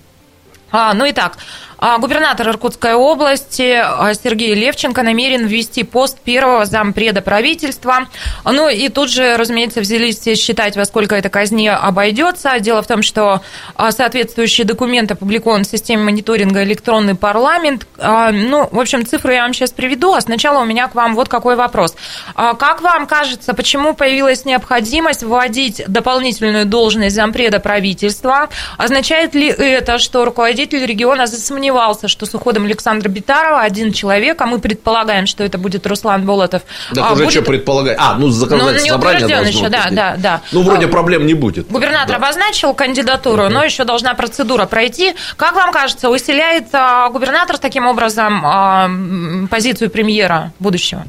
А, 0.72 0.94
ну 0.94 1.06
и 1.06 1.12
так, 1.12 1.38
губернатор 2.00 2.50
Иркутской 2.50 2.94
области 2.94 3.82
а, 3.82 4.14
Сергей 4.14 4.54
Левченко 4.54 5.02
намерен 5.02 5.46
ввести 5.46 5.84
пост 5.84 6.20
первого 6.20 6.66
зампреда 6.66 7.22
правительства. 7.22 8.08
Ну 8.44 8.68
и 8.68 8.90
тут 8.90 9.10
же, 9.10 9.38
разумеется, 9.38 9.80
взялись 9.80 10.24
считать, 10.38 10.76
во 10.76 10.86
сколько 10.86 11.16
это 11.16 11.30
казни 11.30 11.68
обойдется. 11.68 12.60
Дело 12.60 12.82
в 12.82 12.88
том, 12.88 13.02
что 13.02 13.42
а, 13.76 13.92
соответствующий 13.92 14.66
документ 14.66 15.12
опубликован 15.12 15.64
в 15.64 15.68
системе 15.68 16.04
мониторинга 16.04 16.64
«Электронный 16.64 17.16
парламент». 17.16 17.88
Ну, 17.98 18.68
в 18.72 18.80
общем, 18.80 19.06
цифры 19.06 19.36
я 19.36 19.44
вам 19.44 19.54
сейчас 19.54 19.72
приведу, 19.72 20.14
а 20.14 20.22
сначала 20.22 20.62
у 20.62 20.66
меня 20.66 20.88
к 20.88 20.96
вам 20.96 21.16
вот 21.16 21.30
какой 21.30 21.56
вопрос. 21.56 21.96
Как 22.36 22.82
вам 22.82 23.08
кажется, 23.08 23.54
почему 23.54 23.94
появилась 23.94 24.46
необходимость 24.46 25.24
вводить 25.24 25.84
дополнительную 25.88 26.66
должность 26.66 27.16
зампреда 27.16 27.60
правительства? 27.60 28.50
Означает 28.78 29.36
ли 29.36 29.48
это, 29.48 29.98
что 29.98 30.26
руководитель 30.26 30.86
региона 30.86 31.28
засомневался 31.28 31.69
сомневался, 31.70 32.08
что 32.08 32.26
с 32.26 32.34
уходом 32.34 32.66
Александра 32.66 33.10
Битарова 33.10 33.62
один 33.62 33.94
человек, 33.94 34.42
а 34.42 34.46
мы 34.46 34.60
предполагаем, 34.60 35.28
что 35.28 35.44
это 35.44 35.58
будет 35.58 35.86
Руслан 35.86 36.26
Болотов. 36.26 36.64
Да, 36.92 37.10
а, 37.10 37.14
уже 37.14 37.24
будет... 37.24 37.32
что 37.32 37.42
предполагать? 37.44 37.98
А, 38.00 38.16
ну, 38.16 38.30
законодательное 38.30 38.92
ну, 38.92 38.94
собрание 38.94 39.28
должно 39.28 39.48
еще, 39.48 39.70
да, 39.70 39.88
да, 39.92 40.16
да. 40.18 40.42
Ну, 40.52 40.64
вроде 40.64 40.88
а, 40.88 40.90
проблем 40.90 41.26
не 41.26 41.36
будет. 41.36 41.68
Губернатор 41.70 42.18
да. 42.20 42.28
обозначил 42.28 42.74
кандидатуру, 42.74 43.44
uh-huh. 43.44 43.50
но 43.50 43.64
еще 43.64 43.84
должна 43.84 44.14
процедура 44.16 44.66
пройти. 44.66 45.16
Как 45.38 45.54
вам 45.54 45.72
кажется, 45.72 46.10
усиляет 46.10 46.68
а, 46.74 47.10
губернатор 47.10 47.58
таким 47.58 47.86
образом 47.86 48.42
а, 48.46 48.90
позицию 49.50 49.92
премьера 49.92 50.52
будущего? 50.60 51.06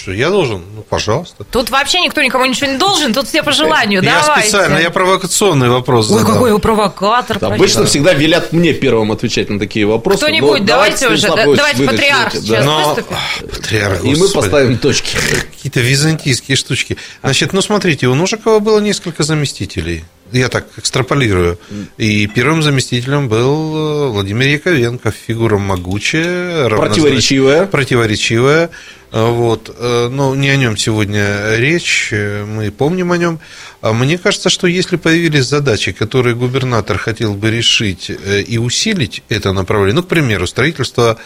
Что, 0.00 0.12
я 0.12 0.30
должен? 0.30 0.62
Ну, 0.74 0.82
пожалуйста. 0.82 1.44
Тут 1.44 1.68
вообще 1.68 2.00
никто 2.00 2.22
никому 2.22 2.46
ничего 2.46 2.70
не 2.70 2.78
должен, 2.78 3.12
тут 3.12 3.28
все 3.28 3.42
по 3.42 3.52
желанию. 3.52 4.02
Я 4.02 4.22
Давайте. 4.22 4.48
специально, 4.48 4.78
я 4.78 4.88
провокационный 4.88 5.68
вопрос 5.68 6.10
Ой, 6.10 6.20
задал. 6.20 6.32
какой 6.32 6.52
вы 6.54 6.58
провокатор. 6.58 7.38
Да, 7.38 7.48
обычно 7.48 7.84
всегда 7.84 8.14
велят 8.14 8.54
мне 8.54 8.72
первым 8.72 9.12
отвечать 9.12 9.50
на 9.50 9.58
такие 9.58 9.84
вопросы. 9.84 10.20
Кто-нибудь, 10.20 10.64
давайте, 10.64 11.04
давайте 11.04 11.08
уже, 11.08 11.54
давайте 11.54 11.84
патриарх 11.84 12.32
да. 12.32 12.40
сейчас 12.40 12.64
Но... 12.64 12.94
выступит. 12.94 13.18
Патриарх, 13.50 14.02
И 14.02 14.14
мы 14.14 14.28
поставим 14.30 14.78
точки. 14.78 15.18
Какие-то 15.50 15.80
византийские 15.80 16.56
штучки. 16.56 16.96
Значит, 17.22 17.52
ну 17.52 17.60
смотрите, 17.60 18.06
у 18.06 18.14
Ножикова 18.14 18.58
было 18.58 18.80
несколько 18.80 19.22
заместителей 19.22 20.04
я 20.32 20.48
так 20.48 20.66
экстраполирую. 20.76 21.58
И 21.98 22.26
первым 22.26 22.62
заместителем 22.62 23.28
был 23.28 23.76
э, 23.76 24.08
Владимир 24.10 24.46
Яковенко, 24.46 25.10
фигура 25.10 25.58
могучая, 25.58 26.68
противоречивая. 26.68 27.66
Противоречивая. 27.66 28.70
Э, 29.12 29.30
вот. 29.30 29.74
Э, 29.76 30.08
но 30.10 30.34
не 30.34 30.48
о 30.50 30.56
нем 30.56 30.76
сегодня 30.76 31.56
речь, 31.56 32.12
мы 32.12 32.70
помним 32.70 33.12
о 33.12 33.16
нем. 33.16 33.40
А 33.80 33.92
мне 33.92 34.18
кажется, 34.18 34.50
что 34.50 34.66
если 34.66 34.96
появились 34.96 35.46
задачи, 35.46 35.92
которые 35.92 36.34
губернатор 36.34 36.98
хотел 36.98 37.34
бы 37.34 37.50
решить 37.50 38.10
и 38.10 38.58
усилить 38.58 39.22
это 39.28 39.52
направление, 39.52 39.96
ну, 39.96 40.02
к 40.02 40.08
примеру, 40.08 40.46
строительство 40.46 41.18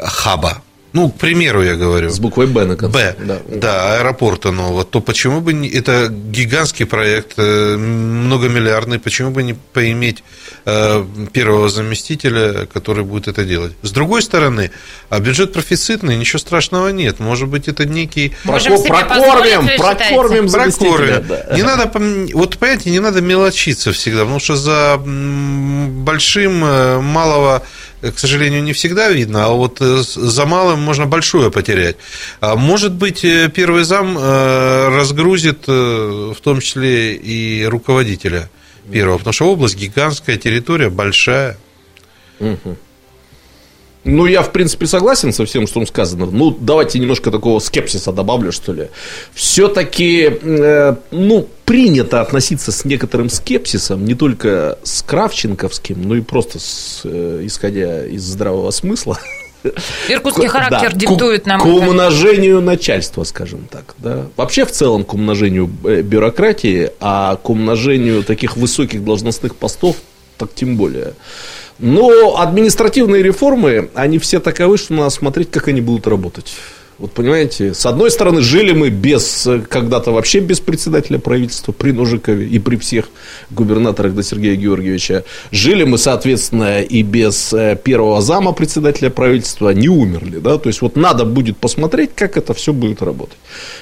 хаба, 0.00 0.62
ну, 0.92 1.10
к 1.10 1.16
примеру, 1.16 1.62
я 1.62 1.74
говорю. 1.74 2.10
С 2.10 2.18
буквой 2.18 2.46
Б 2.46 2.64
на 2.64 2.76
конце. 2.76 2.92
Б, 2.92 3.16
да, 3.24 3.40
да 3.48 3.96
аэропорта 3.96 4.50
нового, 4.50 4.84
то 4.84 5.00
почему 5.00 5.40
бы 5.40 5.54
не... 5.54 5.68
Это 5.68 6.08
гигантский 6.08 6.84
проект, 6.84 7.32
э, 7.38 7.76
многомиллиардный, 7.76 8.98
почему 8.98 9.30
бы 9.30 9.42
не 9.42 9.54
поиметь 9.54 10.18
э, 10.18 10.22
первого 10.64 11.68
заместителя, 11.68 12.66
который 12.66 13.04
будет 13.04 13.28
это 13.28 13.44
делать? 13.44 13.72
С 13.82 13.90
другой 13.90 14.22
стороны, 14.22 14.70
а 15.08 15.20
бюджет 15.20 15.52
профицитный, 15.52 16.16
ничего 16.16 16.38
страшного 16.38 16.88
нет. 16.88 17.20
Может 17.20 17.48
быть, 17.48 17.68
это 17.68 17.84
некий... 17.84 18.32
Можем 18.44 18.82
прокормим, 18.82 19.66
прокормим 19.78 20.48
Прокормим. 20.48 21.26
Да. 21.28 21.56
Не 21.56 21.62
надо, 21.62 21.90
вот 22.34 22.58
понимаете, 22.58 22.90
не 22.90 23.00
надо 23.00 23.20
мелочиться 23.20 23.92
всегда, 23.92 24.20
потому 24.20 24.40
что 24.40 24.56
за 24.56 25.00
большим 25.04 26.64
э, 26.64 27.00
малого 27.00 27.62
к 28.02 28.18
сожалению, 28.18 28.64
не 28.64 28.72
всегда 28.72 29.10
видно, 29.10 29.46
а 29.46 29.48
вот 29.50 29.80
э, 29.80 30.02
за 30.02 30.44
малым 30.44 30.80
можно 30.80 31.06
большое 31.06 31.52
потерять. 31.52 31.96
А 32.40 32.56
может 32.56 32.92
быть, 32.92 33.24
э, 33.24 33.48
первый 33.48 33.84
зам 33.84 34.18
э, 34.18 34.88
разгрузит 34.88 35.68
в 35.68 36.34
том 36.42 36.60
числе 36.60 37.14
и 37.14 37.64
руководителя 37.64 38.50
первого, 38.90 39.18
потому 39.18 39.32
что 39.32 39.50
область 39.50 39.76
гигантская, 39.76 40.36
территория 40.36 40.90
большая. 40.90 41.56
Угу. 42.40 42.76
Ну, 44.04 44.26
я, 44.26 44.42
в 44.42 44.50
принципе, 44.50 44.86
согласен 44.86 45.32
со 45.32 45.44
всем, 45.44 45.66
что 45.68 45.78
он 45.78 45.86
сказано. 45.86 46.26
Ну, 46.26 46.50
давайте 46.50 46.98
немножко 46.98 47.30
такого 47.30 47.60
скепсиса 47.60 48.10
добавлю, 48.10 48.50
что 48.50 48.72
ли. 48.72 48.88
Все-таки, 49.32 50.38
э, 50.42 50.96
ну, 51.12 51.48
принято 51.64 52.20
относиться 52.20 52.72
с 52.72 52.84
некоторым 52.84 53.30
скепсисом, 53.30 54.04
не 54.04 54.14
только 54.14 54.78
с 54.82 55.02
Кравченковским, 55.02 56.02
но 56.02 56.16
и 56.16 56.20
просто 56.20 56.58
с, 56.58 57.02
э, 57.04 57.42
исходя 57.44 58.04
из 58.04 58.22
здравого 58.24 58.72
смысла. 58.72 59.18
Иркутский 60.08 60.48
характер 60.48 60.92
да, 60.92 60.98
диктует 60.98 61.46
нам. 61.46 61.60
К 61.60 61.66
умножению 61.66 62.60
начальства, 62.60 63.24
скажем 63.24 63.66
так. 63.70 63.94
Да. 63.98 64.26
Вообще, 64.36 64.64
в 64.64 64.72
целом, 64.72 65.04
к 65.04 65.14
умножению 65.14 65.70
э, 65.84 66.02
бюрократии, 66.02 66.90
а 67.00 67.36
к 67.36 67.48
умножению 67.50 68.24
таких 68.24 68.56
высоких 68.56 69.04
должностных 69.04 69.56
постов, 69.56 69.96
так 70.36 70.54
тем 70.54 70.76
более. 70.76 71.14
Но 71.78 72.38
административные 72.38 73.22
реформы, 73.22 73.90
они 73.94 74.18
все 74.18 74.40
таковы, 74.40 74.78
что 74.78 74.94
надо 74.94 75.10
смотреть, 75.10 75.50
как 75.50 75.68
они 75.68 75.80
будут 75.80 76.06
работать. 76.06 76.54
Вот 77.02 77.10
понимаете, 77.10 77.74
с 77.74 77.84
одной 77.84 78.12
стороны, 78.12 78.42
жили 78.42 78.70
мы 78.70 78.88
без, 78.88 79.48
когда-то 79.68 80.12
вообще 80.12 80.38
без 80.38 80.60
председателя 80.60 81.18
правительства 81.18 81.72
при 81.72 81.90
Ножикове 81.90 82.46
и 82.46 82.60
при 82.60 82.76
всех 82.76 83.08
губернаторах 83.50 84.14
до 84.14 84.22
Сергея 84.22 84.54
Георгиевича. 84.54 85.24
Жили 85.50 85.82
мы, 85.82 85.98
соответственно, 85.98 86.80
и 86.80 87.02
без 87.02 87.52
э, 87.52 87.76
первого 87.82 88.22
зама 88.22 88.52
председателя 88.52 89.10
правительства, 89.10 89.70
не 89.70 89.88
умерли. 89.88 90.38
Да? 90.38 90.58
То 90.58 90.68
есть, 90.68 90.80
вот 90.80 90.94
надо 90.94 91.24
будет 91.24 91.56
посмотреть, 91.56 92.10
как 92.14 92.36
это 92.36 92.54
все 92.54 92.72
будет 92.72 93.02
работать. 93.02 93.38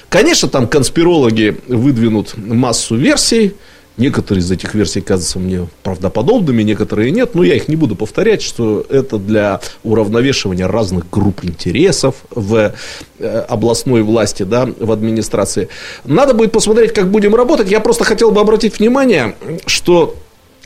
Конечно, 0.09 0.49
там 0.49 0.67
конспирологи 0.67 1.55
выдвинут 1.67 2.35
массу 2.35 2.95
версий, 2.95 3.53
Некоторые 3.97 4.41
из 4.41 4.49
этих 4.49 4.73
версий 4.73 5.01
кажутся 5.01 5.37
мне 5.37 5.67
правдоподобными, 5.83 6.63
некоторые 6.63 7.11
нет, 7.11 7.35
но 7.35 7.43
я 7.43 7.55
их 7.55 7.67
не 7.67 7.75
буду 7.75 7.95
повторять, 7.95 8.41
что 8.41 8.85
это 8.89 9.17
для 9.17 9.59
уравновешивания 9.83 10.67
разных 10.67 11.09
групп 11.09 11.43
интересов 11.43 12.15
в 12.33 12.73
э, 13.19 13.39
областной 13.49 14.01
власти, 14.01 14.43
да, 14.43 14.65
в 14.79 14.91
администрации. 14.91 15.67
Надо 16.05 16.33
будет 16.33 16.53
посмотреть, 16.53 16.93
как 16.93 17.11
будем 17.11 17.35
работать. 17.35 17.69
Я 17.69 17.81
просто 17.81 18.05
хотел 18.05 18.31
бы 18.31 18.39
обратить 18.39 18.79
внимание, 18.79 19.35
что 19.65 20.15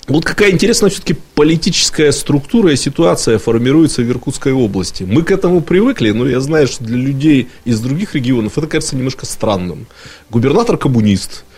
вот 0.07 0.23
какая 0.23 0.51
интересная 0.51 0.91
все-таки 0.91 1.15
политическая 1.33 2.11
структура 2.11 2.71
и 2.71 2.75
ситуация 2.75 3.39
формируется 3.39 4.03
в 4.03 4.09
Иркутской 4.09 4.53
области. 4.53 5.01
Мы 5.01 5.23
к 5.23 5.31
этому 5.31 5.61
привыкли, 5.61 6.11
но 6.11 6.27
я 6.27 6.39
знаю, 6.41 6.67
что 6.67 6.83
для 6.83 6.97
людей 6.97 7.47
из 7.65 7.79
других 7.79 8.13
регионов 8.13 8.55
это 8.59 8.67
кажется 8.67 8.95
немножко 8.95 9.25
странным. 9.25 9.87
Губернатор 10.29 10.77
коммунист– 10.77 11.43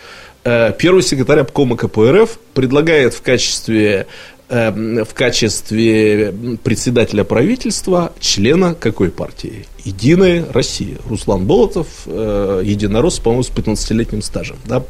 первый 0.78 1.02
секретарь 1.02 1.40
обкома 1.40 1.76
КПРФ 1.76 2.38
предлагает 2.54 3.14
в 3.14 3.22
качестве 3.22 4.06
Эм, 4.50 5.04
в 5.04 5.12
качестве 5.12 6.32
председателя 6.64 7.22
правительства 7.22 8.14
члена 8.18 8.74
какой 8.74 9.10
партии? 9.10 9.66
Единая 9.84 10.46
Россия. 10.50 10.96
Руслан 11.06 11.44
Болотов, 11.44 11.86
э, 12.06 12.62
единорос, 12.64 13.18
по-моему, 13.18 13.42
с 13.42 13.50
15-летним 13.50 14.22
стажем. 14.22 14.56
Да? 14.64 14.82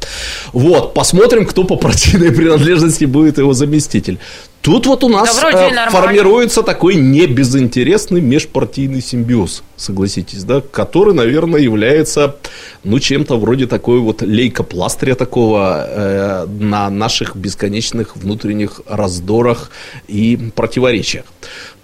Вот, 0.53 0.93
посмотрим, 0.93 1.45
кто 1.45 1.65
по 1.65 1.75
партийной 1.75 2.31
принадлежности 2.35 3.03
будет 3.03 3.37
его 3.37 3.51
заместитель. 3.51 4.19
Тут 4.61 4.87
вот 4.87 5.03
у 5.05 5.09
нас 5.09 5.39
да, 5.41 5.87
э, 5.87 5.89
формируется 5.89 6.63
такой 6.63 6.95
небезынтересный 6.95 8.19
межпартийный 8.19 9.01
симбиоз, 9.01 9.63
согласитесь, 9.77 10.43
да, 10.43 10.61
который, 10.61 11.13
наверное, 11.13 11.61
является, 11.61 12.35
ну, 12.83 12.99
чем-то 12.99 13.39
вроде 13.39 13.67
такой 13.67 13.99
вот 13.99 14.21
лейкопластыря 14.21 15.15
такого 15.15 15.85
э, 15.87 16.45
на 16.47 16.89
наших 16.89 17.37
бесконечных 17.37 18.17
внутренних 18.17 18.81
раздорах 18.85 19.71
и 20.07 20.37
противоречиях. 20.53 21.23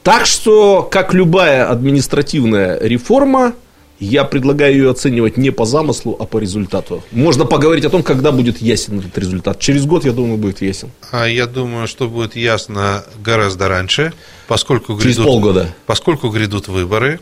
Так 0.03 0.25
что, 0.25 0.83
как 0.83 1.13
любая 1.13 1.69
административная 1.69 2.77
реформа, 2.81 3.53
я 3.99 4.25
предлагаю 4.25 4.73
ее 4.73 4.91
оценивать 4.91 5.37
не 5.37 5.51
по 5.51 5.65
замыслу, 5.65 6.15
а 6.19 6.25
по 6.25 6.37
результату. 6.37 7.03
Можно 7.11 7.45
поговорить 7.45 7.85
о 7.85 7.89
том, 7.89 8.03
когда 8.03 8.31
будет 8.31 8.61
ясен 8.61 8.99
этот 8.99 9.17
результат. 9.17 9.59
Через 9.59 9.85
год, 9.85 10.05
я 10.05 10.11
думаю, 10.11 10.37
будет 10.37 10.61
ясен. 10.61 10.91
А 11.11 11.27
я 11.27 11.45
думаю, 11.45 11.87
что 11.87 12.07
будет 12.07 12.35
ясно 12.35 13.05
гораздо 13.23 13.69
раньше, 13.69 14.13
поскольку 14.47 14.99
Через 14.99 15.17
грядут, 15.17 15.25
полгода. 15.25 15.75
Поскольку 15.85 16.29
грядут 16.29 16.67
выборы. 16.67 17.19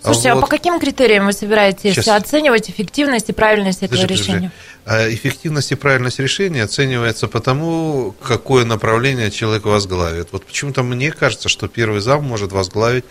Слушайте, 0.00 0.30
а, 0.30 0.34
вот. 0.34 0.40
а 0.40 0.42
по 0.42 0.48
каким 0.48 0.78
критериям 0.78 1.26
вы 1.26 1.32
собираетесь 1.32 1.94
Сейчас. 1.94 2.08
оценивать 2.08 2.70
эффективность 2.70 3.28
и 3.30 3.32
правильность 3.32 3.82
этого 3.82 4.00
подожди, 4.00 4.14
решения? 4.14 4.52
Подожди. 4.84 5.10
А 5.10 5.12
эффективность 5.12 5.72
и 5.72 5.74
правильность 5.74 6.20
решения 6.20 6.62
оценивается 6.62 7.26
по 7.26 7.40
тому, 7.40 8.14
какое 8.22 8.64
направление 8.64 9.30
человек 9.32 9.64
возглавит. 9.64 10.28
Вот 10.30 10.46
почему-то 10.46 10.84
мне 10.84 11.10
кажется, 11.10 11.48
что 11.48 11.66
первый 11.66 12.00
зам 12.00 12.24
может 12.24 12.52
возглавить 12.52 13.04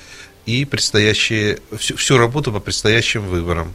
и 0.47 0.65
предстоящие, 0.65 1.59
всю, 1.77 1.95
всю 1.97 2.17
работу 2.17 2.51
по 2.51 2.59
предстоящим 2.59 3.27
выборам. 3.27 3.73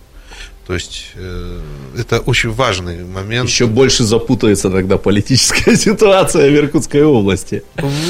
То 0.66 0.74
есть 0.74 1.06
э, 1.16 1.60
это 1.98 2.20
очень 2.20 2.50
важный 2.50 3.04
момент. 3.04 3.48
Еще 3.48 3.66
больше 3.66 4.04
запутается 4.04 4.70
тогда 4.70 4.96
политическая 4.96 5.76
ситуация 5.76 6.48
в 6.50 6.54
Иркутской 6.54 7.02
области. 7.04 7.64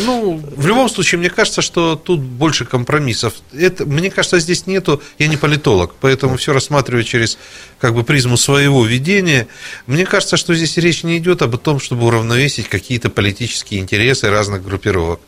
Ну, 0.04 0.40
в 0.56 0.66
любом 0.66 0.88
случае, 0.90 1.18
мне 1.18 1.30
кажется, 1.30 1.62
что 1.62 1.96
тут 1.96 2.20
больше 2.20 2.66
компромиссов. 2.66 3.32
Это, 3.52 3.86
мне 3.86 4.10
кажется, 4.10 4.38
здесь 4.38 4.66
нету. 4.66 5.02
Я 5.18 5.28
не 5.28 5.38
политолог, 5.38 5.94
поэтому 6.00 6.36
все 6.36 6.52
рассматриваю 6.52 7.04
через 7.04 7.38
как 7.80 7.94
бы 7.94 8.04
призму 8.04 8.36
своего 8.36 8.84
видения. 8.84 9.48
Мне 9.86 10.04
кажется, 10.04 10.36
что 10.36 10.54
здесь 10.54 10.76
речь 10.76 11.04
не 11.04 11.16
идет 11.16 11.40
об 11.40 11.56
том, 11.56 11.80
чтобы 11.80 12.06
уравновесить 12.06 12.68
какие-то 12.68 13.08
политические 13.08 13.80
интересы 13.80 14.28
разных 14.30 14.62
группировок. 14.62 15.20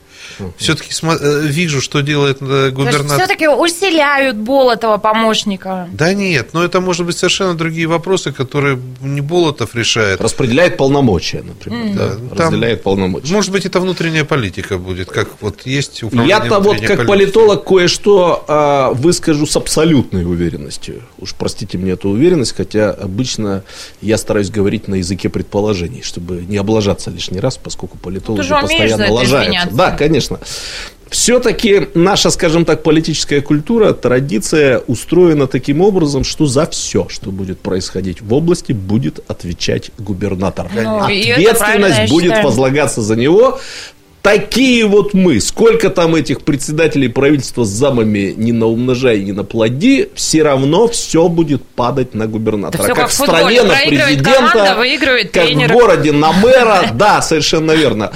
Все-таки 0.57 0.91
э, 1.03 1.41
вижу, 1.47 1.81
что 1.81 2.01
делает 2.01 2.39
э, 2.41 2.71
губернатор. 2.71 3.19
Все-таки 3.19 3.49
усиляют 3.49 4.37
Болотова 4.37 4.99
помощника. 4.99 5.89
Да 5.93 6.13
нет, 6.15 6.51
но 6.53 6.65
это 6.65 6.81
может 6.81 7.07
быть 7.07 7.17
совершенно 7.17 7.55
другие 7.55 7.87
вопросы, 7.87 8.33
которые 8.33 8.79
не 9.01 9.21
Болотов 9.21 9.75
решает. 9.75 10.21
Распределяет 10.21 10.77
полномочия, 10.77 11.43
например. 11.43 11.87
Mm. 11.87 11.95
Да, 11.95 12.37
да. 12.37 12.45
Разделяет 12.45 12.83
полномочия. 12.83 13.33
Может 13.33 13.53
быть, 13.53 13.67
это 13.67 13.81
внутренняя 13.81 14.25
политика 14.25 14.79
будет, 14.79 15.11
как 15.11 15.29
вот 15.41 15.67
есть 15.67 16.03
Я-то 16.03 16.61
вот 16.61 16.81
как 16.81 17.07
политики. 17.07 17.07
политолог 17.07 17.65
кое-что 17.65 18.45
э, 18.47 18.95
выскажу 18.95 19.47
с 19.47 19.57
абсолютной 19.57 20.25
уверенностью. 20.25 21.03
Уж 21.19 21.35
простите 21.35 21.79
мне 21.79 21.93
эту 21.93 22.09
уверенность, 22.09 22.57
хотя 22.57 22.91
обычно 22.91 23.63
я 24.01 24.19
стараюсь 24.19 24.51
говорить 24.51 24.89
на 24.89 24.97
языке 24.97 25.29
предположений, 25.29 26.03
чтобы 26.03 26.45
не 26.49 26.57
облажаться 26.57 27.11
лишний 27.11 27.41
раз, 27.41 27.57
поскольку 27.57 27.99
политологи 27.99 28.49
постоянно 28.49 29.13
лажаются. 29.13 29.69
Да, 29.73 29.91
конечно 29.91 30.14
конечно. 30.15 30.39
Все-таки 31.11 31.89
наша, 31.95 32.31
скажем 32.31 32.65
так, 32.65 32.83
политическая 32.83 33.41
культура, 33.41 33.93
традиция 33.93 34.81
устроена 34.87 35.47
таким 35.47 35.81
образом, 35.81 36.25
что 36.25 36.47
за 36.47 36.67
все, 36.67 37.07
что 37.09 37.31
будет 37.31 37.61
происходить 37.61 38.21
в 38.21 38.33
области, 38.33 38.73
будет 38.73 39.21
отвечать 39.29 39.91
губернатор. 39.99 40.69
Ну, 40.75 40.99
Ответственность 40.99 42.11
будет 42.11 42.43
возлагаться 42.43 43.03
за 43.03 43.17
него 43.17 43.61
такие 44.25 44.87
вот 44.87 45.13
мы. 45.13 45.39
Сколько 45.39 45.91
там 45.91 46.15
этих 46.15 46.41
председателей 46.41 47.09
правительства 47.09 47.65
с 47.65 47.69
замами 47.69 48.35
не 48.37 48.53
наумножай, 48.53 49.23
не 49.23 49.33
наплоди, 49.33 50.09
все 50.15 50.43
равно 50.43 50.89
все 50.89 51.29
будет 51.29 51.63
падать 51.63 52.15
на 52.15 52.27
губернатора. 52.27 52.83
как, 52.83 52.97
как 52.97 53.11
в 53.11 53.13
стране 53.13 53.63
на 53.63 53.75
президента, 53.75 54.33
команда, 54.33 54.75
выигрывает 54.77 55.31
как 55.31 55.45
тренер. 55.45 55.69
в 55.69 55.73
городе 55.73 56.13
на 56.13 56.33
мэра. 56.33 56.91
Да, 56.95 57.21
совершенно 57.21 57.73
верно. 57.73 58.13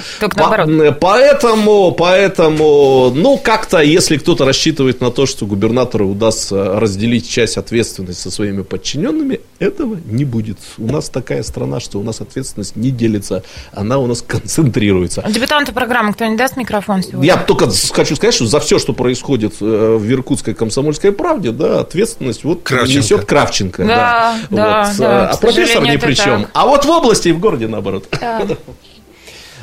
Поэтому, 0.99 1.91
поэтому, 1.91 3.11
ну, 3.15 3.37
как-то, 3.37 3.79
если 3.79 4.17
кто-то 4.17 4.45
рассчитывает 4.45 5.01
на 5.01 5.11
то, 5.11 5.27
что 5.27 5.45
губернатору 5.45 6.07
удастся 6.07 6.79
разделить 6.79 7.29
часть 7.29 7.57
ответственности 7.57 8.23
со 8.23 8.31
своими 8.31 8.63
подчиненными, 8.63 9.41
этого 9.59 9.97
не 10.05 10.25
будет. 10.25 10.57
У 10.79 10.87
нас 10.87 11.09
такая 11.09 11.43
страна, 11.43 11.79
что 11.79 11.99
у 11.99 12.03
нас 12.03 12.19
ответственность 12.19 12.75
не 12.75 12.89
делится, 12.89 13.43
она 13.71 13.99
у 13.99 14.07
нас 14.07 14.23
концентрируется. 14.23 15.23
Депутаты 15.29 15.71
программы 15.71 15.98
программы 15.99 16.13
кто 16.13 16.25
не 16.25 16.35
даст 16.35 16.57
микрофон 16.57 17.03
сегодня? 17.03 17.25
Я 17.25 17.37
только 17.37 17.69
хочу 17.91 18.15
сказать, 18.15 18.33
что 18.33 18.45
за 18.45 18.59
все, 18.59 18.79
что 18.79 18.93
происходит 18.93 19.55
э, 19.59 19.97
в 19.99 20.11
Иркутской 20.11 20.53
комсомольской 20.53 21.11
правде, 21.11 21.51
да, 21.51 21.81
ответственность 21.81 22.43
вот 22.43 22.63
Кравченко. 22.63 22.97
несет 22.97 23.25
Кравченко. 23.25 23.85
Да, 23.85 24.37
да, 24.49 24.55
да, 24.55 24.85
вот. 24.87 24.97
да. 24.97 25.29
А 25.29 25.37
профессор 25.37 25.83
ни 25.83 25.97
при 25.97 26.13
чем. 26.13 26.47
А 26.53 26.65
вот 26.65 26.85
в 26.85 26.89
области 26.89 27.29
и 27.29 27.31
в 27.31 27.39
городе 27.39 27.67
наоборот. 27.67 28.07
Да. 28.19 28.47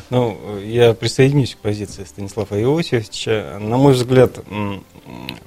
Ну, 0.08 0.38
я 0.64 0.94
присоединюсь 0.94 1.56
к 1.56 1.58
позиции 1.58 2.04
Станислава 2.04 2.54
Иосифовича. 2.54 3.58
На 3.58 3.76
мой 3.76 3.92
взгляд, 3.92 4.38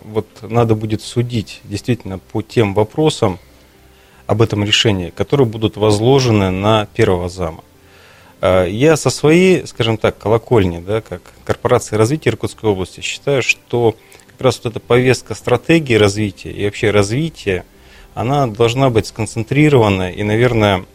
вот 0.04 0.28
надо 0.42 0.76
будет 0.76 1.02
судить 1.02 1.62
действительно 1.64 2.20
по 2.20 2.42
тем 2.42 2.74
вопросам 2.74 3.40
об 4.28 4.42
этом 4.42 4.66
решении, 4.66 5.12
которые 5.12 5.48
будут 5.48 5.78
возложены 5.78 6.50
на 6.50 6.88
первого 6.88 7.30
зама. 7.30 7.64
А, 8.42 8.66
я 8.66 8.96
со 8.98 9.10
своей, 9.10 9.66
скажем 9.68 9.98
так, 9.98 10.18
колокольни, 10.18 10.80
да, 10.80 11.02
как 11.02 11.22
корпорации 11.44 11.96
развития 11.96 12.30
Иркутской 12.30 12.70
области, 12.70 13.02
считаю, 13.02 13.42
что 13.42 13.96
как 14.32 14.42
раз 14.42 14.62
вот 14.64 14.72
эта 14.72 14.80
повестка 14.80 15.36
стратегии 15.36 15.96
развития 15.96 16.52
и 16.52 16.66
вообще 16.66 16.92
развития, 16.92 17.66
она 18.14 18.48
должна 18.48 18.90
быть 18.90 19.08
сконцентрирована 19.08 20.12
и, 20.12 20.24
наверное, 20.24 20.86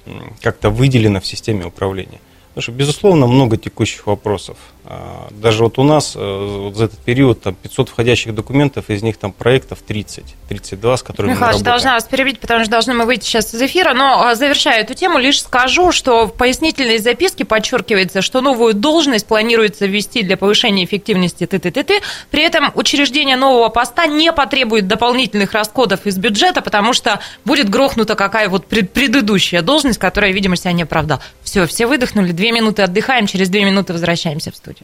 как-то 0.41 0.71
выделена 0.71 1.21
в 1.21 1.27
системе 1.27 1.67
управления. 1.67 2.21
Потому 2.49 2.63
что, 2.63 2.73
безусловно, 2.73 3.27
много 3.27 3.57
текущих 3.57 4.07
вопросов. 4.07 4.57
А, 4.87 5.29
даже 5.31 5.65
вот 5.65 5.79
у 5.79 5.83
нас 5.83 6.15
э, 6.15 6.19
вот 6.21 6.77
за 6.77 6.85
этот 6.85 6.99
период 6.99 7.41
там 7.41 7.55
500 7.55 7.89
входящих 7.89 8.35
документов, 8.35 8.91
из 8.91 9.03
них 9.03 9.17
там 9.17 9.33
проектов 9.33 9.81
30, 9.81 10.25
32, 10.49 10.97
с 10.99 11.03
которыми 11.03 11.33
Михаил, 11.33 11.57
мы 11.57 11.65
должна 11.65 11.95
вас 11.95 12.05
перебить, 12.05 12.39
потому 12.39 12.61
что 12.61 12.71
должны 12.71 12.93
мы 12.93 13.07
выйти 13.07 13.25
сейчас 13.25 13.55
из 13.55 13.63
эфира, 13.63 13.95
но 13.95 14.23
а, 14.23 14.35
завершая 14.35 14.81
эту 14.81 14.93
тему, 14.93 15.19
лишь 15.19 15.41
скажу, 15.41 15.91
что 15.91 16.27
в 16.27 16.35
пояснительной 16.35 16.99
записке 16.99 17.47
подчеркивается, 17.47 18.21
что 18.21 18.43
новую 18.43 18.75
должность 18.75 19.27
планируется 19.27 19.87
ввести 19.87 20.23
для 20.23 20.37
повышения 20.37 20.85
эффективности 20.85 21.47
ТТТ. 21.47 22.03
При 22.31 22.43
этом 22.43 22.71
учреждение 22.75 23.37
нового 23.37 23.71
поста 23.71 24.07
не 24.07 24.33
потребует 24.35 24.87
дополнительных 24.87 25.53
расходов 25.53 26.07
из 26.07 26.19
бюджета, 26.19 26.61
потому 26.61 26.93
что 26.93 27.21
будет 27.47 27.71
грохнута 27.71 28.17
какая 28.17 28.51
вот 28.51 28.67
предыдущая 28.67 29.63
должность, 29.63 29.99
которая, 29.99 30.33
видимо, 30.33 30.57
себя 30.57 30.73
не 30.73 30.83
оправдала. 30.83 31.23
Все, 31.43 31.67
все 31.67 31.87
выдохнули, 31.87 32.33
две 32.33 32.53
минуты 32.53 32.83
отдыхаем, 32.83 33.27
через 33.27 33.49
две 33.49 33.65
минуты 33.65 33.95
возвращаемся 33.95 34.51
в 34.51 34.57
студию. 34.57 34.84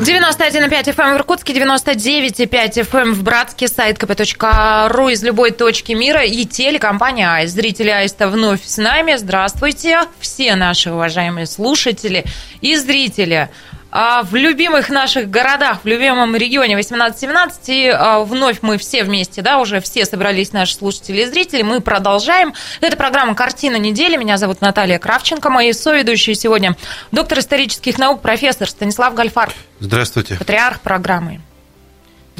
91,5 0.00 0.94
FM 0.94 1.02
эм 1.02 1.14
в 1.14 1.16
Иркутске, 1.18 1.52
99,5 1.52 2.48
FM 2.48 3.00
эм 3.02 3.12
в 3.12 3.22
Братске, 3.22 3.68
сайт 3.68 3.98
kp.ру 3.98 5.08
из 5.10 5.22
любой 5.22 5.50
точки 5.50 5.92
мира 5.92 6.24
и 6.24 6.46
телекомпания 6.46 7.30
Айс. 7.30 7.50
Зрители 7.50 7.90
Айста 7.90 8.28
вновь 8.28 8.64
с 8.64 8.78
нами. 8.78 9.16
Здравствуйте, 9.16 10.00
все 10.18 10.56
наши 10.56 10.90
уважаемые 10.90 11.44
слушатели 11.44 12.24
и 12.62 12.76
зрители 12.76 13.50
в 13.92 14.34
любимых 14.34 14.88
наших 14.88 15.30
городах, 15.30 15.80
в 15.82 15.86
любимом 15.86 16.36
регионе 16.36 16.78
18-17. 16.78 17.50
И 17.66 17.88
а, 17.88 18.20
вновь 18.20 18.58
мы 18.62 18.78
все 18.78 19.02
вместе, 19.02 19.42
да, 19.42 19.58
уже 19.58 19.80
все 19.80 20.04
собрались 20.04 20.52
наши 20.52 20.74
слушатели 20.74 21.22
и 21.22 21.26
зрители. 21.26 21.62
Мы 21.62 21.80
продолжаем. 21.80 22.54
Это 22.80 22.96
программа 22.96 23.34
«Картина 23.34 23.76
недели». 23.76 24.16
Меня 24.16 24.36
зовут 24.36 24.60
Наталья 24.60 24.98
Кравченко. 24.98 25.50
Мои 25.50 25.72
соведущие 25.72 26.36
сегодня 26.36 26.76
доктор 27.10 27.40
исторических 27.40 27.98
наук, 27.98 28.22
профессор 28.22 28.68
Станислав 28.68 29.14
Гальфар. 29.14 29.52
Здравствуйте. 29.80 30.36
Патриарх 30.36 30.80
программы. 30.80 31.40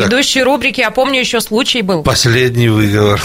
Так. 0.01 0.11
Ведущий 0.11 0.43
рубрики, 0.43 0.81
я 0.81 0.91
помню, 0.91 1.21
еще 1.21 1.43
случай 1.43 1.83
был. 1.83 2.03
Последний 2.03 2.71
выговор. 2.71 3.21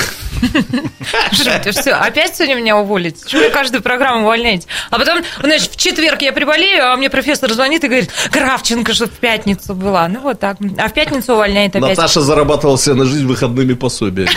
Все, 1.31 1.91
опять 1.93 2.35
сегодня 2.35 2.55
меня 2.55 2.77
уволить? 2.77 3.25
Что 3.25 3.37
вы 3.37 3.49
каждую 3.49 3.81
программу 3.81 4.23
увольняете? 4.23 4.67
А 4.89 4.99
потом, 4.99 5.23
знаешь, 5.39 5.69
в 5.69 5.77
четверг 5.77 6.21
я 6.21 6.33
приболею, 6.33 6.91
а 6.91 6.97
мне 6.97 7.09
профессор 7.09 7.53
звонит 7.53 7.85
и 7.85 7.87
говорит, 7.87 8.11
Кравченко, 8.29 8.93
что 8.93 9.05
в 9.05 9.11
пятницу 9.11 9.73
была. 9.73 10.09
Ну, 10.09 10.19
вот 10.19 10.41
так. 10.41 10.57
А 10.77 10.89
в 10.89 10.93
пятницу 10.93 11.35
увольняет 11.35 11.77
опять. 11.77 11.91
Наташа 11.91 12.19
зарабатывала 12.19 12.77
себе 12.77 12.95
на 12.95 13.05
жизнь 13.05 13.25
выходными 13.25 13.73
пособиями. 13.73 14.31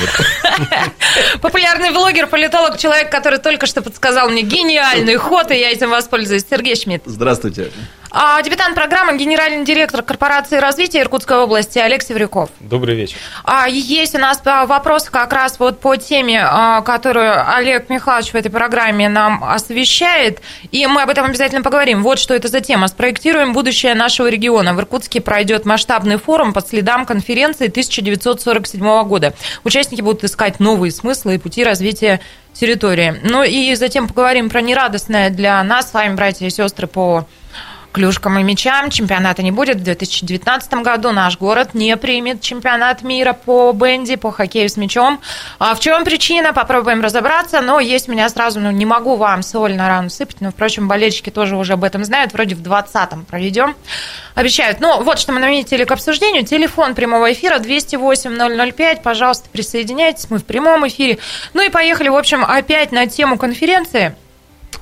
Популярный 1.42 1.90
блогер, 1.90 2.28
политолог, 2.28 2.78
человек, 2.78 3.10
который 3.10 3.40
только 3.40 3.66
что 3.66 3.82
подсказал 3.82 4.28
мне 4.28 4.42
гениальный 4.42 5.16
ход, 5.16 5.50
и 5.50 5.58
я 5.58 5.72
этим 5.72 5.90
воспользуюсь. 5.90 6.44
Сергей 6.48 6.76
Шмидт. 6.76 7.02
Здравствуйте. 7.04 7.72
А, 8.10 8.40
дебютант 8.42 8.74
программы, 8.74 9.18
генеральный 9.18 9.64
директор 9.64 10.02
корпорации 10.02 10.56
развития 10.56 11.00
Иркутской 11.02 11.36
области 11.36 11.78
Олег 11.78 12.02
Севрюков. 12.02 12.48
Добрый 12.58 12.94
вечер. 12.94 13.16
А, 13.44 13.68
есть 13.68 14.14
у 14.14 14.18
нас 14.18 14.40
а, 14.46 14.64
вопрос 14.64 15.10
как 15.10 15.32
раз 15.32 15.58
вот 15.58 15.80
по 15.80 15.96
теме, 15.96 16.40
а, 16.42 16.80
которую 16.80 17.54
Олег 17.54 17.90
Михайлович 17.90 18.30
в 18.30 18.34
этой 18.34 18.50
программе 18.50 19.10
нам 19.10 19.44
освещает, 19.44 20.40
и 20.72 20.86
мы 20.86 21.02
об 21.02 21.10
этом 21.10 21.26
обязательно 21.26 21.62
поговорим. 21.62 22.02
Вот 22.02 22.18
что 22.18 22.34
это 22.34 22.48
за 22.48 22.62
тема. 22.62 22.88
Спроектируем 22.88 23.52
будущее 23.52 23.94
нашего 23.94 24.28
региона. 24.28 24.72
В 24.72 24.80
Иркутске 24.80 25.20
пройдет 25.20 25.66
масштабный 25.66 26.16
форум 26.16 26.54
под 26.54 26.66
следам 26.66 27.04
конференции 27.04 27.68
1947 27.68 29.02
года. 29.04 29.34
Участники 29.64 30.00
будут 30.00 30.24
искать 30.24 30.60
новые 30.60 30.92
смыслы 30.92 31.34
и 31.34 31.38
пути 31.38 31.62
развития 31.62 32.20
территории. 32.54 33.20
Ну 33.22 33.42
и 33.42 33.74
затем 33.74 34.08
поговорим 34.08 34.48
про 34.48 34.62
нерадостное 34.62 35.28
для 35.28 35.62
нас 35.62 35.90
с 35.90 35.94
вами, 35.94 36.14
братья 36.14 36.46
и 36.46 36.50
сестры, 36.50 36.86
по 36.86 37.26
клюшкам 37.92 38.38
и 38.38 38.42
мячам. 38.42 38.90
Чемпионата 38.90 39.42
не 39.42 39.50
будет 39.50 39.76
в 39.76 39.82
2019 39.82 40.74
году. 40.74 41.12
Наш 41.12 41.38
город 41.38 41.74
не 41.74 41.96
примет 41.96 42.40
чемпионат 42.40 43.02
мира 43.02 43.32
по 43.32 43.72
бенди, 43.72 44.16
по 44.16 44.30
хоккею 44.30 44.68
с 44.68 44.76
мячом. 44.76 45.20
А 45.58 45.74
в 45.74 45.80
чем 45.80 46.04
причина? 46.04 46.52
Попробуем 46.52 47.00
разобраться. 47.00 47.60
Но 47.60 47.80
есть 47.80 48.08
у 48.08 48.12
меня 48.12 48.28
сразу, 48.28 48.60
ну, 48.60 48.70
не 48.70 48.86
могу 48.86 49.16
вам 49.16 49.42
соль 49.42 49.74
на 49.74 49.88
рану 49.88 50.10
сыпать. 50.10 50.40
Но, 50.40 50.50
впрочем, 50.50 50.88
болельщики 50.88 51.30
тоже 51.30 51.56
уже 51.56 51.74
об 51.74 51.84
этом 51.84 52.04
знают. 52.04 52.32
Вроде 52.32 52.54
в 52.54 52.62
20-м 52.62 53.24
проведем. 53.24 53.74
Обещают. 54.34 54.80
Ну, 54.80 55.02
вот 55.02 55.18
что 55.18 55.32
мы 55.32 55.40
наметили 55.40 55.84
к 55.84 55.90
обсуждению. 55.90 56.44
Телефон 56.44 56.94
прямого 56.94 57.32
эфира 57.32 57.58
208-005. 57.58 59.02
Пожалуйста, 59.02 59.48
присоединяйтесь. 59.50 60.30
Мы 60.30 60.38
в 60.38 60.44
прямом 60.44 60.86
эфире. 60.88 61.18
Ну 61.54 61.62
и 61.62 61.68
поехали, 61.68 62.08
в 62.08 62.16
общем, 62.16 62.44
опять 62.44 62.92
на 62.92 63.06
тему 63.06 63.38
конференции. 63.38 64.14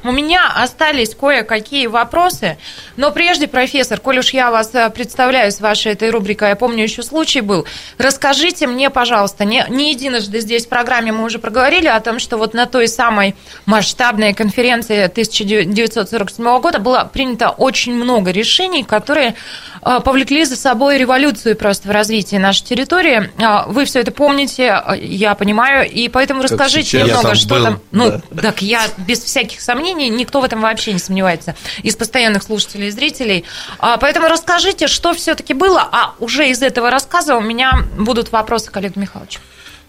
У 0.07 0.13
меня 0.13 0.53
остались 0.55 1.15
кое-какие 1.15 1.87
вопросы, 1.87 2.59
но 2.97 3.11
прежде, 3.11 3.49
профессор, 3.49 3.99
коль 3.99 4.19
уж 4.19 4.31
я 4.31 4.51
вас 4.51 4.73
э, 4.75 4.89
представляю 4.91 5.51
с 5.51 5.61
вашей 5.61 5.93
этой 5.93 6.11
рубрикой, 6.11 6.51
я 6.51 6.57
помню, 6.57 6.85
еще 6.85 7.03
случай 7.03 7.41
был, 7.41 7.67
расскажите 7.99 8.67
мне, 8.67 8.91
пожалуйста, 8.91 9.45
не, 9.45 9.65
не 9.69 9.93
единожды 9.93 10.41
здесь 10.41 10.67
в 10.67 10.69
программе 10.69 11.13
мы 11.13 11.25
уже 11.25 11.39
проговорили 11.39 11.89
о 11.89 11.99
том, 12.01 12.19
что 12.21 12.37
вот 12.37 12.55
на 12.55 12.67
той 12.67 12.89
самой 12.89 13.35
масштабной 13.65 14.33
конференции 14.33 15.05
1947 15.05 16.61
года 16.61 16.79
было 16.79 17.09
принято 17.13 17.51
очень 17.51 17.95
много 17.95 18.31
решений, 18.31 18.85
которые 18.85 19.35
э, 19.83 20.01
повлекли 20.05 20.45
за 20.45 20.57
собой 20.57 20.99
революцию 20.99 21.57
просто 21.57 21.89
в 21.89 21.91
развитии 21.91 22.37
нашей 22.37 22.65
территории. 22.65 23.31
Э, 23.39 23.69
вы 23.69 23.85
все 23.87 24.01
это 24.01 24.13
помните, 24.13 24.81
я 25.01 25.35
понимаю, 25.35 25.91
и 25.91 26.09
поэтому 26.09 26.43
расскажите 26.43 27.03
немного, 27.03 27.35
что 27.35 27.55
был, 27.57 27.65
там... 27.65 27.81
Ну, 27.91 28.21
да. 28.31 28.43
так 28.43 28.63
я 28.63 28.83
без 28.99 29.25
всяких 29.25 29.61
сомнений 29.61 29.76
сомнений, 29.77 30.09
никто 30.09 30.41
в 30.41 30.45
этом 30.45 30.61
вообще 30.63 30.93
не 30.93 30.99
сомневается 30.99 31.55
из 31.83 31.97
постоянных 31.97 32.43
слушателей 32.43 32.89
и 32.89 32.91
зрителей. 32.91 33.45
А, 33.79 33.99
поэтому 33.99 34.29
расскажите, 34.29 34.87
что 34.87 35.13
все-таки 35.13 35.55
было, 35.55 35.87
а 35.93 36.15
уже 36.19 36.49
из 36.49 36.63
этого 36.63 36.91
рассказа 36.91 37.37
у 37.37 37.41
меня 37.41 37.85
будут 37.99 38.33
вопросы 38.33 38.71
к 38.71 38.77
Олегу 38.77 38.99
Михайловичу. 39.01 39.41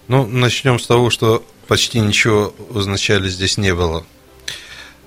Ну, 0.08 0.26
начнем 0.26 0.80
с 0.80 0.88
того, 0.88 1.10
что 1.10 1.44
почти 1.68 2.00
ничего 2.00 2.54
вначале 2.70 3.30
здесь 3.30 3.58
не 3.58 3.74
было. 3.74 4.06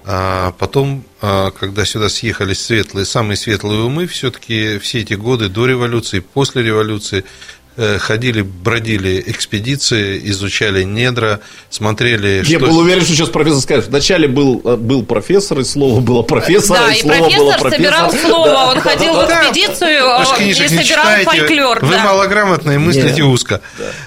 А 0.07 0.53
потом, 0.59 1.05
а, 1.21 1.51
когда 1.51 1.85
сюда 1.85 2.09
съехались 2.09 2.65
светлые, 2.65 3.05
самые 3.05 3.37
светлые 3.37 3.83
умы, 3.83 4.07
все-таки 4.07 4.79
все 4.79 5.01
эти 5.01 5.15
годы 5.15 5.49
до 5.49 5.67
революции, 5.67 6.21
после 6.21 6.63
революции, 6.63 7.25
ходили, 7.99 8.43
бродили 8.43 9.23
экспедиции, 9.27 10.21
изучали 10.31 10.83
недра, 10.83 11.41
смотрели... 11.71 12.43
Я 12.47 12.59
что... 12.59 12.67
был 12.67 12.79
уверен, 12.79 13.03
что 13.03 13.15
сейчас 13.15 13.29
профессор 13.29 13.63
скажет. 13.63 13.89
Вначале 13.89 14.29
был, 14.29 14.61
э, 14.65 14.77
был 14.77 15.05
профессор, 15.05 15.61
и 15.61 15.65
слово 15.65 16.01
было 16.01 16.23
профессор, 16.23 16.77
да, 16.77 16.93
и, 16.93 16.99
и 16.99 17.03
слово 17.03 17.17
профессор 17.19 17.39
было 17.39 17.53
профессор. 17.53 17.73
собирал 17.73 18.13
слово, 18.13 18.47
да. 18.49 18.71
он 18.71 18.81
ходил 18.81 19.15
в 19.15 19.25
экспедицию 19.25 20.01
да. 20.05 20.37
и 20.45 20.53
собирал 20.55 20.85
читаете, 20.85 21.31
фольклор. 21.31 21.79
Вы 21.85 21.93
да. 21.93 22.05
малограмотные, 22.05 22.79
мыслите 22.79 23.23
Нет. 23.23 23.25
узко. 23.25 23.61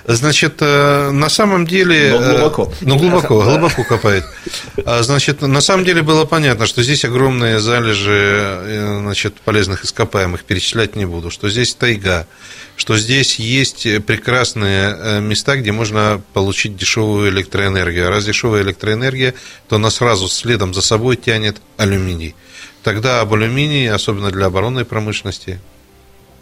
Значит, 0.06 0.56
э, 0.60 1.10
на 1.12 1.30
самом 1.30 1.66
деле... 1.66 2.12
Но 2.12 2.20
глубоко. 2.20 2.74
Ну, 2.82 2.98
глубоко, 2.98 3.42
глубоко 3.42 3.84
копает. 3.84 4.26
А, 4.86 5.02
значит, 5.04 5.42
на 5.42 5.62
самом 5.62 5.86
деле 5.86 6.02
было 6.02 6.26
понятно, 6.26 6.66
что 6.66 6.84
здесь 6.84 7.06
огромные 7.06 7.60
залежи 7.60 9.00
значит, 9.02 9.36
полезных 9.42 9.86
ископаемых, 9.86 10.44
перечислять 10.44 10.96
не 10.96 11.06
буду, 11.06 11.32
что 11.32 11.50
здесь 11.50 11.74
тайга, 11.76 12.28
что 12.76 12.98
здесь 12.98 13.40
есть 13.40 13.84
прекрасные 14.06 14.96
э, 14.98 15.20
места, 15.22 15.56
где 15.58 15.72
можно 15.72 16.22
получить 16.34 16.76
дешевую 16.76 17.30
электроэнергию. 17.30 18.08
А 18.08 18.10
раз 18.10 18.26
дешевая 18.26 18.64
электроэнергия, 18.64 19.36
то 19.68 19.76
она 19.76 19.90
сразу 19.90 20.28
следом 20.28 20.74
за 20.74 20.82
собой 20.82 21.16
тянет 21.16 21.58
алюминий. 21.78 22.36
Тогда 22.84 23.22
об 23.22 23.34
алюминии, 23.34 23.88
особенно 23.88 24.32
для 24.32 24.48
оборонной 24.48 24.86
промышленности, 24.86 25.60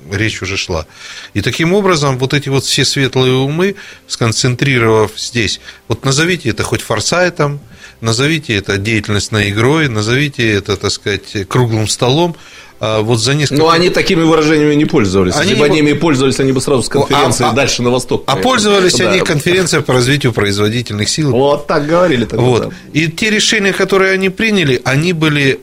речь 0.10 0.42
уже 0.42 0.58
шла. 0.58 0.88
И 1.34 1.42
таким 1.42 1.74
образом 1.74 2.18
вот 2.18 2.34
эти 2.34 2.50
вот 2.50 2.64
все 2.64 2.86
светлые 2.86 3.34
умы, 3.34 3.76
сконцентрировав 4.08 5.12
здесь, 5.18 5.60
вот 5.88 6.04
назовите 6.06 6.50
это 6.50 6.64
хоть 6.64 6.82
форсайтом, 6.82 7.60
назовите 8.00 8.56
это 8.56 8.78
деятельностной 8.78 9.52
игрой, 9.52 9.90
назовите 9.90 10.50
это, 10.52 10.78
так 10.78 10.92
сказать, 10.92 11.48
круглым 11.48 11.88
столом, 11.88 12.36
вот 12.82 13.20
за 13.20 13.36
несколько... 13.36 13.62
Но 13.62 13.70
они 13.70 13.90
такими 13.90 14.24
выражениями 14.24 14.74
не 14.74 14.86
пользовались. 14.86 15.36
Они 15.36 15.50
Если 15.50 15.60
бы 15.60 15.66
они 15.66 15.80
ими 15.80 15.94
пользовались, 15.94 16.40
они 16.40 16.52
бы 16.52 16.62
сразу 16.62 16.82
с 16.82 16.90
конференции 16.90 17.44
а, 17.44 17.52
а, 17.52 17.54
дальше 17.54 17.84
на 17.84 17.92
восток. 17.92 18.24
А 18.26 18.36
пользовались 18.36 18.96
да. 18.96 19.12
они 19.12 19.22
конференцией 19.22 19.84
по 19.84 19.94
развитию 19.94 20.34
производительных 20.34 21.08
сил. 21.08 21.30
Вот 21.30 21.68
так 21.68 21.86
говорили 21.86 22.26
тогда. 22.26 22.44
Вот. 22.44 22.74
И 22.94 23.08
те 23.08 23.30
решения, 23.30 23.72
которые 23.72 24.14
они 24.14 24.30
приняли, 24.30 24.82
они 24.84 25.14
были 25.14 25.60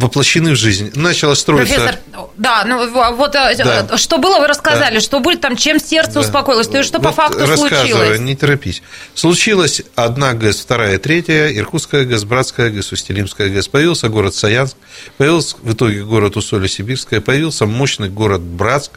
воплощены 0.00 0.52
в 0.52 0.56
жизнь. 0.56 0.90
Начало 0.94 1.34
строиться... 1.34 1.74
Профессор, 1.74 2.00
да, 2.36 2.64
ну 2.64 2.90
вот 3.14 3.34
э, 3.34 3.54
да. 3.56 3.96
что 3.96 4.18
было, 4.18 4.38
вы 4.38 4.46
рассказали, 4.46 4.94
да. 4.94 5.00
что 5.00 5.20
будет 5.20 5.40
там, 5.40 5.56
чем 5.56 5.78
сердце 5.78 6.14
да. 6.14 6.20
успокоилось, 6.20 6.68
то 6.68 6.78
есть 6.78 6.88
что 6.88 6.98
вот 6.98 7.08
по 7.08 7.12
факту 7.12 7.46
случилось? 7.46 8.18
не 8.18 8.34
торопись. 8.34 8.82
Случилась 9.14 9.82
одна 9.94 10.32
ГЭС, 10.32 10.60
вторая, 10.60 10.98
третья, 10.98 11.48
Иркутская 11.48 12.04
ГЭС, 12.04 12.24
Братская 12.24 12.70
ГЭС, 12.70 12.92
Устилимская 12.92 13.50
ГЭС, 13.50 13.68
появился 13.68 14.08
город 14.08 14.34
Саянск, 14.34 14.76
появился 15.18 15.56
в 15.62 15.72
итоге 15.72 16.02
город 16.02 16.36
Усолье-Сибирская, 16.36 17.20
появился 17.20 17.66
мощный 17.66 18.08
город 18.08 18.40
Братск, 18.40 18.92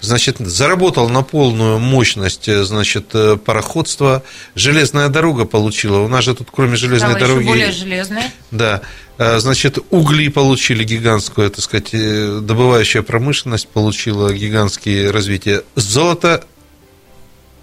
значит, 0.00 0.38
заработал 0.38 1.08
на 1.08 1.22
полную 1.22 1.78
мощность, 1.78 2.48
э, 2.48 2.64
значит, 2.64 3.10
э, 3.12 3.36
пароходство, 3.36 4.22
железная 4.54 5.08
дорога 5.08 5.44
получила, 5.44 5.98
у 5.98 6.08
нас 6.08 6.24
же 6.24 6.34
тут 6.34 6.48
кроме 6.50 6.76
железной 6.76 7.10
Стала 7.10 7.20
дороги... 7.20 7.46
более 7.46 7.72
железная. 7.72 8.32
Да, 8.56 8.82
Э, 9.18 9.38
значит, 9.38 9.78
угли 9.90 10.28
получили 10.28 10.84
гигантскую, 10.84 11.50
так 11.50 11.64
сказать, 11.64 11.90
э, 11.92 12.40
добывающая 12.42 13.02
промышленность 13.02 13.68
получила 13.68 14.32
гигантские 14.32 15.10
развития. 15.10 15.62
Золото 15.74 16.44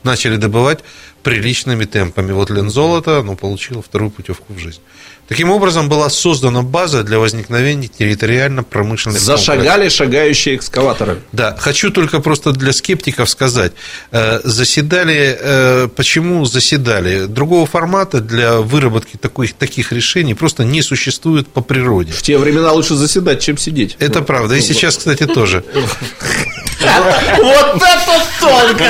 начали 0.02 0.38
добывать 0.38 0.80
приличными 1.24 1.86
темпами. 1.86 2.32
Вот 2.34 2.50
Лензолото, 2.50 3.24
ну, 3.24 3.36
получило 3.36 3.82
вторую 3.82 4.12
путевку 4.12 4.54
в 4.54 4.60
жизнь. 4.60 4.82
Таким 5.28 5.50
образом, 5.52 5.88
была 5.88 6.10
создана 6.10 6.64
база 6.64 7.02
для 7.04 7.18
возникновения 7.18 7.88
территориально-промышленных 7.88 9.22
Зашагали 9.22 9.68
комплексов. 9.68 9.98
шагающие 9.98 10.56
экскаваторы. 10.58 11.22
Да, 11.32 11.56
хочу 11.58 11.92
только 11.92 12.20
просто 12.20 12.52
для 12.52 12.74
скептиков 12.74 13.30
сказать. 13.30 13.72
Э, 14.12 14.42
заседали, 14.44 15.38
э, 15.40 15.88
почему 15.96 16.44
заседали? 16.44 17.26
Другого 17.26 17.66
формата 17.66 18.20
для 18.20 18.58
выработки 18.60 19.16
таких, 19.16 19.54
таких 19.54 19.94
решений 19.94 20.34
просто 20.34 20.66
не 20.66 20.82
существует 20.82 21.48
по 21.48 21.62
природе. 21.62 22.12
В 22.12 22.22
те 22.22 22.38
времена 22.38 22.74
лучше 22.74 22.96
заседать, 22.96 23.42
чем 23.42 23.58
сидеть. 23.58 23.96
Это 24.00 24.22
правда. 24.24 24.56
И 24.56 24.62
сейчас, 24.62 24.98
кстати, 24.98 25.26
тоже. 25.26 25.64
Вот 27.42 27.82
это 27.82 28.24
тонко! 28.42 28.84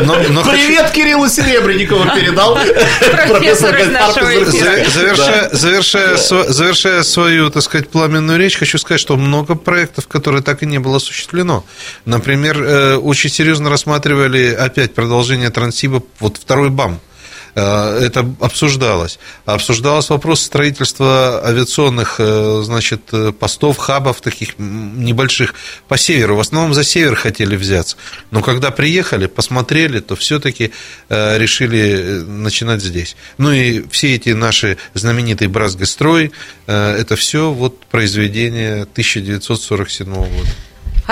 Привет 0.44 0.90
Кириллу 0.92 1.28
Серебренникову 1.28 2.04
передал. 2.14 2.54
Профессор 2.54 3.76
из 3.76 3.88
нашего 3.88 4.30
Завершая, 5.52 6.18
завершая, 6.52 7.02
свою, 7.02 7.50
так 7.50 7.62
сказать, 7.62 7.88
пламенную 7.88 8.38
речь, 8.38 8.56
хочу 8.56 8.78
сказать, 8.78 9.00
что 9.00 9.16
много 9.16 9.54
проектов, 9.54 10.08
которые 10.08 10.42
так 10.42 10.62
и 10.62 10.66
не 10.66 10.78
было 10.78 10.96
осуществлено. 10.96 11.64
Например, 12.04 12.62
э, 12.62 12.96
очень 12.96 13.30
серьезно 13.30 13.70
рассматривали 13.70 14.52
опять 14.52 14.94
продолжение 14.94 15.50
Транссиба, 15.50 16.02
вот 16.18 16.36
второй 16.36 16.70
БАМ. 16.70 17.00
Э, 17.54 17.98
это 17.98 18.20
обсуждалось. 18.40 19.18
Обсуждалось 19.44 20.10
вопрос 20.10 20.40
строительства 20.42 21.42
авиационных 21.44 22.16
э, 22.18 22.62
значит, 22.64 23.02
постов, 23.38 23.78
хабов 23.78 24.20
таких 24.20 24.58
небольших 24.58 25.54
по 25.88 25.96
северу. 25.96 26.36
В 26.36 26.40
основном 26.40 26.74
за 26.74 26.84
север 26.84 27.14
хотели 27.14 27.56
взяться. 27.56 27.96
Но 28.30 28.42
когда 28.42 28.70
приехали, 28.70 29.26
посмотрели, 29.26 30.00
то 30.00 30.16
все-таки 30.16 30.72
э, 31.08 31.38
решили 31.38 32.22
начинать 32.26 32.82
здесь. 32.82 33.16
Ну 33.38 33.52
и 33.52 33.86
все 33.90 34.14
эти 34.14 34.30
наши 34.30 34.78
знаменитые 34.94 35.48
Бразгострой, 35.48 36.32
это 36.66 37.16
все 37.16 37.50
вот 37.50 37.84
произведение 37.86 38.82
1947 38.82 40.12
года. 40.14 40.50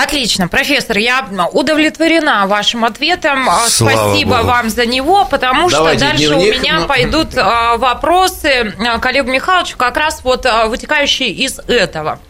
Отлично, 0.03 0.47
профессор, 0.47 0.99
я 0.99 1.27
удовлетворена 1.53 2.47
вашим 2.47 2.85
ответом. 2.85 3.49
А, 3.49 3.69
Слава 3.69 4.11
Спасибо 4.11 4.37
Богу. 4.37 4.49
вам 4.49 4.71
за 4.71 4.87
него, 4.87 5.25
потому 5.25 5.69
Давайте 5.69 5.99
что 6.05 6.09
дальше 6.09 6.29
дневник, 6.29 6.55
у 6.55 6.59
меня 6.61 6.81
но... 6.81 6.87
пойдут 6.87 7.29
а, 7.37 7.77
вопросы 7.77 8.75
к 9.01 9.07
Олегу 9.07 9.31
Михайловичу, 9.31 9.77
как 9.77 9.97
раз 9.97 10.21
вот 10.23 10.47
а, 10.47 10.67
вытекающие 10.67 11.31
из 11.31 11.59
этого. 11.67 12.21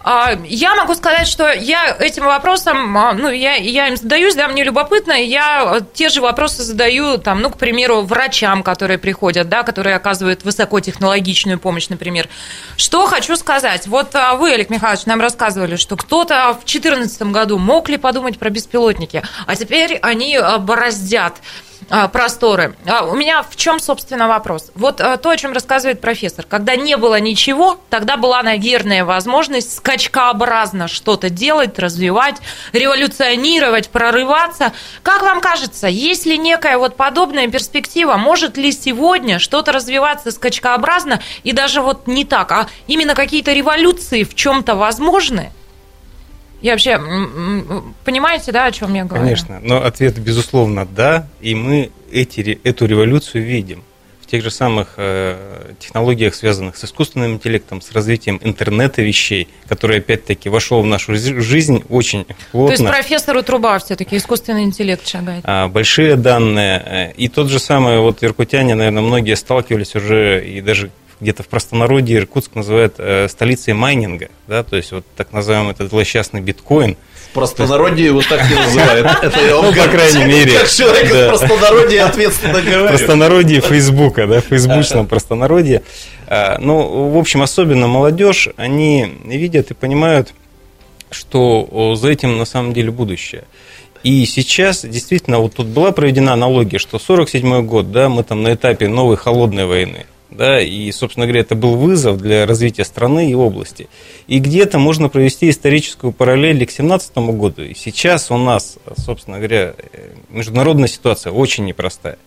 А, 0.00 0.38
я 0.44 0.74
могу 0.76 0.94
сказать, 0.94 1.26
что 1.26 1.50
я 1.52 1.96
этим 1.98 2.24
вопросом, 2.24 2.96
а, 2.96 3.12
ну, 3.14 3.30
я, 3.30 3.56
я 3.56 3.88
им 3.88 3.96
задаюсь, 3.96 4.34
да, 4.34 4.48
мне 4.48 4.62
любопытно, 4.62 5.12
я 5.12 5.80
те 5.92 6.08
же 6.08 6.20
вопросы 6.20 6.62
задаю, 6.62 7.18
там, 7.18 7.42
ну, 7.42 7.50
к 7.50 7.58
примеру, 7.58 8.02
врачам, 8.02 8.62
которые 8.62 8.98
приходят, 8.98 9.48
да, 9.48 9.64
которые 9.64 9.96
оказывают 9.96 10.44
высокотехнологичную 10.44 11.58
помощь, 11.58 11.88
например. 11.88 12.28
Что 12.76 13.06
хочу 13.06 13.36
сказать. 13.36 13.86
Вот 13.86 14.14
а, 14.14 14.34
вы, 14.34 14.52
Олег 14.52 14.70
Михайлович, 14.70 15.06
нам 15.06 15.20
рассказывали, 15.20 15.76
что 15.76 15.96
кто-то 15.96 16.52
в 16.52 16.64
2014 16.64 17.22
году 17.22 17.58
мог 17.58 17.88
ли 17.88 17.96
подумать 17.96 18.38
про 18.38 18.50
беспилотники, 18.50 19.22
а 19.46 19.56
теперь 19.56 19.98
они 20.00 20.38
бороздят 20.60 21.34
а, 21.34 21.67
просторы. 22.12 22.74
А, 22.86 23.04
у 23.04 23.14
меня 23.14 23.42
в 23.42 23.56
чем, 23.56 23.80
собственно, 23.80 24.28
вопрос? 24.28 24.70
Вот 24.74 25.00
а, 25.00 25.16
то, 25.16 25.30
о 25.30 25.36
чем 25.36 25.52
рассказывает 25.52 26.00
профессор. 26.00 26.44
Когда 26.46 26.76
не 26.76 26.96
было 26.96 27.18
ничего, 27.20 27.78
тогда 27.90 28.16
была, 28.16 28.42
наверное, 28.42 29.04
возможность 29.04 29.76
скачкообразно 29.76 30.88
что-то 30.88 31.30
делать, 31.30 31.78
развивать, 31.78 32.36
революционировать, 32.72 33.88
прорываться. 33.90 34.72
Как 35.02 35.22
вам 35.22 35.40
кажется, 35.40 35.86
есть 35.86 36.26
ли 36.26 36.38
некая 36.38 36.78
вот 36.78 36.96
подобная 36.96 37.48
перспектива? 37.48 38.16
Может 38.16 38.56
ли 38.56 38.72
сегодня 38.72 39.38
что-то 39.38 39.72
развиваться 39.72 40.30
скачкообразно 40.30 41.20
и 41.42 41.52
даже 41.52 41.80
вот 41.80 42.06
не 42.06 42.24
так, 42.24 42.52
а 42.52 42.68
именно 42.86 43.14
какие-то 43.14 43.52
революции 43.52 44.24
в 44.24 44.34
чем-то 44.34 44.74
возможны? 44.74 45.52
Я 46.60 46.72
вообще, 46.72 46.98
понимаете, 48.04 48.50
да, 48.50 48.66
о 48.66 48.72
чем 48.72 48.94
я 48.94 49.04
говорю? 49.04 49.24
Конечно, 49.24 49.60
но 49.62 49.84
ответ, 49.84 50.18
безусловно, 50.18 50.86
да, 50.86 51.26
и 51.40 51.54
мы 51.54 51.90
эти, 52.10 52.58
эту 52.64 52.86
революцию 52.86 53.44
видим 53.44 53.84
в 54.28 54.30
тех 54.30 54.42
же 54.42 54.50
самых 54.50 54.94
э, 54.98 55.72
технологиях, 55.78 56.34
связанных 56.34 56.76
с 56.76 56.84
искусственным 56.84 57.34
интеллектом, 57.34 57.80
с 57.80 57.92
развитием 57.92 58.38
интернета 58.42 59.00
вещей, 59.00 59.48
который, 59.68 59.98
опять-таки, 59.98 60.50
вошел 60.50 60.82
в 60.82 60.86
нашу 60.86 61.14
жизнь 61.14 61.82
очень 61.88 62.26
плотно. 62.52 62.76
То 62.76 62.82
есть 62.82 62.92
профессору 62.92 63.42
труба 63.42 63.78
все-таки 63.78 64.18
искусственный 64.18 64.64
интеллект 64.64 65.06
шагает. 65.06 65.44
А, 65.44 65.68
большие 65.68 66.16
данные. 66.16 66.82
Э, 66.84 67.12
и 67.12 67.28
тот 67.28 67.48
же 67.48 67.58
самый, 67.58 68.00
вот 68.00 68.22
иркутяне, 68.22 68.74
наверное, 68.74 69.02
многие 69.02 69.34
сталкивались 69.34 69.94
уже, 69.94 70.46
и 70.46 70.60
даже 70.60 70.90
где-то 71.20 71.42
в 71.42 71.48
простонародье 71.48 72.18
Иркутск 72.18 72.54
называют 72.54 72.94
э, 72.98 73.28
столицей 73.28 73.74
майнинга, 73.74 74.28
да, 74.46 74.62
то 74.62 74.76
есть 74.76 74.92
вот 74.92 75.04
так 75.16 75.32
называемый 75.32 75.72
этот 75.72 75.90
злосчастный 75.90 76.40
биткоин. 76.40 76.96
В 77.30 77.34
простонародье 77.34 78.06
его 78.06 78.22
так 78.22 78.48
не 78.48 78.56
называют. 78.56 79.06
Это 79.22 79.40
я 79.40 79.56
вам 79.56 79.66
ну, 79.66 79.72
по 79.74 79.88
крайней 79.88 80.24
мере. 80.24 80.58
Как 80.58 80.70
человек 80.70 81.04
из 81.04 81.28
простонародья 81.28 82.06
ответственно 82.06 82.62
говорю. 82.62 82.88
Простонародье 82.88 83.60
Фейсбука, 83.60 84.26
да, 84.26 84.40
в 84.40 84.44
фейсбучном 84.44 85.06
простонародье. 85.06 85.82
А, 86.26 86.58
ну, 86.58 87.10
в 87.10 87.18
общем, 87.18 87.42
особенно 87.42 87.86
молодежь, 87.86 88.48
они 88.56 89.12
видят 89.24 89.70
и 89.70 89.74
понимают, 89.74 90.32
что 91.10 91.94
за 91.96 92.08
этим 92.08 92.38
на 92.38 92.44
самом 92.44 92.72
деле 92.72 92.90
будущее. 92.90 93.44
И 94.04 94.24
сейчас 94.26 94.84
действительно 94.84 95.40
вот 95.40 95.54
тут 95.54 95.66
была 95.66 95.90
проведена 95.90 96.32
аналогия, 96.32 96.78
что 96.78 96.98
47 96.98 97.66
год, 97.66 97.90
да, 97.90 98.08
мы 98.08 98.22
там 98.22 98.42
на 98.42 98.54
этапе 98.54 98.88
новой 98.88 99.16
холодной 99.16 99.66
войны 99.66 100.06
да, 100.30 100.60
и, 100.60 100.92
собственно 100.92 101.26
говоря, 101.26 101.40
это 101.40 101.54
был 101.54 101.76
вызов 101.76 102.18
для 102.18 102.44
развития 102.44 102.84
страны 102.84 103.30
и 103.30 103.34
области. 103.34 103.88
И 104.26 104.40
где-то 104.40 104.78
можно 104.78 105.08
провести 105.08 105.48
историческую 105.48 106.12
параллель 106.12 106.56
к 106.56 106.68
2017 106.68 107.16
году. 107.16 107.62
И 107.62 107.74
сейчас 107.74 108.30
у 108.30 108.36
нас, 108.36 108.78
собственно 108.96 109.38
говоря, 109.38 109.74
международная 110.28 110.88
ситуация 110.88 111.32
очень 111.32 111.64
непростая. 111.64 112.18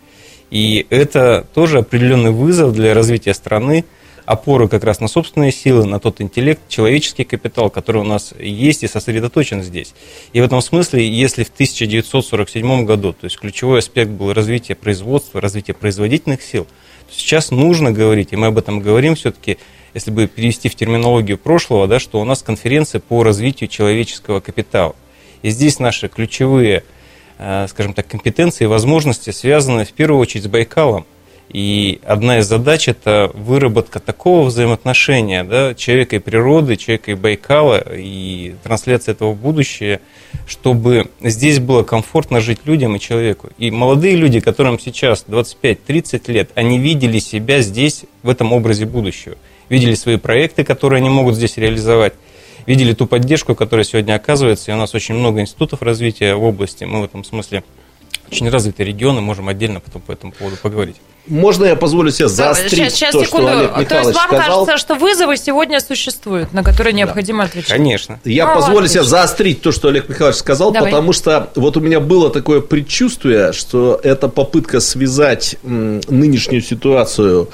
И 0.50 0.88
это 0.90 1.46
тоже 1.54 1.80
определенный 1.80 2.32
вызов 2.32 2.74
для 2.74 2.96
развития 2.96 3.36
страны, 3.36 3.86
опоры 4.26 4.68
как 4.68 4.84
раз 4.84 5.00
на 5.00 5.08
собственные 5.08 5.52
силы, 5.52 5.86
на 5.86 6.00
тот 6.00 6.22
интеллект, 6.22 6.62
человеческий 6.70 7.24
капитал, 7.24 7.70
который 7.70 8.02
у 8.02 8.06
нас 8.06 8.34
есть 8.40 8.82
и 8.82 8.88
сосредоточен 8.88 9.62
здесь. 9.62 9.94
И 10.34 10.42
в 10.42 10.44
этом 10.44 10.62
смысле, 10.62 11.08
если 11.08 11.44
в 11.44 11.50
1947 11.50 12.86
году, 12.86 13.14
то 13.14 13.26
есть 13.26 13.38
ключевой 13.38 13.80
аспект 13.80 14.10
был 14.10 14.34
развитие 14.34 14.76
производства, 14.76 15.40
развитие 15.40 15.76
производительных 15.76 16.42
сил– 16.42 16.66
Сейчас 17.12 17.52
нужно 17.52 17.92
говорить, 17.92 18.30
и 18.32 18.36
мы 18.36 18.48
об 18.48 18.58
этом 18.58 18.80
говорим 18.80 19.16
все-таки, 19.16 19.58
если 19.94 20.12
бы 20.12 20.28
перевести 20.28 20.70
в 20.70 20.76
терминологию 20.76 21.38
прошлого, 21.38 21.88
да, 21.88 22.00
что 22.00 22.22
у 22.22 22.24
нас 22.24 22.42
конференция 22.42 23.02
по 23.02 23.24
развитию 23.24 23.68
человеческого 23.68 24.40
капитала. 24.40 24.96
И 25.42 25.50
здесь 25.50 25.80
наши 25.80 26.08
ключевые, 26.08 26.84
э, 27.38 27.68
скажем 27.68 27.94
так, 27.94 28.08
компетенции 28.08 28.64
и 28.64 28.68
возможности 28.68 29.32
связаны 29.32 29.86
в 29.86 29.92
первую 29.92 30.22
очередь 30.22 30.46
с 30.46 30.48
Байкалом. 30.48 31.06
И 31.54 32.00
одна 32.06 32.40
из 32.40 32.48
задач– 32.48 32.88
это 32.88 33.30
выработка 33.34 34.00
такого 34.00 34.46
взаимоотношения 34.46 35.44
да, 35.44 35.74
человека 35.74 36.16
и 36.16 36.20
природы, 36.20 36.78
человека 36.78 37.12
и 37.12 37.14
Байкала, 37.16 37.84
и 37.94 38.56
трансляция 38.64 39.12
этого 39.14 39.32
в 39.34 39.38
будущее, 39.38 40.00
чтобы 40.48 41.08
здесь 41.20 41.60
было 41.60 41.84
комфортно 41.84 42.40
жить 42.40 42.60
людям 42.64 42.96
и 42.96 43.00
человеку. 43.00 43.50
И 43.58 43.70
молодые 43.70 44.16
люди, 44.16 44.40
которым 44.40 44.80
сейчас 44.80 45.26
25-30 45.28 46.32
лет, 46.32 46.52
они 46.56 46.80
видели 46.80 47.20
себя 47.20 47.62
здесь, 47.62 48.06
в 48.24 48.30
этом 48.30 48.54
образе 48.54 48.86
будущего. 48.86 49.36
Видели 49.68 49.96
свои 49.96 50.18
проекты, 50.18 50.64
которые 50.64 51.00
они 51.00 51.10
могут 51.10 51.36
здесь 51.36 51.58
реализовать 51.58 52.14
видели 52.68 52.94
ту 52.94 53.08
поддержку, 53.08 53.56
которая 53.56 53.84
сегодня 53.84 54.14
оказывается, 54.14 54.70
и 54.72 54.74
у 54.74 54.78
нас 54.78 54.94
очень 54.94 55.16
много 55.16 55.42
институтов 55.42 55.82
развития 55.82 56.36
в 56.36 56.44
области, 56.44 56.84
мы 56.84 57.02
в 57.02 57.06
этом 57.06 57.24
смысле 57.24 57.64
очень 58.32 58.50
развитые 58.50 58.88
регионы, 58.88 59.22
можем 59.22 59.50
отдельно 59.50 59.80
потом 59.80 60.02
по 60.02 60.12
этому 60.14 60.32
поводу 60.32 60.58
поговорить. 60.58 60.96
Можно 61.28 61.66
я 61.66 61.76
позволю 61.76 62.10
себе 62.10 62.28
заострить 62.30 62.72
сейчас, 62.72 62.94
сейчас, 62.94 63.12
то, 63.12 63.24
секунду. 63.24 63.48
что 63.48 63.60
Олег 63.60 63.78
Михайлович 63.78 63.90
То 63.90 63.98
есть 64.00 64.16
вам 64.16 64.28
сказал? 64.28 64.66
кажется, 64.66 64.78
что 64.84 64.96
вызовы 64.96 65.38
сегодня 65.38 65.80
существуют, 65.80 66.52
на 66.52 66.64
которые 66.64 66.94
необходимо 66.94 67.44
да. 67.44 67.50
отвечать? 67.50 67.70
Конечно. 67.70 68.20
Я 68.24 68.48
ну, 68.48 68.56
позволю 68.56 68.86
отлично. 68.86 69.02
себе 69.02 69.04
заострить 69.04 69.62
то, 69.62 69.72
что 69.72 69.90
Олег 69.90 70.10
Михайлович 70.10 70.40
сказал, 70.40 70.72
Давай. 70.72 70.90
потому 70.90 71.14
что 71.14 71.52
вот 71.56 71.78
у 71.78 71.80
меня 71.80 72.00
было 72.00 72.32
такое 72.32 72.62
предчувствие, 72.62 73.54
что 73.54 74.00
эта 74.02 74.30
попытка 74.30 74.80
связать 74.80 75.58
нынешнюю 75.62 76.64
ситуацию 76.64 77.50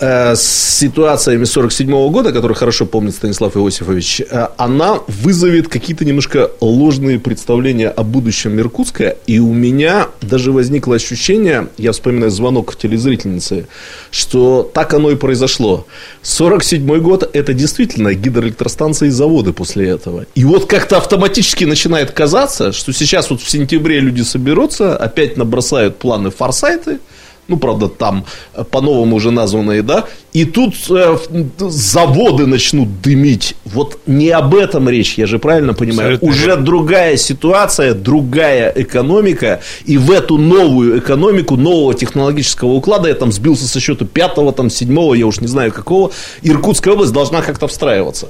э, 0.00 0.34
с 0.36 0.78
ситуациями 0.78 1.44
47 1.44 1.88
-го 1.88 2.10
года, 2.10 2.32
который 2.32 2.54
хорошо 2.54 2.84
помнит 2.84 3.14
Станислав 3.14 3.56
Иосифович, 3.56 4.20
э, 4.20 4.48
она 4.58 4.98
вызовет 5.06 5.68
какие-то 5.68 6.04
немножко 6.04 6.50
ложные 6.60 7.18
представления 7.18 7.88
о 7.88 8.02
будущем 8.02 8.60
Иркутска, 8.60 9.16
и 9.26 9.38
у 9.38 9.54
меня 9.54 10.07
даже 10.20 10.52
возникло 10.52 10.94
ощущение, 10.96 11.68
я 11.78 11.92
вспоминаю 11.92 12.30
звонок 12.30 12.72
в 12.72 12.76
телевизор 12.76 13.08
зрительницы, 13.08 13.66
что 14.10 14.70
так 14.74 14.94
оно 14.94 15.10
и 15.10 15.16
произошло. 15.16 15.86
47 16.22 17.00
год– 17.00 17.28
это 17.32 17.54
действительно 17.54 18.14
гидроэлектростанции 18.14 19.08
и 19.08 19.10
заводы 19.10 19.52
после 19.52 19.88
этого. 19.88 20.26
И 20.34 20.44
вот 20.44 20.66
как-то 20.66 20.98
автоматически 20.98 21.64
начинает 21.64 22.10
казаться, 22.10 22.72
что 22.72 22.92
сейчас 22.92 23.30
вот 23.30 23.40
в 23.40 23.48
сентябре 23.48 24.00
люди 24.00 24.22
соберутся, 24.22 24.96
опять 24.96 25.36
набросают 25.36 25.96
планы 25.96 26.30
форсайты– 26.30 26.98
ну, 27.48 27.56
правда, 27.56 27.88
там 27.88 28.24
э, 28.54 28.62
по-новому 28.62 29.16
уже 29.16 29.30
названные, 29.30 29.82
да, 29.82 30.04
и 30.34 30.44
тут 30.44 30.74
э, 30.90 31.16
заводы 31.58 32.46
начнут 32.46 33.00
дымить. 33.00 33.56
Вот 33.64 33.98
не 34.06 34.28
об 34.30 34.54
этом 34.54 34.88
речь, 34.88 35.14
я 35.14 35.26
же 35.26 35.38
правильно 35.38 35.72
понимаю. 35.72 36.14
Абсолютно. 36.14 36.28
Уже 36.28 36.56
другая 36.56 37.16
ситуация, 37.16 37.94
другая 37.94 38.72
экономика, 38.76 39.60
и 39.86 39.96
в 39.96 40.10
эту 40.10 40.36
новую 40.36 40.98
экономику, 40.98 41.56
нового 41.56 41.94
технологического 41.94 42.72
уклада, 42.72 43.08
я 43.08 43.14
там 43.14 43.32
сбился 43.32 43.66
со 43.66 43.80
счета 43.80 44.04
пятого, 44.04 44.52
там, 44.52 44.68
седьмого, 44.68 45.14
я 45.14 45.26
уж 45.26 45.40
не 45.40 45.48
знаю 45.48 45.72
какого, 45.72 46.12
Иркутская 46.42 46.94
область 46.94 47.12
должна 47.12 47.40
как-то 47.40 47.66
встраиваться. 47.66 48.28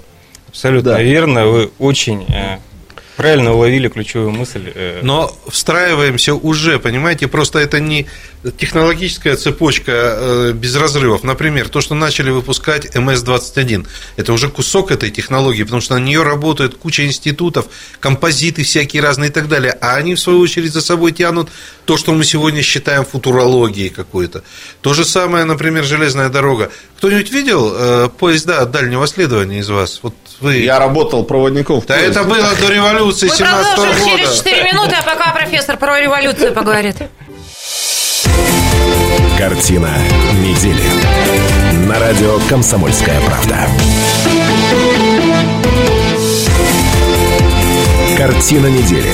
Абсолютно 0.49 0.93
да. 0.93 1.03
верно, 1.03 1.47
вы 1.47 1.71
очень 1.79 2.25
э, 2.29 2.59
Правильно 3.19 3.53
уловили 3.53 3.89
ключевую 3.89 4.31
мысль. 4.31 4.71
Э. 4.73 5.01
Но 5.03 5.37
встраиваемся 5.49 6.35
уже, 6.35 6.79
понимаете, 6.79 7.27
просто 7.27 7.59
это 7.59 7.81
не 7.81 8.07
технологическая 8.57 9.35
цепочка 9.35 9.93
э, 9.93 10.53
без 10.55 10.77
разрывов. 10.77 11.25
Например, 11.25 11.69
то, 11.69 11.81
что 11.81 11.97
начали 11.97 12.31
выпускать 12.31 12.95
МС-21, 12.95 13.89
это 14.17 14.33
уже 14.33 14.49
кусок 14.49 14.93
этой 14.93 15.11
технологии, 15.11 15.65
потому 15.65 15.81
что 15.81 15.95
на 15.95 16.05
нее 16.05 16.23
работает 16.23 16.77
куча 16.77 17.07
институтов, 17.07 17.67
композиты 17.99 18.63
всякие 18.63 19.03
разные 19.03 19.31
и 19.31 19.33
так 19.33 19.49
далее. 19.49 19.73
А 19.81 19.97
они, 19.97 20.15
в 20.15 20.21
свою 20.21 20.39
очередь, 20.39 20.73
за 20.73 20.81
собой 20.81 21.11
тянут 21.11 21.49
то, 21.87 21.97
что 21.97 22.13
мы 22.13 22.23
сегодня 22.23 22.63
считаем 22.63 23.05
футурологией 23.05 23.89
какой-то. 23.89 24.45
То 24.81 24.95
же 24.95 25.05
самое, 25.05 25.45
например, 25.45 25.83
железная 25.83 26.29
дорога. 26.29 26.71
Кто-нибудь 26.99 27.33
видел 27.33 27.75
э, 27.75 28.09
поезда 28.17 28.65
дальнего 28.65 29.09
следования 29.09 29.59
из 29.59 29.69
вас? 29.69 29.99
Вот 30.03 30.15
вы... 30.41 30.59
Я 30.59 30.79
работал 30.79 31.25
проводником. 31.25 31.83
Да 31.89 31.97
это 31.97 32.23
было 32.23 32.55
до 32.61 32.73
революции 32.73 33.08
17 33.13 33.77
года. 33.77 33.93
Мы 33.93 34.11
через 34.11 34.39
4 34.39 34.65
минуты, 34.65 34.97
а 34.97 35.03
пока 35.03 35.31
профессор 35.33 35.77
про 35.77 36.01
революцию 36.01 36.53
поговорит. 36.53 36.97
Картина 39.39 39.91
недели. 40.43 40.83
На 41.87 41.99
радио 41.99 42.39
«Комсомольская 42.49 43.21
правда». 43.21 43.69
Картина 48.17 48.67
недели. 48.67 49.13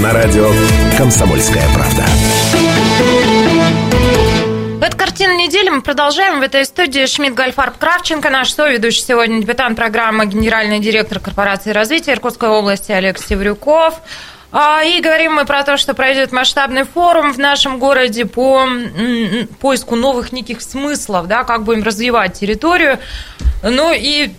На 0.00 0.12
радио 0.12 0.50
«Комсомольская 0.96 1.68
правда». 1.74 2.06
Это 5.40 5.48
«Картина 5.48 5.58
недели». 5.58 5.68
Мы 5.70 5.82
продолжаем. 5.82 6.40
В 6.40 6.42
этой 6.42 6.64
студии 6.64 7.06
Шмидт 7.06 7.34
Гальфарб 7.34 7.78
Кравченко, 7.78 8.30
наш 8.30 8.52
соведущий 8.52 9.02
сегодня, 9.02 9.40
дебютант 9.40 9.76
программы, 9.76 10.26
генеральный 10.26 10.80
директор 10.80 11.18
корпорации 11.18 11.70
развития 11.70 12.12
Иркутской 12.12 12.48
области 12.48 12.92
Олег 12.92 13.18
Севрюков. 13.18 13.94
А, 14.52 14.82
и 14.82 15.00
говорим 15.00 15.34
мы 15.34 15.46
про 15.46 15.62
то, 15.62 15.76
что 15.76 15.94
пройдет 15.94 16.32
масштабный 16.32 16.84
форум 16.84 17.32
в 17.32 17.38
нашем 17.38 17.78
городе 17.78 18.26
по 18.26 18.66
поиску 19.60 19.96
новых 19.96 20.32
неких 20.32 20.60
смыслов, 20.60 21.26
да, 21.26 21.44
как 21.44 21.64
будем 21.64 21.84
развивать 21.84 22.38
территорию. 22.38 22.98
Ну 23.62 23.92
и 23.94 24.30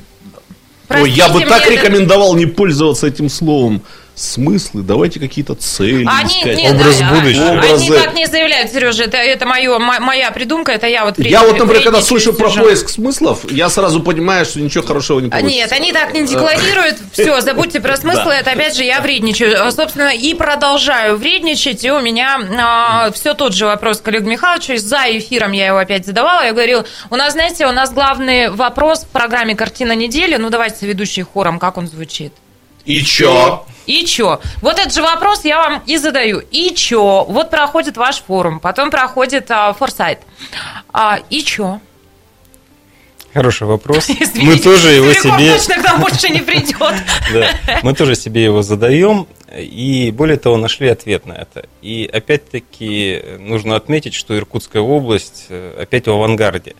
Ой, 0.90 1.10
я 1.10 1.30
бы 1.30 1.42
так 1.42 1.68
рекомендовал 1.70 2.36
не 2.36 2.46
пользоваться 2.46 3.08
этим 3.08 3.30
словом 3.30 3.82
смыслы, 4.22 4.82
давайте 4.84 5.20
какие-то 5.20 5.56
цели 5.56 6.06
они, 6.08 6.30
искать. 6.30 6.58
Нет, 6.58 6.74
Образ 6.74 7.00
да, 7.00 7.10
будущего. 7.14 7.50
Они 7.50 7.58
Образы. 7.60 7.94
так 8.04 8.14
не 8.14 8.26
заявляют, 8.26 8.72
Сережа, 8.72 9.04
это, 9.04 9.18
это 9.18 9.46
мое, 9.46 9.80
моя 9.80 10.32
придумка, 10.32 10.72
это 10.72 10.88
я 10.88 11.06
вот 11.06 11.18
Я 11.20 11.42
вот, 11.44 11.58
например, 11.58 11.84
когда 11.84 12.02
слышу 12.02 12.34
про 12.34 12.50
поиск 12.50 12.90
смыслов, 12.90 13.50
я 13.52 13.70
сразу 13.70 14.02
понимаю, 14.02 14.46
что 14.46 14.60
ничего 14.60 14.84
хорошего 14.84 15.20
не 15.20 15.28
А, 15.28 15.32
получится. 15.32 15.56
Нет, 15.56 15.72
они 15.72 15.92
так 15.92 16.14
не 16.14 16.26
декларируют. 16.26 16.98
Все, 17.12 17.42
забудьте 17.42 17.80
про 17.80 17.98
смыслы. 18.02 18.34
Это 18.34 18.52
опять 18.52 18.76
же 18.76 18.84
я 18.84 19.02
вредничаю. 19.02 19.66
А, 19.66 19.72
Собственно, 19.72 20.14
и 20.16 20.34
продолжаю 20.34 21.18
вредничать. 21.18 21.84
И 21.84 21.92
у 21.92 22.00
меня 22.02 23.12
все 23.14 23.34
тот 23.34 23.54
же 23.54 23.66
вопрос 23.66 24.00
к 24.02 24.08
Олегу 24.08 24.30
Михайловичу. 24.30 24.78
За 24.78 25.04
эфиром 25.08 25.52
я 25.52 25.68
его 25.68 25.78
опять 25.78 26.06
задавала. 26.06 26.44
Я 26.44 26.54
говорила, 26.54 26.86
у 27.10 27.16
нас, 27.16 27.34
знаете, 27.34 27.66
у 27.68 27.72
нас 27.72 27.92
главный 27.92 28.50
вопрос 28.50 29.04
в 29.04 29.08
программе 29.08 29.56
«Картина 29.56 29.94
недели». 29.96 30.36
Ну, 30.38 30.50
давайте 30.50 30.86
ведущий 30.86 31.24
хором, 31.24 31.60
как 31.60 31.78
он 31.78 31.88
звучит. 31.88 32.34
И 32.86 33.04
чё? 33.04 33.66
И 33.86 34.06
чё? 34.06 34.40
Вот 34.62 34.80
этот 34.80 34.94
же 34.94 35.02
вопрос 35.02 35.44
я 35.44 35.58
вам 35.58 35.84
и 35.86 35.98
задаю. 35.98 36.40
И 36.52 36.74
чё? 36.76 37.26
Вот 37.28 37.50
проходит 37.50 37.98
ваш 37.98 38.22
форум, 38.22 38.60
потом 38.60 38.92
проходит 38.92 39.50
а, 39.50 39.74
форсайт. 39.74 40.20
А, 40.94 41.20
и 41.30 41.44
чё? 41.44 41.80
Хороший 43.34 43.66
вопрос. 43.66 44.10
Извините, 44.10 44.42
Мы 44.42 44.58
тоже 44.60 44.90
его 44.90 45.14
себе... 45.14 45.56
точно 45.56 45.82
к 45.82 45.84
нам 45.84 46.02
больше 46.02 46.30
не 46.30 46.42
придет. 46.42 46.78
Да, 47.34 47.80
мы 47.84 47.94
тоже 47.94 48.16
себе 48.16 48.44
его 48.44 48.62
задаем, 48.62 49.26
и 49.58 50.12
более 50.12 50.38
того, 50.38 50.58
нашли 50.58 50.90
ответ 50.90 51.26
на 51.26 51.34
это. 51.34 51.66
И 51.82 52.10
опять-таки 52.12 53.22
нужно 53.40 53.76
отметить, 53.76 54.14
что 54.14 54.38
Иркутская 54.38 54.82
область 54.82 55.46
э, 55.50 55.82
опять 55.82 56.08
в 56.08 56.12
авангарде. 56.12 56.76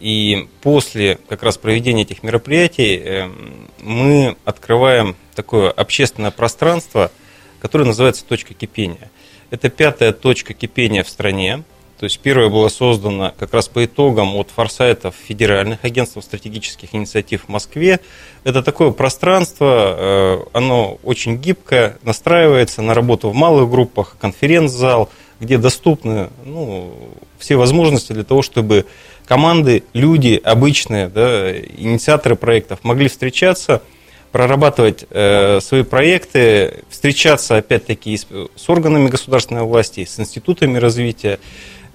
И 0.00 0.48
после 0.62 1.18
как 1.28 1.42
раз 1.42 1.58
проведения 1.58 2.02
этих 2.02 2.22
мероприятий 2.22 2.96
э, 2.96 3.30
мы 3.80 4.36
открываем 4.46 5.14
такое 5.34 5.70
общественное 5.70 6.30
пространство, 6.30 7.12
которое 7.60 7.84
называется 7.84 8.24
«Точка 8.24 8.54
кипения». 8.54 9.10
Это 9.50 9.68
пятая 9.68 10.12
точка 10.12 10.54
кипения 10.54 11.02
в 11.02 11.08
стране. 11.08 11.64
То 11.98 12.04
есть 12.04 12.18
первая 12.20 12.48
была 12.48 12.70
создана 12.70 13.34
как 13.38 13.52
раз 13.52 13.68
по 13.68 13.84
итогам 13.84 14.34
от 14.36 14.48
форсайтов 14.48 15.14
федеральных 15.22 15.84
агентств 15.84 16.16
стратегических 16.22 16.94
инициатив 16.94 17.44
в 17.44 17.48
Москве. 17.48 18.00
Это 18.42 18.62
такое 18.62 18.92
пространство, 18.92 19.96
э, 19.98 20.38
оно 20.54 20.98
очень 21.02 21.36
гибкое, 21.36 21.98
настраивается 22.02 22.80
на 22.80 22.94
работу 22.94 23.28
в 23.28 23.34
малых 23.34 23.68
группах, 23.68 24.16
конференц-зал, 24.18 25.10
где 25.40 25.58
доступны 25.58 26.30
ну, 26.46 26.94
все 27.38 27.56
возможности 27.56 28.14
для 28.14 28.24
того, 28.24 28.40
чтобы 28.40 28.86
команды, 29.30 29.84
люди 29.92 30.40
обычные, 30.42 31.06
да, 31.06 31.56
инициаторы 31.56 32.34
проектов 32.34 32.80
могли 32.82 33.06
встречаться, 33.06 33.80
прорабатывать 34.32 35.04
э, 35.08 35.60
свои 35.60 35.84
проекты, 35.84 36.82
встречаться 36.88 37.58
опять-таки 37.58 38.16
с, 38.16 38.26
с 38.56 38.68
органами 38.68 39.06
государственной 39.06 39.62
власти, 39.62 40.04
с 40.04 40.18
институтами 40.18 40.78
развития 40.78 41.38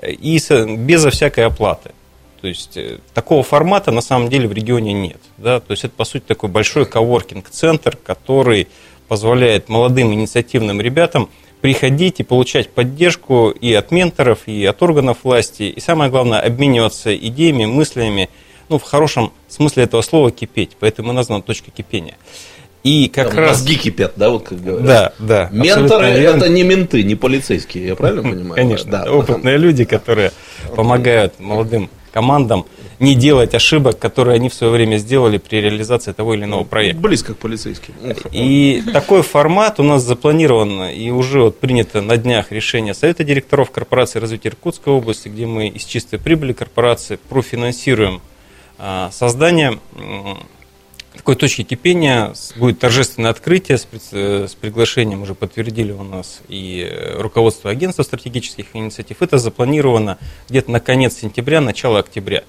и 0.02 0.40
с, 0.40 0.66
безо 0.66 1.10
всякой 1.10 1.48
оплаты. 1.48 1.92
То 2.40 2.48
есть 2.48 2.78
э, 2.78 3.00
такого 3.14 3.44
формата 3.44 3.92
на 3.92 4.00
самом 4.00 4.30
деле 4.30 4.48
в 4.48 4.54
регионе 4.54 4.94
нет. 4.94 5.20
Да? 5.38 5.60
То 5.60 5.72
есть 5.72 5.84
это 5.84 5.94
по 5.94 6.06
сути 6.06 6.24
такой 6.26 6.48
большой 6.48 6.86
коворкинг-центр, 6.86 7.98
который 7.98 8.70
позволяет 9.10 9.68
молодым 9.68 10.14
инициативным 10.14 10.80
ребятам 10.80 11.30
приходить 11.66 12.20
и 12.20 12.24
получать 12.24 12.70
поддержку 12.70 13.50
и 13.50 13.74
от 13.74 13.90
менторов, 13.90 14.42
и 14.46 14.64
от 14.66 14.84
органов 14.84 15.18
власти, 15.24 15.64
и 15.64 15.80
самое 15.80 16.12
главное, 16.12 16.40
обмениваться 16.40 17.18
идеями, 17.18 17.66
мыслями, 17.66 18.30
ну, 18.70 18.78
в 18.78 18.84
хорошем 18.84 19.34
смысле 19.48 19.86
этого 19.86 20.04
слова 20.04 20.30
кипеть, 20.30 20.78
поэтому 20.80 21.12
и 21.12 21.16
названа 21.16 21.42
точка 21.42 21.72
кипения. 21.72 22.18
И 22.84 23.08
как 23.08 23.30
Там 23.30 23.40
раз... 23.40 23.62
Мозги 23.62 23.78
кипят, 23.78 24.14
да, 24.16 24.30
вот 24.30 24.44
как 24.44 24.64
говорят. 24.64 24.86
Да, 24.86 25.14
да. 25.18 25.50
Менторы 25.52 26.06
это 26.06 26.50
не 26.50 26.62
менты, 26.62 27.02
не 27.02 27.16
полицейские, 27.16 27.88
я 27.88 27.96
правильно 27.96 28.22
понимаю? 28.30 28.54
Конечно, 28.54 28.92
да. 28.92 29.12
опытные 29.12 29.58
люди, 29.58 29.86
которые 29.86 30.34
помогают 30.76 31.40
молодым 31.40 31.90
командам 32.14 32.68
не 33.00 33.16
делать 33.16 33.54
ошибок, 33.54 34.00
которые 34.00 34.36
они 34.36 34.50
в 34.50 34.54
свое 34.54 34.72
время 34.72 34.98
сделали 34.98 35.38
при 35.38 35.58
реализации 35.58 36.12
того 36.12 36.34
или 36.34 36.44
иного 36.44 36.64
проекта. 36.64 37.02
Близко 37.02 37.34
к 37.34 37.38
полицейским. 37.38 37.94
И 38.32 38.84
такой 38.94 39.22
формат 39.22 39.80
у 39.80 39.84
нас 39.84 40.04
запланирован 40.04 40.86
и 40.86 41.10
уже 41.10 41.42
вот 41.42 41.60
принято 41.60 42.02
на 42.02 42.18
днях 42.18 42.52
решение 42.52 42.94
Совета 42.94 43.24
директоров 43.24 43.72
корпорации 43.72 44.20
развития 44.20 44.50
Иркутской 44.50 44.94
области, 44.94 45.28
где 45.28 45.46
мы 45.46 45.68
из 45.68 45.84
чистой 45.84 46.20
прибыли 46.20 46.54
корпорации 46.54 47.18
профинансируем 47.30 48.22
а, 48.78 49.10
создание 49.12 49.80
такой 51.16 51.36
точки 51.36 51.64
кипения. 51.64 52.34
Будет 52.56 52.80
торжественное 52.80 53.32
открытие 53.32 53.78
с, 53.78 53.88
э, 54.12 54.48
с 54.48 54.56
приглашением, 54.56 55.22
уже 55.22 55.34
подтвердили 55.34 55.92
у 55.92 56.04
нас 56.04 56.42
и 56.48 56.88
э, 56.88 57.20
руководство 57.20 57.72
агентства 57.72 58.04
стратегических 58.04 58.68
инициатив. 58.74 59.22
Это 59.22 59.38
запланировано 59.38 60.18
где-то 60.50 60.72
на 60.72 60.80
конец 60.80 61.18
сентября, 61.18 61.62
начало 61.62 62.00
октября. 62.00 62.44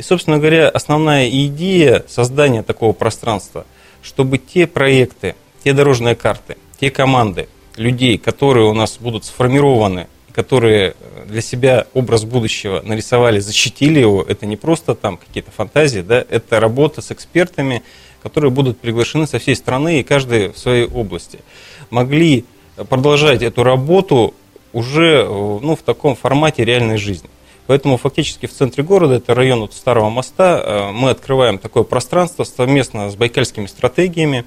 И, 0.00 0.02
собственно 0.02 0.38
говоря, 0.38 0.70
основная 0.70 1.28
идея 1.28 2.06
создания 2.08 2.62
такого 2.62 2.94
пространства, 2.94 3.66
чтобы 4.00 4.38
те 4.38 4.66
проекты, 4.66 5.34
те 5.62 5.74
дорожные 5.74 6.14
карты, 6.14 6.56
те 6.80 6.90
команды 6.90 7.50
людей, 7.76 8.16
которые 8.16 8.64
у 8.64 8.72
нас 8.72 8.96
будут 8.98 9.26
сформированы, 9.26 10.06
которые 10.32 10.94
э, 10.98 11.26
для 11.26 11.42
себя 11.42 11.86
образ 11.92 12.24
будущего 12.24 12.80
нарисовали, 12.82 13.40
защитили 13.40 14.00
его, 14.00 14.24
это 14.26 14.46
не 14.46 14.56
просто 14.56 14.94
там 14.94 15.18
какие-то 15.18 15.50
фантазии, 15.50 16.00
да, 16.00 16.24
это 16.30 16.60
работа 16.60 17.02
с 17.02 17.12
экспертами, 17.12 17.82
которые 18.22 18.50
будут 18.50 18.78
приглашены 18.78 19.26
со 19.26 19.38
всей 19.38 19.54
страны 19.54 20.00
и 20.00 20.02
каждый 20.02 20.48
в 20.48 20.56
своей 20.56 20.86
области. 20.86 21.40
Могли 21.90 22.46
продолжать 22.88 23.42
эту 23.42 23.64
работу 23.64 24.32
уже 24.72 25.26
э, 25.26 25.28
ну, 25.28 25.76
в 25.76 25.82
таком 25.82 26.16
формате 26.16 26.64
реальной 26.64 26.96
жизни. 26.96 27.28
Поэтому 27.70 27.98
фактически 27.98 28.46
в 28.46 28.52
центре 28.52 28.82
города, 28.82 29.14
это 29.14 29.32
район 29.32 29.62
от 29.62 29.74
Старого 29.74 30.10
моста, 30.10 30.60
э, 30.60 30.90
мы 30.90 31.10
открываем 31.10 31.56
такое 31.56 31.84
пространство 31.84 32.42
совместно 32.42 33.08
с 33.08 33.14
байкальскими 33.14 33.66
стратегиями. 33.66 34.44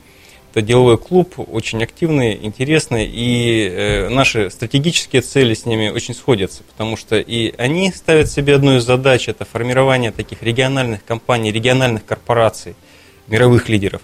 Это 0.51 0.61
деловой 0.61 0.97
клуб, 0.97 1.36
очень 1.38 1.82
активный, 1.82 2.38
интересный, 2.41 3.05
и 3.05 3.65
э, 3.65 4.09
наши 4.09 4.49
стратегические 4.49 5.21
цели 5.21 5.53
с 5.53 5.65
ними 5.65 5.88
очень 5.88 6.13
сходятся, 6.13 6.63
потому 6.63 6.97
что 6.97 7.17
и 7.17 7.53
они 7.57 7.93
ставят 7.93 8.30
себе 8.30 8.55
одну 8.55 8.76
из 8.76 8.84
задач, 8.84 9.30
это 9.30 9.45
формирование 9.45 10.11
таких 10.11 10.43
региональных 10.43 11.05
компаний, 11.05 11.53
региональных 11.53 12.03
корпораций, 12.03 12.76
мировых 13.28 13.69
лидеров. 13.69 14.01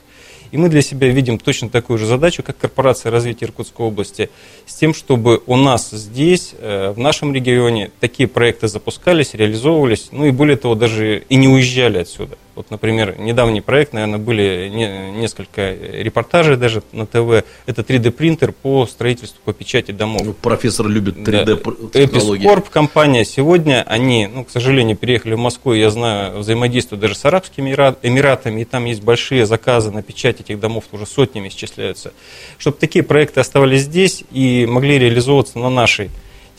И 0.51 0.57
мы 0.57 0.69
для 0.69 0.81
себя 0.81 1.07
видим 1.09 1.37
точно 1.37 1.69
такую 1.69 1.97
же 1.97 2.05
задачу, 2.05 2.43
как 2.43 2.57
корпорация 2.57 3.11
развития 3.11 3.45
Иркутской 3.45 3.85
области, 3.85 4.29
с 4.65 4.75
тем, 4.75 4.93
чтобы 4.93 5.41
у 5.45 5.55
нас 5.55 5.91
здесь, 5.91 6.53
э, 6.57 6.91
в 6.95 6.99
нашем 6.99 7.33
регионе, 7.33 7.91
такие 7.99 8.27
проекты 8.27 8.67
запускались, 8.67 9.33
реализовывались, 9.33 10.09
ну 10.11 10.25
и 10.25 10.31
более 10.31 10.57
того, 10.57 10.75
даже 10.75 11.23
и 11.29 11.35
не 11.35 11.47
уезжали 11.47 11.99
отсюда. 11.99 12.37
Вот, 12.55 12.71
например, 12.71 13.17
недавний 13.19 13.61
проект, 13.61 13.93
наверное, 13.93 14.17
были 14.19 14.69
не- 14.73 15.11
несколько 15.21 15.73
репортажей 15.73 16.57
даже 16.57 16.83
на 16.91 17.05
ТВ. 17.05 17.45
Это 17.65 17.81
3D-принтер 17.83 18.51
по 18.51 18.85
строительству, 18.85 19.39
по 19.45 19.53
печати 19.53 19.91
домов. 19.91 20.21
Ну, 20.25 20.33
Профессор 20.33 20.87
любит 20.87 21.23
Да. 21.23 21.43
3D 21.43 21.91
технологии. 21.93 22.41
Эпискорп 22.41 22.69
компания 22.69 23.23
сегодня, 23.23 23.83
они, 23.87 24.27
ну, 24.27 24.43
к 24.43 24.49
сожалению, 24.49 24.97
переехали 24.97 25.35
в 25.35 25.39
Москву, 25.39 25.73
я 25.73 25.89
знаю, 25.89 26.39
взаимодействуют 26.39 27.01
даже 27.01 27.15
с 27.15 27.23
Арабскими 27.25 27.69
Эмира- 27.71 27.95
Эмиратами, 28.03 28.61
и 28.61 28.65
там 28.65 28.85
есть 28.85 29.01
большие 29.03 29.45
заказы 29.45 29.91
на 29.91 30.01
печать 30.01 30.41
этих 30.41 30.59
домов, 30.59 30.85
уже 30.91 31.05
сотнями 31.05 31.47
исчисляются. 31.47 32.13
Чтобы 32.57 32.77
такие 32.77 33.03
проекты 33.03 33.39
оставались 33.39 33.81
здесь 33.83 34.23
и 34.31 34.65
могли 34.69 34.99
реализовываться 34.99 35.59
на 35.59 35.69
нашей 35.69 36.09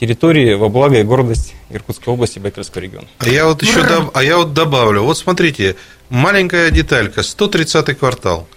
территории 0.01 0.55
во 0.55 0.69
благо 0.69 0.99
и 0.99 1.03
гордость 1.03 1.55
Иркутской 1.71 2.13
области 2.15 2.39
и 2.39 2.41
Байкальского 2.41 2.81
региона. 2.83 3.07
А 3.19 3.29
я 3.29 3.47
вот 3.47 3.63
еще 3.63 3.81
доб- 3.81 4.11
а 4.15 4.23
я 4.25 4.39
вот 4.39 4.55
добавлю. 4.55 5.03
Вот 5.03 5.19
смотрите, 5.19 5.77
маленькая 6.09 6.71
деталька, 6.71 7.21
130-й 7.21 7.95
квартал. 7.95 8.49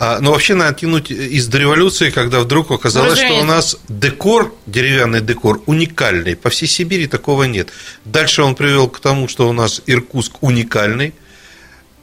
А, 0.00 0.20
ну, 0.20 0.30
вообще 0.30 0.54
надо 0.54 0.74
тянуть 0.78 1.10
из 1.10 1.48
дореволюции, 1.48 2.10
когда 2.10 2.38
вдруг 2.38 2.70
оказалось, 2.70 3.18
что 3.18 3.40
у 3.40 3.44
нас 3.44 3.76
декор, 3.88 4.54
деревянный 4.66 5.20
декор, 5.20 5.60
уникальный. 5.66 6.36
По 6.36 6.50
всей 6.50 6.68
Сибири 6.68 7.08
такого 7.08 7.42
нет. 7.44 7.70
Дальше 8.04 8.42
он 8.44 8.54
привел 8.54 8.88
к 8.88 9.00
тому, 9.00 9.26
что 9.26 9.48
у 9.48 9.52
нас 9.52 9.82
Иркутск 9.86 10.40
уникальный. 10.42 11.12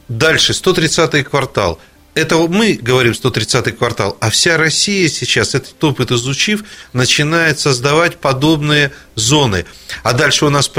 Дальше 0.08 0.52
130-й 0.52 1.24
квартал. 1.24 1.78
Это 2.16 2.38
мы 2.38 2.78
говорим 2.80 3.12
130-й 3.12 3.72
квартал, 3.72 4.16
а 4.20 4.30
вся 4.30 4.56
Россия 4.56 5.06
сейчас, 5.06 5.54
этот 5.54 5.84
опыт 5.84 6.10
изучив, 6.10 6.64
начинает 6.94 7.60
создавать 7.60 8.16
подобные 8.16 8.90
зоны. 9.16 9.66
А 10.02 10.14
дальше 10.14 10.46
у 10.46 10.48
нас 10.48 10.70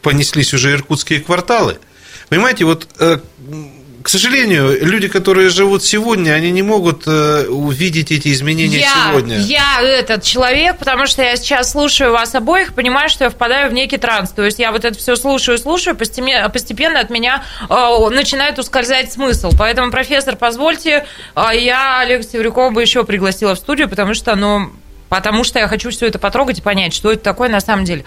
понеслись 0.00 0.54
уже 0.54 0.70
иркутские 0.70 1.18
кварталы. 1.18 1.78
Понимаете, 2.28 2.66
вот 2.66 2.86
э, 3.00 3.18
к 4.06 4.08
сожалению, 4.08 4.86
люди, 4.86 5.08
которые 5.08 5.48
живут 5.48 5.82
сегодня, 5.82 6.30
они 6.30 6.52
не 6.52 6.62
могут 6.62 7.08
э, 7.08 7.46
увидеть 7.48 8.12
эти 8.12 8.32
изменения 8.32 8.78
я, 8.78 9.08
сегодня. 9.08 9.36
Я 9.38 9.80
этот 9.82 10.22
человек, 10.22 10.78
потому 10.78 11.08
что 11.08 11.22
я 11.22 11.34
сейчас 11.34 11.72
слушаю 11.72 12.12
вас 12.12 12.32
обоих, 12.36 12.72
понимаю, 12.72 13.08
что 13.08 13.24
я 13.24 13.30
впадаю 13.30 13.68
в 13.68 13.72
некий 13.72 13.96
транс. 13.96 14.30
То 14.30 14.44
есть 14.44 14.60
я 14.60 14.70
вот 14.70 14.84
это 14.84 14.96
все 14.96 15.16
слушаю, 15.16 15.58
слушаю, 15.58 15.96
постепенно, 15.96 16.48
постепенно 16.50 17.00
от 17.00 17.10
меня 17.10 17.42
э, 17.68 18.08
начинает 18.10 18.60
ускользать 18.60 19.12
смысл. 19.12 19.50
Поэтому, 19.58 19.90
профессор, 19.90 20.36
позвольте, 20.36 21.04
э, 21.34 21.42
я 21.58 21.98
Олег 21.98 22.22
Севрюкова 22.22 22.70
бы 22.70 22.82
еще 22.82 23.02
пригласила 23.02 23.56
в 23.56 23.58
студию, 23.58 23.88
потому 23.88 24.14
что, 24.14 24.36
ну, 24.36 24.70
потому 25.08 25.42
что 25.42 25.58
я 25.58 25.66
хочу 25.66 25.90
все 25.90 26.06
это 26.06 26.20
потрогать 26.20 26.60
и 26.60 26.62
понять, 26.62 26.94
что 26.94 27.10
это 27.10 27.24
такое 27.24 27.48
на 27.48 27.58
самом 27.58 27.84
деле. 27.84 28.04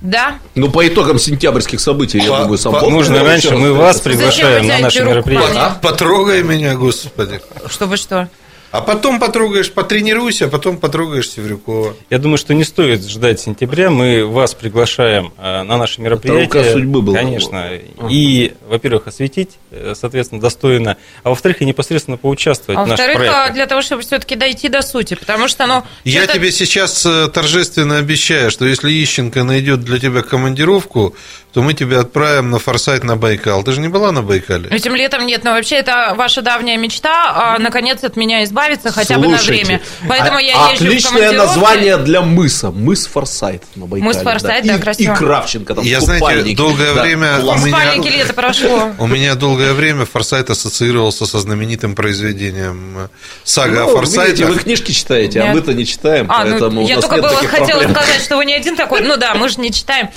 Да. 0.00 0.38
Ну, 0.54 0.70
по 0.70 0.86
итогам 0.86 1.18
сентябрьских 1.18 1.80
событий, 1.80 2.18
я 2.18 2.38
думаю, 2.42 2.58
сам 2.58 2.72
Нужно 2.90 3.22
раньше, 3.22 3.56
мы 3.56 3.72
вас 3.72 4.00
приглашаем 4.00 4.66
на 4.66 4.78
наше 4.78 5.04
мероприятие. 5.04 5.74
Потрогай 5.82 6.42
меня, 6.42 6.74
господи. 6.74 7.40
Чтобы 7.68 7.96
что? 7.96 8.28
А 8.72 8.80
потом 8.80 9.18
потрогаешь, 9.18 9.70
потренируйся, 9.72 10.46
а 10.46 10.48
потом 10.48 10.78
потрогаешь 10.78 11.28
Севрюкова. 11.30 11.96
Я 12.08 12.18
думаю, 12.18 12.38
что 12.38 12.54
не 12.54 12.62
стоит 12.62 13.02
ждать 13.08 13.40
сентября. 13.40 13.90
Мы 13.90 14.24
вас 14.24 14.54
приглашаем 14.54 15.32
э, 15.38 15.62
на 15.62 15.76
наше 15.76 16.00
мероприятие. 16.00 16.44
Это 16.46 16.58
рука 16.58 16.72
судьбы 16.72 17.02
была. 17.02 17.16
Конечно. 17.16 17.72
И, 18.08 18.52
во-первых, 18.68 19.08
осветить, 19.08 19.58
э, 19.72 19.94
соответственно, 19.96 20.40
достойно. 20.40 20.96
А 21.24 21.30
во-вторых, 21.30 21.62
и 21.62 21.64
непосредственно 21.64 22.16
поучаствовать 22.16 22.78
а 22.78 22.84
в 22.84 22.86
нашем 22.86 23.04
проекте. 23.06 23.26
во-вторых, 23.26 23.54
для 23.54 23.66
того, 23.66 23.82
чтобы 23.82 24.02
все-таки 24.02 24.36
дойти 24.36 24.68
до 24.68 24.82
сути. 24.82 25.14
Потому 25.14 25.48
что, 25.48 25.66
ну... 25.66 25.82
Я 26.04 26.28
тебе 26.28 26.52
сейчас 26.52 27.04
э, 27.04 27.28
торжественно 27.28 27.98
обещаю, 27.98 28.52
что 28.52 28.66
если 28.66 28.90
Ищенко 28.90 29.42
найдет 29.42 29.80
для 29.80 29.98
тебя 29.98 30.22
командировку, 30.22 31.16
то 31.52 31.62
мы 31.62 31.74
тебя 31.74 32.00
отправим 32.00 32.50
на 32.50 32.58
форсайт 32.58 33.02
на 33.04 33.16
Байкал. 33.16 33.64
Ты 33.64 33.72
же 33.72 33.80
не 33.80 33.88
была 33.88 34.12
на 34.12 34.22
Байкале? 34.22 34.68
Этим 34.70 34.94
летом 34.94 35.26
нет, 35.26 35.42
но 35.44 35.52
вообще 35.52 35.76
это 35.76 36.14
ваша 36.16 36.42
давняя 36.42 36.76
мечта, 36.76 37.32
а, 37.34 37.58
наконец, 37.58 38.04
от 38.04 38.16
меня 38.16 38.44
избавиться 38.60 38.92
хотя 38.92 39.18
бы 39.18 39.24
Слушайте, 39.24 39.62
на 39.62 39.66
время. 39.66 39.82
Поэтому 40.08 40.36
а, 40.38 40.42
я 40.42 40.70
езжу 40.70 40.84
Отличное 40.84 41.32
название 41.32 41.96
для 41.98 42.20
мыса. 42.20 42.70
Мыс 42.70 43.06
Форсайт 43.06 43.62
на 43.74 43.86
Байкале. 43.86 44.12
Мыс 44.12 44.22
Форсайт, 44.22 44.66
да, 44.66 44.76
и, 44.76 44.80
красиво. 44.80 45.12
И 45.12 45.16
Кравченко 45.16 45.74
там 45.74 45.84
Я, 45.84 46.00
знаете, 46.00 46.54
долгое 46.54 46.94
да, 46.94 47.02
время... 47.02 47.38
У 47.40 47.58
меня... 47.58 47.94
лето 47.94 48.34
прошло. 48.34 48.92
У 48.98 49.06
меня 49.06 49.34
долгое 49.34 49.72
время 49.72 50.04
Форсайт 50.04 50.50
ассоциировался 50.50 51.26
со 51.26 51.38
знаменитым 51.40 51.94
произведением 51.94 52.98
э, 52.98 53.08
сага 53.44 53.80
ну, 53.80 53.90
о 53.90 53.96
Форсайте. 53.96 54.30
Видите, 54.30 54.46
вы 54.46 54.58
книжки 54.58 54.92
читаете, 54.92 55.40
нет. 55.40 55.48
а 55.50 55.52
мы-то 55.52 55.72
не 55.72 55.86
читаем, 55.86 56.26
а, 56.30 56.42
поэтому 56.42 56.82
ну, 56.82 56.86
Я 56.86 57.00
только 57.00 57.16
было 57.16 57.28
хотела 57.28 57.80
проблем. 57.80 57.90
сказать, 57.90 58.22
что 58.22 58.36
вы 58.36 58.44
не 58.44 58.54
один 58.54 58.76
такой. 58.76 59.00
Ну 59.00 59.16
да, 59.16 59.34
мы 59.34 59.48
же 59.48 59.60
не 59.60 59.72
читаем. 59.72 60.10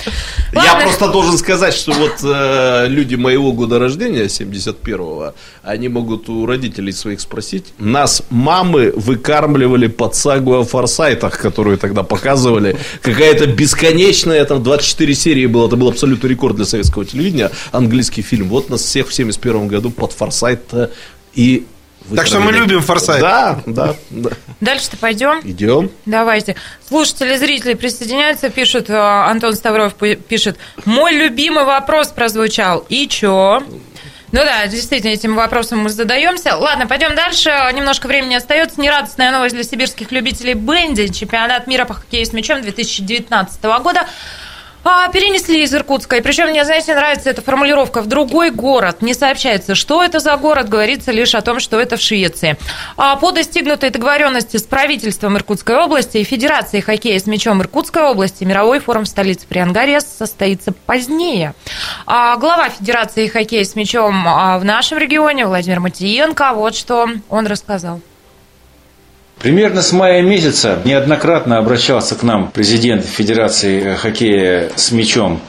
Ладно. 0.52 0.68
Я 0.68 0.74
просто 0.82 1.08
должен 1.08 1.38
сказать, 1.38 1.74
что 1.74 1.92
вот 1.92 2.16
э, 2.22 2.86
люди 2.88 3.14
моего 3.14 3.52
года 3.52 3.78
рождения, 3.78 4.24
71-го, 4.24 5.34
они 5.62 5.88
могут 5.88 6.28
у 6.28 6.46
родителей 6.46 6.92
своих 6.92 7.20
спросить. 7.20 7.66
Нас 7.78 8.22
мамы 8.34 8.92
выкармливали 8.94 9.86
под 9.86 10.14
сагу 10.14 10.54
о 10.54 10.64
форсайтах, 10.64 11.38
которую 11.38 11.78
тогда 11.78 12.02
показывали. 12.02 12.76
Какая-то 13.00 13.46
бесконечная, 13.46 14.44
там 14.44 14.62
24 14.62 15.14
серии 15.14 15.46
было, 15.46 15.68
это 15.68 15.76
был 15.76 15.88
абсолютный 15.88 16.28
рекорд 16.28 16.56
для 16.56 16.64
советского 16.64 17.04
телевидения, 17.04 17.50
английский 17.72 18.22
фильм. 18.22 18.48
Вот 18.48 18.68
нас 18.70 18.82
всех 18.82 19.08
в 19.08 19.14
71 19.14 19.68
году 19.68 19.90
под 19.90 20.12
форсайт 20.12 20.62
и 21.34 21.64
так 22.14 22.26
что 22.26 22.38
мы 22.38 22.52
любим 22.52 22.82
форсайт. 22.82 23.22
Да, 23.22 23.62
да, 23.64 23.96
да. 24.10 24.30
Дальше-то 24.60 24.98
пойдем? 24.98 25.40
Идем. 25.42 25.90
Давайте. 26.04 26.54
Слушатели, 26.86 27.36
зрители 27.36 27.72
присоединяются, 27.72 28.50
пишут, 28.50 28.90
э, 28.90 28.94
Антон 28.94 29.54
Ставров 29.54 29.94
пишет, 29.94 30.58
мой 30.84 31.14
любимый 31.14 31.64
вопрос 31.64 32.08
прозвучал. 32.08 32.84
И 32.90 33.08
чё? 33.08 33.62
Ну 34.34 34.40
да, 34.40 34.66
действительно, 34.66 35.12
этим 35.12 35.36
вопросом 35.36 35.78
мы 35.78 35.90
задаемся. 35.90 36.56
Ладно, 36.56 36.88
пойдем 36.88 37.14
дальше. 37.14 37.50
Немножко 37.72 38.08
времени 38.08 38.34
остается. 38.34 38.80
Нерадостная 38.80 39.30
новость 39.30 39.54
для 39.54 39.62
сибирских 39.62 40.10
любителей 40.10 40.54
бенди. 40.54 41.06
Чемпионат 41.06 41.68
мира 41.68 41.84
по 41.84 41.94
хоккею 41.94 42.26
с 42.26 42.32
мячом 42.32 42.60
2019 42.60 43.62
года 43.62 44.08
а, 44.84 45.08
перенесли 45.08 45.62
из 45.62 45.74
Иркутска. 45.74 46.16
И 46.16 46.20
причем 46.20 46.48
мне, 46.48 46.64
знаете, 46.64 46.94
нравится 46.94 47.30
эта 47.30 47.42
формулировка 47.42 48.02
в 48.02 48.06
другой 48.06 48.50
город. 48.50 49.02
Не 49.02 49.14
сообщается, 49.14 49.74
что 49.74 50.04
это 50.04 50.20
за 50.20 50.36
город, 50.36 50.68
говорится 50.68 51.10
лишь 51.10 51.34
о 51.34 51.40
том, 51.40 51.58
что 51.60 51.80
это 51.80 51.96
в 51.96 52.00
Швеции. 52.00 52.56
А, 52.96 53.16
по 53.16 53.32
достигнутой 53.32 53.90
договоренности 53.90 54.56
с 54.56 54.62
правительством 54.62 55.36
Иркутской 55.36 55.76
области 55.76 56.18
и 56.18 56.24
Федерацией 56.24 56.82
хоккея 56.82 57.18
с 57.18 57.26
мячом 57.26 57.62
Иркутской 57.62 58.02
области 58.02 58.44
мировой 58.44 58.80
форум 58.80 59.04
в 59.04 59.08
столице 59.08 59.46
Приангария 59.46 60.00
состоится 60.00 60.72
позднее. 60.72 61.54
А, 62.06 62.36
глава 62.36 62.68
Федерации 62.68 63.26
хоккея 63.26 63.64
с 63.64 63.74
мячом 63.74 64.28
а, 64.28 64.58
в 64.58 64.64
нашем 64.64 64.98
регионе 64.98 65.46
Владимир 65.46 65.80
Матиенко, 65.80 66.52
вот 66.54 66.74
что 66.74 67.08
он 67.28 67.46
рассказал. 67.46 68.00
Примерно 69.38 69.82
с 69.82 69.92
мая 69.92 70.22
месяца 70.22 70.78
неоднократно 70.84 71.58
обращался 71.58 72.14
к 72.14 72.22
нам 72.22 72.50
президент 72.50 73.04
Федерации 73.04 73.94
хоккея 73.94 74.70
с 74.76 74.90
мячом 74.90 75.40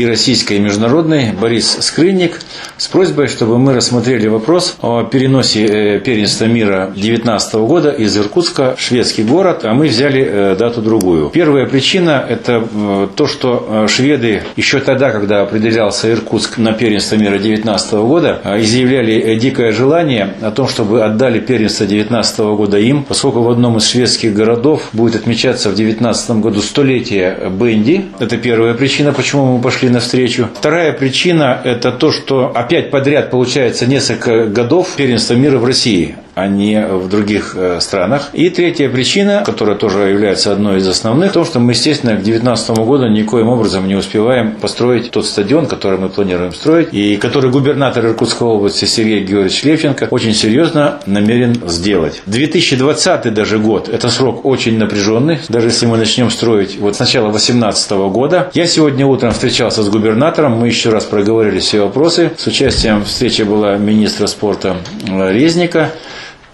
и 0.00 0.06
российской, 0.06 0.56
и 0.56 0.60
международной 0.60 1.32
Борис 1.32 1.78
Скрынник 1.80 2.40
с 2.78 2.88
просьбой, 2.88 3.28
чтобы 3.28 3.58
мы 3.58 3.74
рассмотрели 3.74 4.28
вопрос 4.28 4.76
о 4.80 5.02
переносе 5.04 5.66
э, 5.66 6.00
первенства 6.00 6.46
мира 6.46 6.90
2019 6.94 7.54
года 7.54 7.90
из 7.90 8.16
Иркутска 8.16 8.76
в 8.76 8.80
шведский 8.80 9.22
город, 9.22 9.64
а 9.64 9.74
мы 9.74 9.88
взяли 9.88 10.24
э, 10.24 10.56
дату 10.56 10.80
другую. 10.80 11.28
Первая 11.28 11.66
причина– 11.66 12.24
это 12.28 12.66
э, 12.72 13.08
то, 13.14 13.26
что 13.26 13.86
шведы 13.88 14.42
еще 14.56 14.80
тогда, 14.80 15.10
когда 15.10 15.42
определялся 15.42 16.10
Иркутск 16.10 16.56
на 16.56 16.72
первенство 16.72 17.16
мира 17.16 17.32
2019 17.32 17.92
года, 17.92 18.40
изъявляли 18.58 19.38
дикое 19.38 19.72
желание 19.72 20.34
о 20.40 20.50
том, 20.50 20.66
чтобы 20.66 21.04
отдали 21.04 21.40
первенство 21.40 21.86
2019 21.86 22.38
года 22.38 22.78
им, 22.78 23.04
поскольку 23.04 23.42
в 23.42 23.50
одном 23.50 23.76
из 23.76 23.86
шведских 23.86 24.34
городов 24.34 24.88
будет 24.92 25.16
отмечаться 25.16 25.68
в 25.68 25.74
2019 25.74 26.30
году 26.42 26.62
столетие 26.62 27.50
Бенди. 27.50 28.06
Это 28.18 28.38
первая 28.38 28.74
причина, 28.74 29.12
почему 29.12 29.56
мы 29.56 29.62
пошли 29.62 29.89
навстречу. 29.90 30.48
Вторая 30.54 30.92
причина– 30.92 31.60
это 31.64 31.92
то, 31.92 32.12
что 32.12 32.52
опять 32.54 32.90
подряд 32.90 33.30
получается 33.30 33.86
несколько 33.86 34.46
годов 34.46 34.94
первенства 34.96 35.34
мира 35.34 35.58
в 35.58 35.64
России 35.64 36.16
а 36.34 36.46
не 36.46 36.86
в 36.86 37.08
других 37.08 37.54
э, 37.56 37.80
странах. 37.80 38.30
И 38.32 38.50
третья 38.50 38.88
причина, 38.88 39.42
которая 39.44 39.76
тоже 39.76 40.00
является 40.00 40.52
одной 40.52 40.78
из 40.78 40.88
основных, 40.88 41.32
то, 41.32 41.44
что 41.44 41.60
мы, 41.60 41.72
естественно, 41.72 42.12
к 42.12 42.22
2019 42.22 42.70
году 42.78 43.08
никоим 43.08 43.48
образом 43.48 43.86
не 43.88 43.94
успеваем 43.94 44.52
построить 44.52 45.10
тот 45.10 45.26
стадион, 45.26 45.66
который 45.66 45.98
мы 45.98 46.08
планируем 46.08 46.52
строить, 46.52 46.88
и 46.92 47.16
который 47.16 47.50
губернатор 47.50 48.06
Иркутской 48.06 48.46
области 48.46 48.84
Сергей 48.84 49.24
Георгиевич 49.24 49.64
Левченко 49.64 50.08
очень 50.10 50.34
серьезно 50.34 51.00
намерен 51.06 51.54
сделать. 51.66 52.22
2020 52.26 53.32
даже 53.32 53.58
год– 53.58 53.88
это 53.92 54.08
срок 54.10 54.44
очень 54.44 54.78
напряженный, 54.78 55.38
даже 55.48 55.68
если 55.68 55.86
мы 55.86 55.96
начнем 55.96 56.30
строить 56.30 56.78
вот 56.78 56.96
с 56.96 56.98
начала 56.98 57.30
2018 57.30 57.90
года. 58.12 58.50
Я 58.54 58.66
сегодня 58.66 59.06
утром 59.06 59.32
встречался 59.32 59.82
с 59.82 59.88
губернатором, 59.88 60.52
мы 60.52 60.66
еще 60.66 60.90
раз 60.90 61.04
проговорили 61.04 61.58
все 61.60 61.80
вопросы. 61.80 62.32
С 62.36 62.46
участием 62.46 63.04
встречи 63.04 63.42
была 63.42 63.76
министра 63.76 64.26
спорта 64.26 64.76
Резника. 65.06 65.90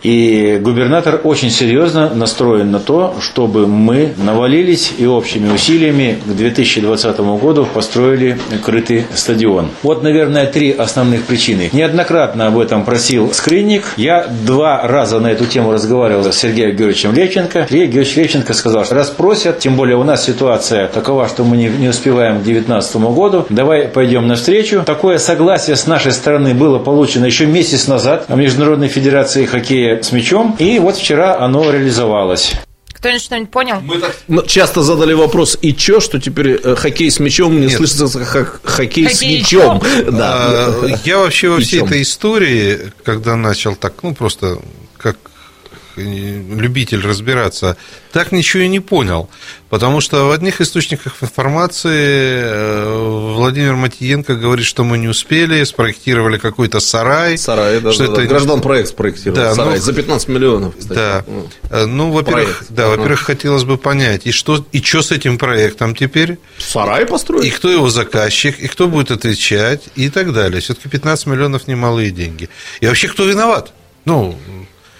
И 0.02 0.58
губернатор 0.62 1.20
очень 1.24 1.50
серьезно 1.50 2.10
настроен 2.10 2.70
на 2.70 2.80
то, 2.80 3.16
чтобы 3.20 3.66
мы 3.66 4.12
навалились 4.16 4.92
и 4.98 5.06
общими 5.06 5.52
усилиями 5.52 6.18
к 6.24 6.28
2020 6.28 7.18
году 7.18 7.66
построили 7.72 8.38
крытый 8.64 9.06
стадион. 9.14 9.70
Вот, 9.82 10.02
наверное, 10.02 10.46
три 10.46 10.70
основных 10.72 11.24
причины. 11.24 11.70
Неоднократно 11.72 12.46
об 12.46 12.58
этом 12.58 12.84
просил 12.84 13.32
Скринник. 13.32 13.94
Я 13.96 14.26
два 14.46 14.86
раза 14.86 15.20
на 15.20 15.28
эту 15.28 15.46
тему 15.46 15.72
разговаривал 15.72 16.24
с 16.24 16.36
Сергеем 16.36 16.70
Георгиевичем 16.70 17.12
Левченко. 17.12 17.66
Сергей 17.68 17.86
Георгиевич 17.86 18.16
Левченко 18.16 18.54
сказал, 18.54 18.84
что 18.84 18.94
раз 18.94 19.10
просят, 19.10 19.58
тем 19.58 19.76
более 19.76 19.96
у 19.96 20.04
нас 20.04 20.24
ситуация 20.24 20.88
такова, 20.88 21.28
что 21.28 21.44
мы 21.44 21.56
не, 21.56 21.88
успеваем 21.88 22.40
к 22.40 22.44
2019 22.44 22.96
году, 22.96 23.46
давай 23.50 23.88
пойдем 23.88 24.26
навстречу. 24.26 24.82
Такое 24.84 25.18
согласие 25.18 25.76
с 25.76 25.86
нашей 25.86 26.12
стороны 26.12 26.54
было 26.54 26.78
получено 26.78 27.26
еще 27.26 27.46
месяц 27.46 27.88
назад 27.88 28.26
в 28.28 28.36
Международной 28.36 28.88
Федерации 28.88 29.46
хоккея 29.46 29.95
с 30.02 30.12
мячом. 30.12 30.56
И 30.58 30.78
вот 30.78 30.96
вчера 30.96 31.38
оно 31.38 31.70
реализовалось. 31.70 32.54
Кто-нибудь 32.92 33.22
что-нибудь 33.22 33.50
понял? 33.50 33.80
Мы 33.82 33.98
так 33.98 34.46
часто 34.46 34.82
задали 34.82 35.12
вопрос, 35.12 35.58
и 35.60 35.74
чё, 35.74 36.00
что 36.00 36.18
теперь 36.18 36.58
э, 36.62 36.74
хоккей 36.76 37.10
с 37.10 37.20
мячом 37.20 37.54
не 37.60 37.66
Нет. 37.66 37.76
слышится 37.76 38.08
как 38.18 38.60
хоккей, 38.64 39.04
хоккей 39.04 39.08
с 39.10 39.22
мячом. 39.22 39.82
Да. 40.10 40.34
А, 40.68 40.86
я 41.04 41.18
вообще 41.18 41.50
во 41.50 41.60
всей 41.60 41.82
этой 41.82 42.02
истории, 42.02 42.92
когда 43.04 43.36
начал 43.36 43.76
так, 43.76 44.02
ну, 44.02 44.14
просто 44.14 44.58
как 44.96 45.18
любитель 45.96 47.00
разбираться, 47.00 47.76
так 48.12 48.32
ничего 48.32 48.62
и 48.64 48.68
не 48.68 48.80
понял. 48.80 49.28
Потому 49.68 50.00
что 50.00 50.28
в 50.28 50.30
одних 50.30 50.60
источниках 50.60 51.22
информации 51.22 52.40
э, 52.44 53.32
Владимир 53.34 53.74
Матиенко 53.74 54.36
говорит, 54.36 54.64
что 54.64 54.84
мы 54.84 54.96
не 54.96 55.08
успели, 55.08 55.64
спроектировали 55.64 56.38
какой-то 56.38 56.78
сарай. 56.78 57.36
Сарай, 57.36 57.80
да, 57.80 57.92
что 57.92 58.06
да, 58.06 58.12
это... 58.12 58.22
да. 58.22 58.28
Граждан 58.28 58.60
проект 58.60 58.90
спроектировал. 58.90 59.36
Да, 59.36 59.54
сарай 59.54 59.76
ну, 59.76 59.82
за 59.82 59.92
15 59.92 60.28
миллионов, 60.28 60.76
кстати. 60.76 60.94
Да. 60.94 61.24
Ну, 61.26 61.86
ну 61.86 62.10
во-первых, 62.12 62.66
да, 62.68 62.88
во-первых, 62.88 63.20
хотелось 63.20 63.64
бы 63.64 63.76
понять, 63.76 64.26
и 64.26 64.30
что, 64.30 64.64
и 64.70 64.80
что 64.80 65.02
с 65.02 65.10
этим 65.10 65.36
проектом 65.36 65.96
теперь? 65.96 66.38
Сарай 66.58 67.04
построить? 67.04 67.46
И 67.46 67.50
кто 67.50 67.68
его 67.68 67.90
заказчик, 67.90 68.58
и 68.60 68.68
кто 68.68 68.86
будет 68.86 69.10
отвечать, 69.10 69.82
и 69.96 70.08
так 70.10 70.32
далее. 70.32 70.60
Все-таки 70.60 70.88
15 70.88 71.26
миллионов 71.26 71.66
немалые 71.66 72.10
деньги. 72.12 72.48
И 72.80 72.86
вообще, 72.86 73.08
кто 73.08 73.24
виноват? 73.24 73.72
Ну, 74.04 74.38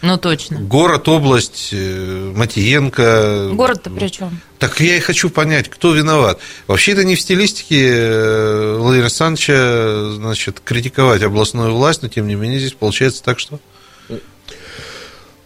ну, 0.06 0.18
точно. 0.18 0.58
Город, 0.60 1.08
область, 1.08 1.70
э, 1.72 2.32
Матиенко. 2.34 3.50
Город-то 3.52 3.90
при 3.90 4.08
чем? 4.08 4.40
Так 4.58 4.80
я 4.80 4.96
и 4.96 5.00
хочу 5.00 5.30
понять, 5.30 5.68
кто 5.68 5.92
виноват. 5.92 6.38
Вообще 6.66 6.92
это 6.92 7.04
не 7.04 7.16
в 7.16 7.20
стилистике 7.20 7.92
э, 7.92 8.76
Владимира 8.78 9.06
Александровича, 9.06 10.12
значит, 10.14 10.60
критиковать 10.64 11.22
областную 11.22 11.74
власть, 11.74 12.02
но 12.02 12.08
тем 12.08 12.28
не 12.28 12.34
менее 12.36 12.58
здесь 12.58 12.72
получается 12.72 13.22
так, 13.22 13.38
что... 13.38 13.60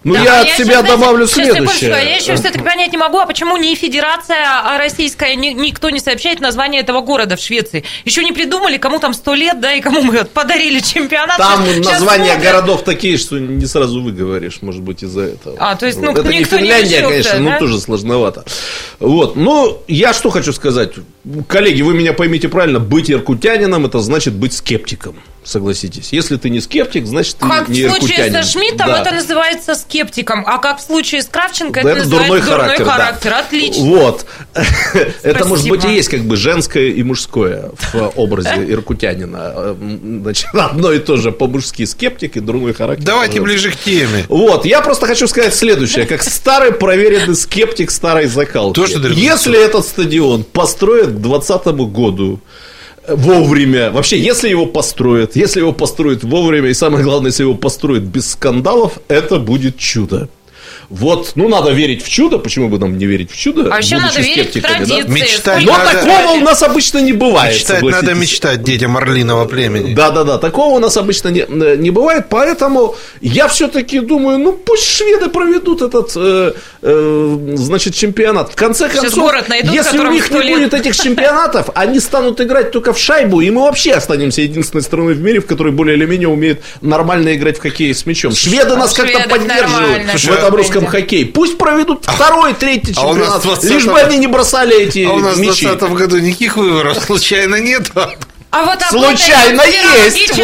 Ну, 0.02 0.14
да, 0.14 0.22
я 0.22 0.40
от 0.40 0.48
себя 0.48 0.78
сейчас, 0.78 0.86
добавлю 0.86 1.26
знаете, 1.26 1.52
следующее. 1.52 1.90
Я 1.90 2.16
еще 2.16 2.34
все-таки 2.34 2.64
понять 2.64 2.90
не 2.90 2.96
могу, 2.96 3.18
а 3.18 3.26
почему 3.26 3.58
не 3.58 3.74
Федерация 3.74 4.78
Российская, 4.78 5.36
ни, 5.36 5.48
никто 5.48 5.90
не 5.90 6.00
сообщает 6.00 6.40
название 6.40 6.80
этого 6.80 7.02
города 7.02 7.36
в 7.36 7.40
Швеции. 7.40 7.84
Еще 8.06 8.24
не 8.24 8.32
придумали, 8.32 8.78
кому 8.78 8.98
там 8.98 9.12
сто 9.12 9.34
лет, 9.34 9.60
да, 9.60 9.74
и 9.74 9.82
кому 9.82 10.00
мы 10.00 10.24
подарили 10.24 10.80
чемпионат. 10.80 11.36
Там 11.36 11.66
сейчас, 11.66 12.00
названия 12.00 12.30
сейчас 12.30 12.42
городов 12.42 12.82
такие, 12.82 13.18
что 13.18 13.38
не 13.38 13.66
сразу 13.66 14.00
выговоришь, 14.00 14.62
может 14.62 14.80
быть, 14.80 15.02
из-за 15.02 15.22
этого. 15.22 15.56
А, 15.58 15.76
то 15.76 15.84
есть, 15.84 16.00
ну, 16.00 16.12
Это 16.12 16.22
не 16.22 16.44
Финляндия, 16.44 17.02
не 17.02 17.02
конечно, 17.02 17.32
да? 17.32 17.38
но 17.38 17.58
тоже 17.58 17.78
сложновато. 17.78 18.46
Вот, 19.00 19.36
ну, 19.36 19.82
я 19.86 20.14
что 20.14 20.30
хочу 20.30 20.54
сказать. 20.54 20.92
Коллеги, 21.46 21.82
вы 21.82 21.92
меня 21.92 22.14
поймите 22.14 22.48
правильно, 22.48 22.80
быть 22.80 23.10
иркутянином, 23.10 23.84
это 23.84 24.00
значит 24.00 24.32
быть 24.32 24.54
скептиком 24.54 25.16
согласитесь. 25.50 26.12
Если 26.12 26.36
ты 26.36 26.50
не 26.50 26.60
скептик, 26.60 27.06
значит 27.06 27.36
ты 27.36 27.48
как 27.48 27.68
не 27.68 27.82
Как 27.82 27.96
в 27.96 27.98
случае 27.98 28.32
со 28.32 28.42
Шмидтом 28.42 28.86
да. 28.86 29.00
это 29.00 29.14
называется 29.14 29.74
скептиком, 29.74 30.44
а 30.46 30.58
как 30.58 30.78
в 30.78 30.82
случае 30.82 31.22
с 31.22 31.26
Кравченко 31.26 31.82
да, 31.82 31.90
это, 31.90 32.00
это 32.00 32.08
называется 32.08 32.28
дурной 32.28 32.40
характер. 32.40 32.78
Дурной 32.78 32.96
характер. 32.96 33.30
Да. 33.30 33.38
Отлично. 33.40 33.84
Вот. 33.84 34.26
это 35.22 35.44
может 35.46 35.68
быть 35.68 35.84
и 35.84 35.88
есть 35.88 36.08
как 36.08 36.20
бы 36.20 36.36
женское 36.36 36.88
и 36.88 37.02
мужское 37.02 37.70
в 37.92 38.12
образе 38.16 38.64
иркутянина. 38.68 39.76
Значит, 40.22 40.48
одно 40.54 40.92
и 40.92 40.98
то 40.98 41.16
же 41.16 41.32
по-мужски 41.32 41.84
скептик 41.84 42.36
и 42.36 42.40
дурной 42.40 42.74
характер. 42.74 43.04
Давайте 43.04 43.40
ближе 43.40 43.70
к 43.70 43.76
теме. 43.76 44.24
Вот, 44.28 44.64
я 44.64 44.80
просто 44.80 45.06
хочу 45.06 45.26
сказать 45.26 45.54
следующее. 45.54 46.06
Как 46.06 46.22
старый 46.40 46.72
проверенный 46.72 47.34
скептик 47.34 47.90
старой 47.90 48.26
закалки. 48.26 48.76
То, 48.76 48.86
что 48.86 48.98
Если 49.08 49.62
этот 49.62 49.84
стадион 49.84 50.44
построят 50.44 51.08
к 51.08 51.20
2020 51.20 51.66
году, 51.90 52.40
вовремя. 53.08 53.90
Вообще, 53.90 54.18
если 54.18 54.48
его 54.48 54.66
построят, 54.66 55.36
если 55.36 55.60
его 55.60 55.72
построят 55.72 56.24
вовремя, 56.24 56.68
и 56.68 56.74
самое 56.74 57.04
главное, 57.04 57.30
если 57.30 57.44
его 57.44 57.54
построят 57.54 58.04
без 58.04 58.30
скандалов, 58.30 58.98
это 59.08 59.38
будет 59.38 59.78
чудо. 59.78 60.28
Вот, 60.90 61.32
ну, 61.36 61.48
надо 61.48 61.70
верить 61.70 62.04
в 62.04 62.08
чудо. 62.08 62.38
Почему 62.38 62.68
бы 62.68 62.80
нам 62.80 62.98
не 62.98 63.06
верить 63.06 63.30
в 63.30 63.38
чудо? 63.38 63.70
А 63.72 63.78
еще 63.78 63.96
надо 63.96 64.20
верить 64.20 64.56
в 64.56 64.60
традиции. 64.60 65.02
Да? 65.02 65.12
Мечтать 65.12 65.64
Но 65.64 65.78
надо... 65.78 65.92
такого 65.92 66.32
у 66.32 66.40
нас 66.40 66.62
обычно 66.64 66.98
не 66.98 67.12
бывает. 67.12 67.54
Мечтать 67.54 67.82
надо 67.82 68.14
мечтать 68.14 68.64
детям 68.64 68.96
орлиного 68.96 69.44
племени. 69.44 69.94
Да-да-да, 69.94 70.38
такого 70.38 70.74
у 70.74 70.78
нас 70.80 70.96
обычно 70.96 71.28
не, 71.28 71.46
не 71.76 71.90
бывает. 71.90 72.26
Поэтому 72.28 72.96
я 73.20 73.46
все-таки 73.46 74.00
думаю, 74.00 74.38
ну, 74.38 74.52
пусть 74.52 74.84
шведы 74.84 75.28
проведут 75.28 75.80
этот, 75.80 76.10
э, 76.16 76.54
э, 76.82 77.54
значит, 77.54 77.94
чемпионат. 77.94 78.50
В 78.50 78.56
конце 78.56 78.88
концов, 78.88 79.32
найдут, 79.48 79.72
если 79.72 79.96
у 79.96 80.10
них 80.10 80.28
не 80.32 80.42
лет... 80.42 80.58
будет 80.58 80.74
этих 80.74 80.96
чемпионатов, 80.96 81.70
они 81.76 82.00
станут 82.00 82.40
играть 82.40 82.72
только 82.72 82.92
в 82.92 82.98
шайбу, 82.98 83.40
и 83.40 83.50
мы 83.50 83.62
вообще 83.62 83.92
останемся 83.92 84.42
единственной 84.42 84.82
страной 84.82 85.14
в 85.14 85.20
мире, 85.22 85.40
в 85.40 85.46
которой 85.46 85.70
более 85.70 85.96
или 85.96 86.04
менее 86.04 86.28
умеет 86.28 86.62
нормально 86.80 87.32
играть 87.36 87.58
в 87.58 87.62
хоккей 87.62 87.94
с 87.94 88.06
мячом. 88.06 88.32
Шведы 88.32 88.74
нас 88.74 88.92
как-то 88.92 89.28
поддерживают 89.28 90.20
в 90.20 90.28
этом 90.28 90.54
русском 90.56 90.79
русском 90.80 91.00
хоккее. 91.00 91.26
Пусть 91.26 91.58
проведут 91.58 92.04
а, 92.06 92.12
второй, 92.12 92.54
третий 92.54 92.92
а 92.92 93.00
чемпионат, 93.00 93.44
а 93.44 93.66
лишь 93.66 93.84
бы 93.84 94.00
они 94.00 94.18
не 94.18 94.26
бросали 94.26 94.82
эти 94.82 95.04
А 95.04 95.12
у 95.12 95.18
нас 95.18 95.36
мячи. 95.36 95.66
в 95.66 95.70
2020 95.70 95.98
году 95.98 96.18
никаких 96.18 96.56
выборов 96.56 96.98
случайно 97.04 97.56
нет. 97.56 97.90
А 98.52 98.64
вот 98.64 98.82
Случайно 98.82 99.62
есть. 99.62 100.36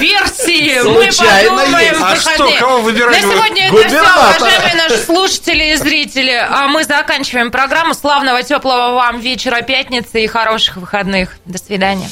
версии 0.00 0.80
Случайно 0.82 1.52
мы 1.52 1.60
подумаем. 1.60 1.92
Есть. 1.92 2.02
А 2.02 2.16
что, 2.16 2.50
кого 2.58 2.80
выбирать? 2.80 3.22
На 3.22 3.34
сегодня 3.34 3.68
это 3.68 3.88
все, 3.88 4.00
уважаемые 4.00 4.74
наши 4.74 4.98
слушатели 4.98 5.72
и 5.72 5.76
зрители. 5.76 6.32
А 6.32 6.66
мы 6.66 6.82
заканчиваем 6.82 7.52
программу. 7.52 7.94
Славного, 7.94 8.42
теплого 8.42 8.94
вам 8.94 9.20
вечера 9.20 9.62
пятницы 9.62 10.24
и 10.24 10.26
хороших 10.26 10.76
выходных. 10.78 11.36
До 11.44 11.58
свидания. 11.58 12.08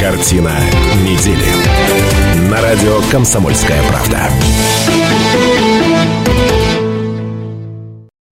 Картина 0.00 0.54
недели. 1.02 2.48
На 2.48 2.62
радио 2.62 3.02
«Комсомольская 3.10 3.82
правда». 3.88 4.30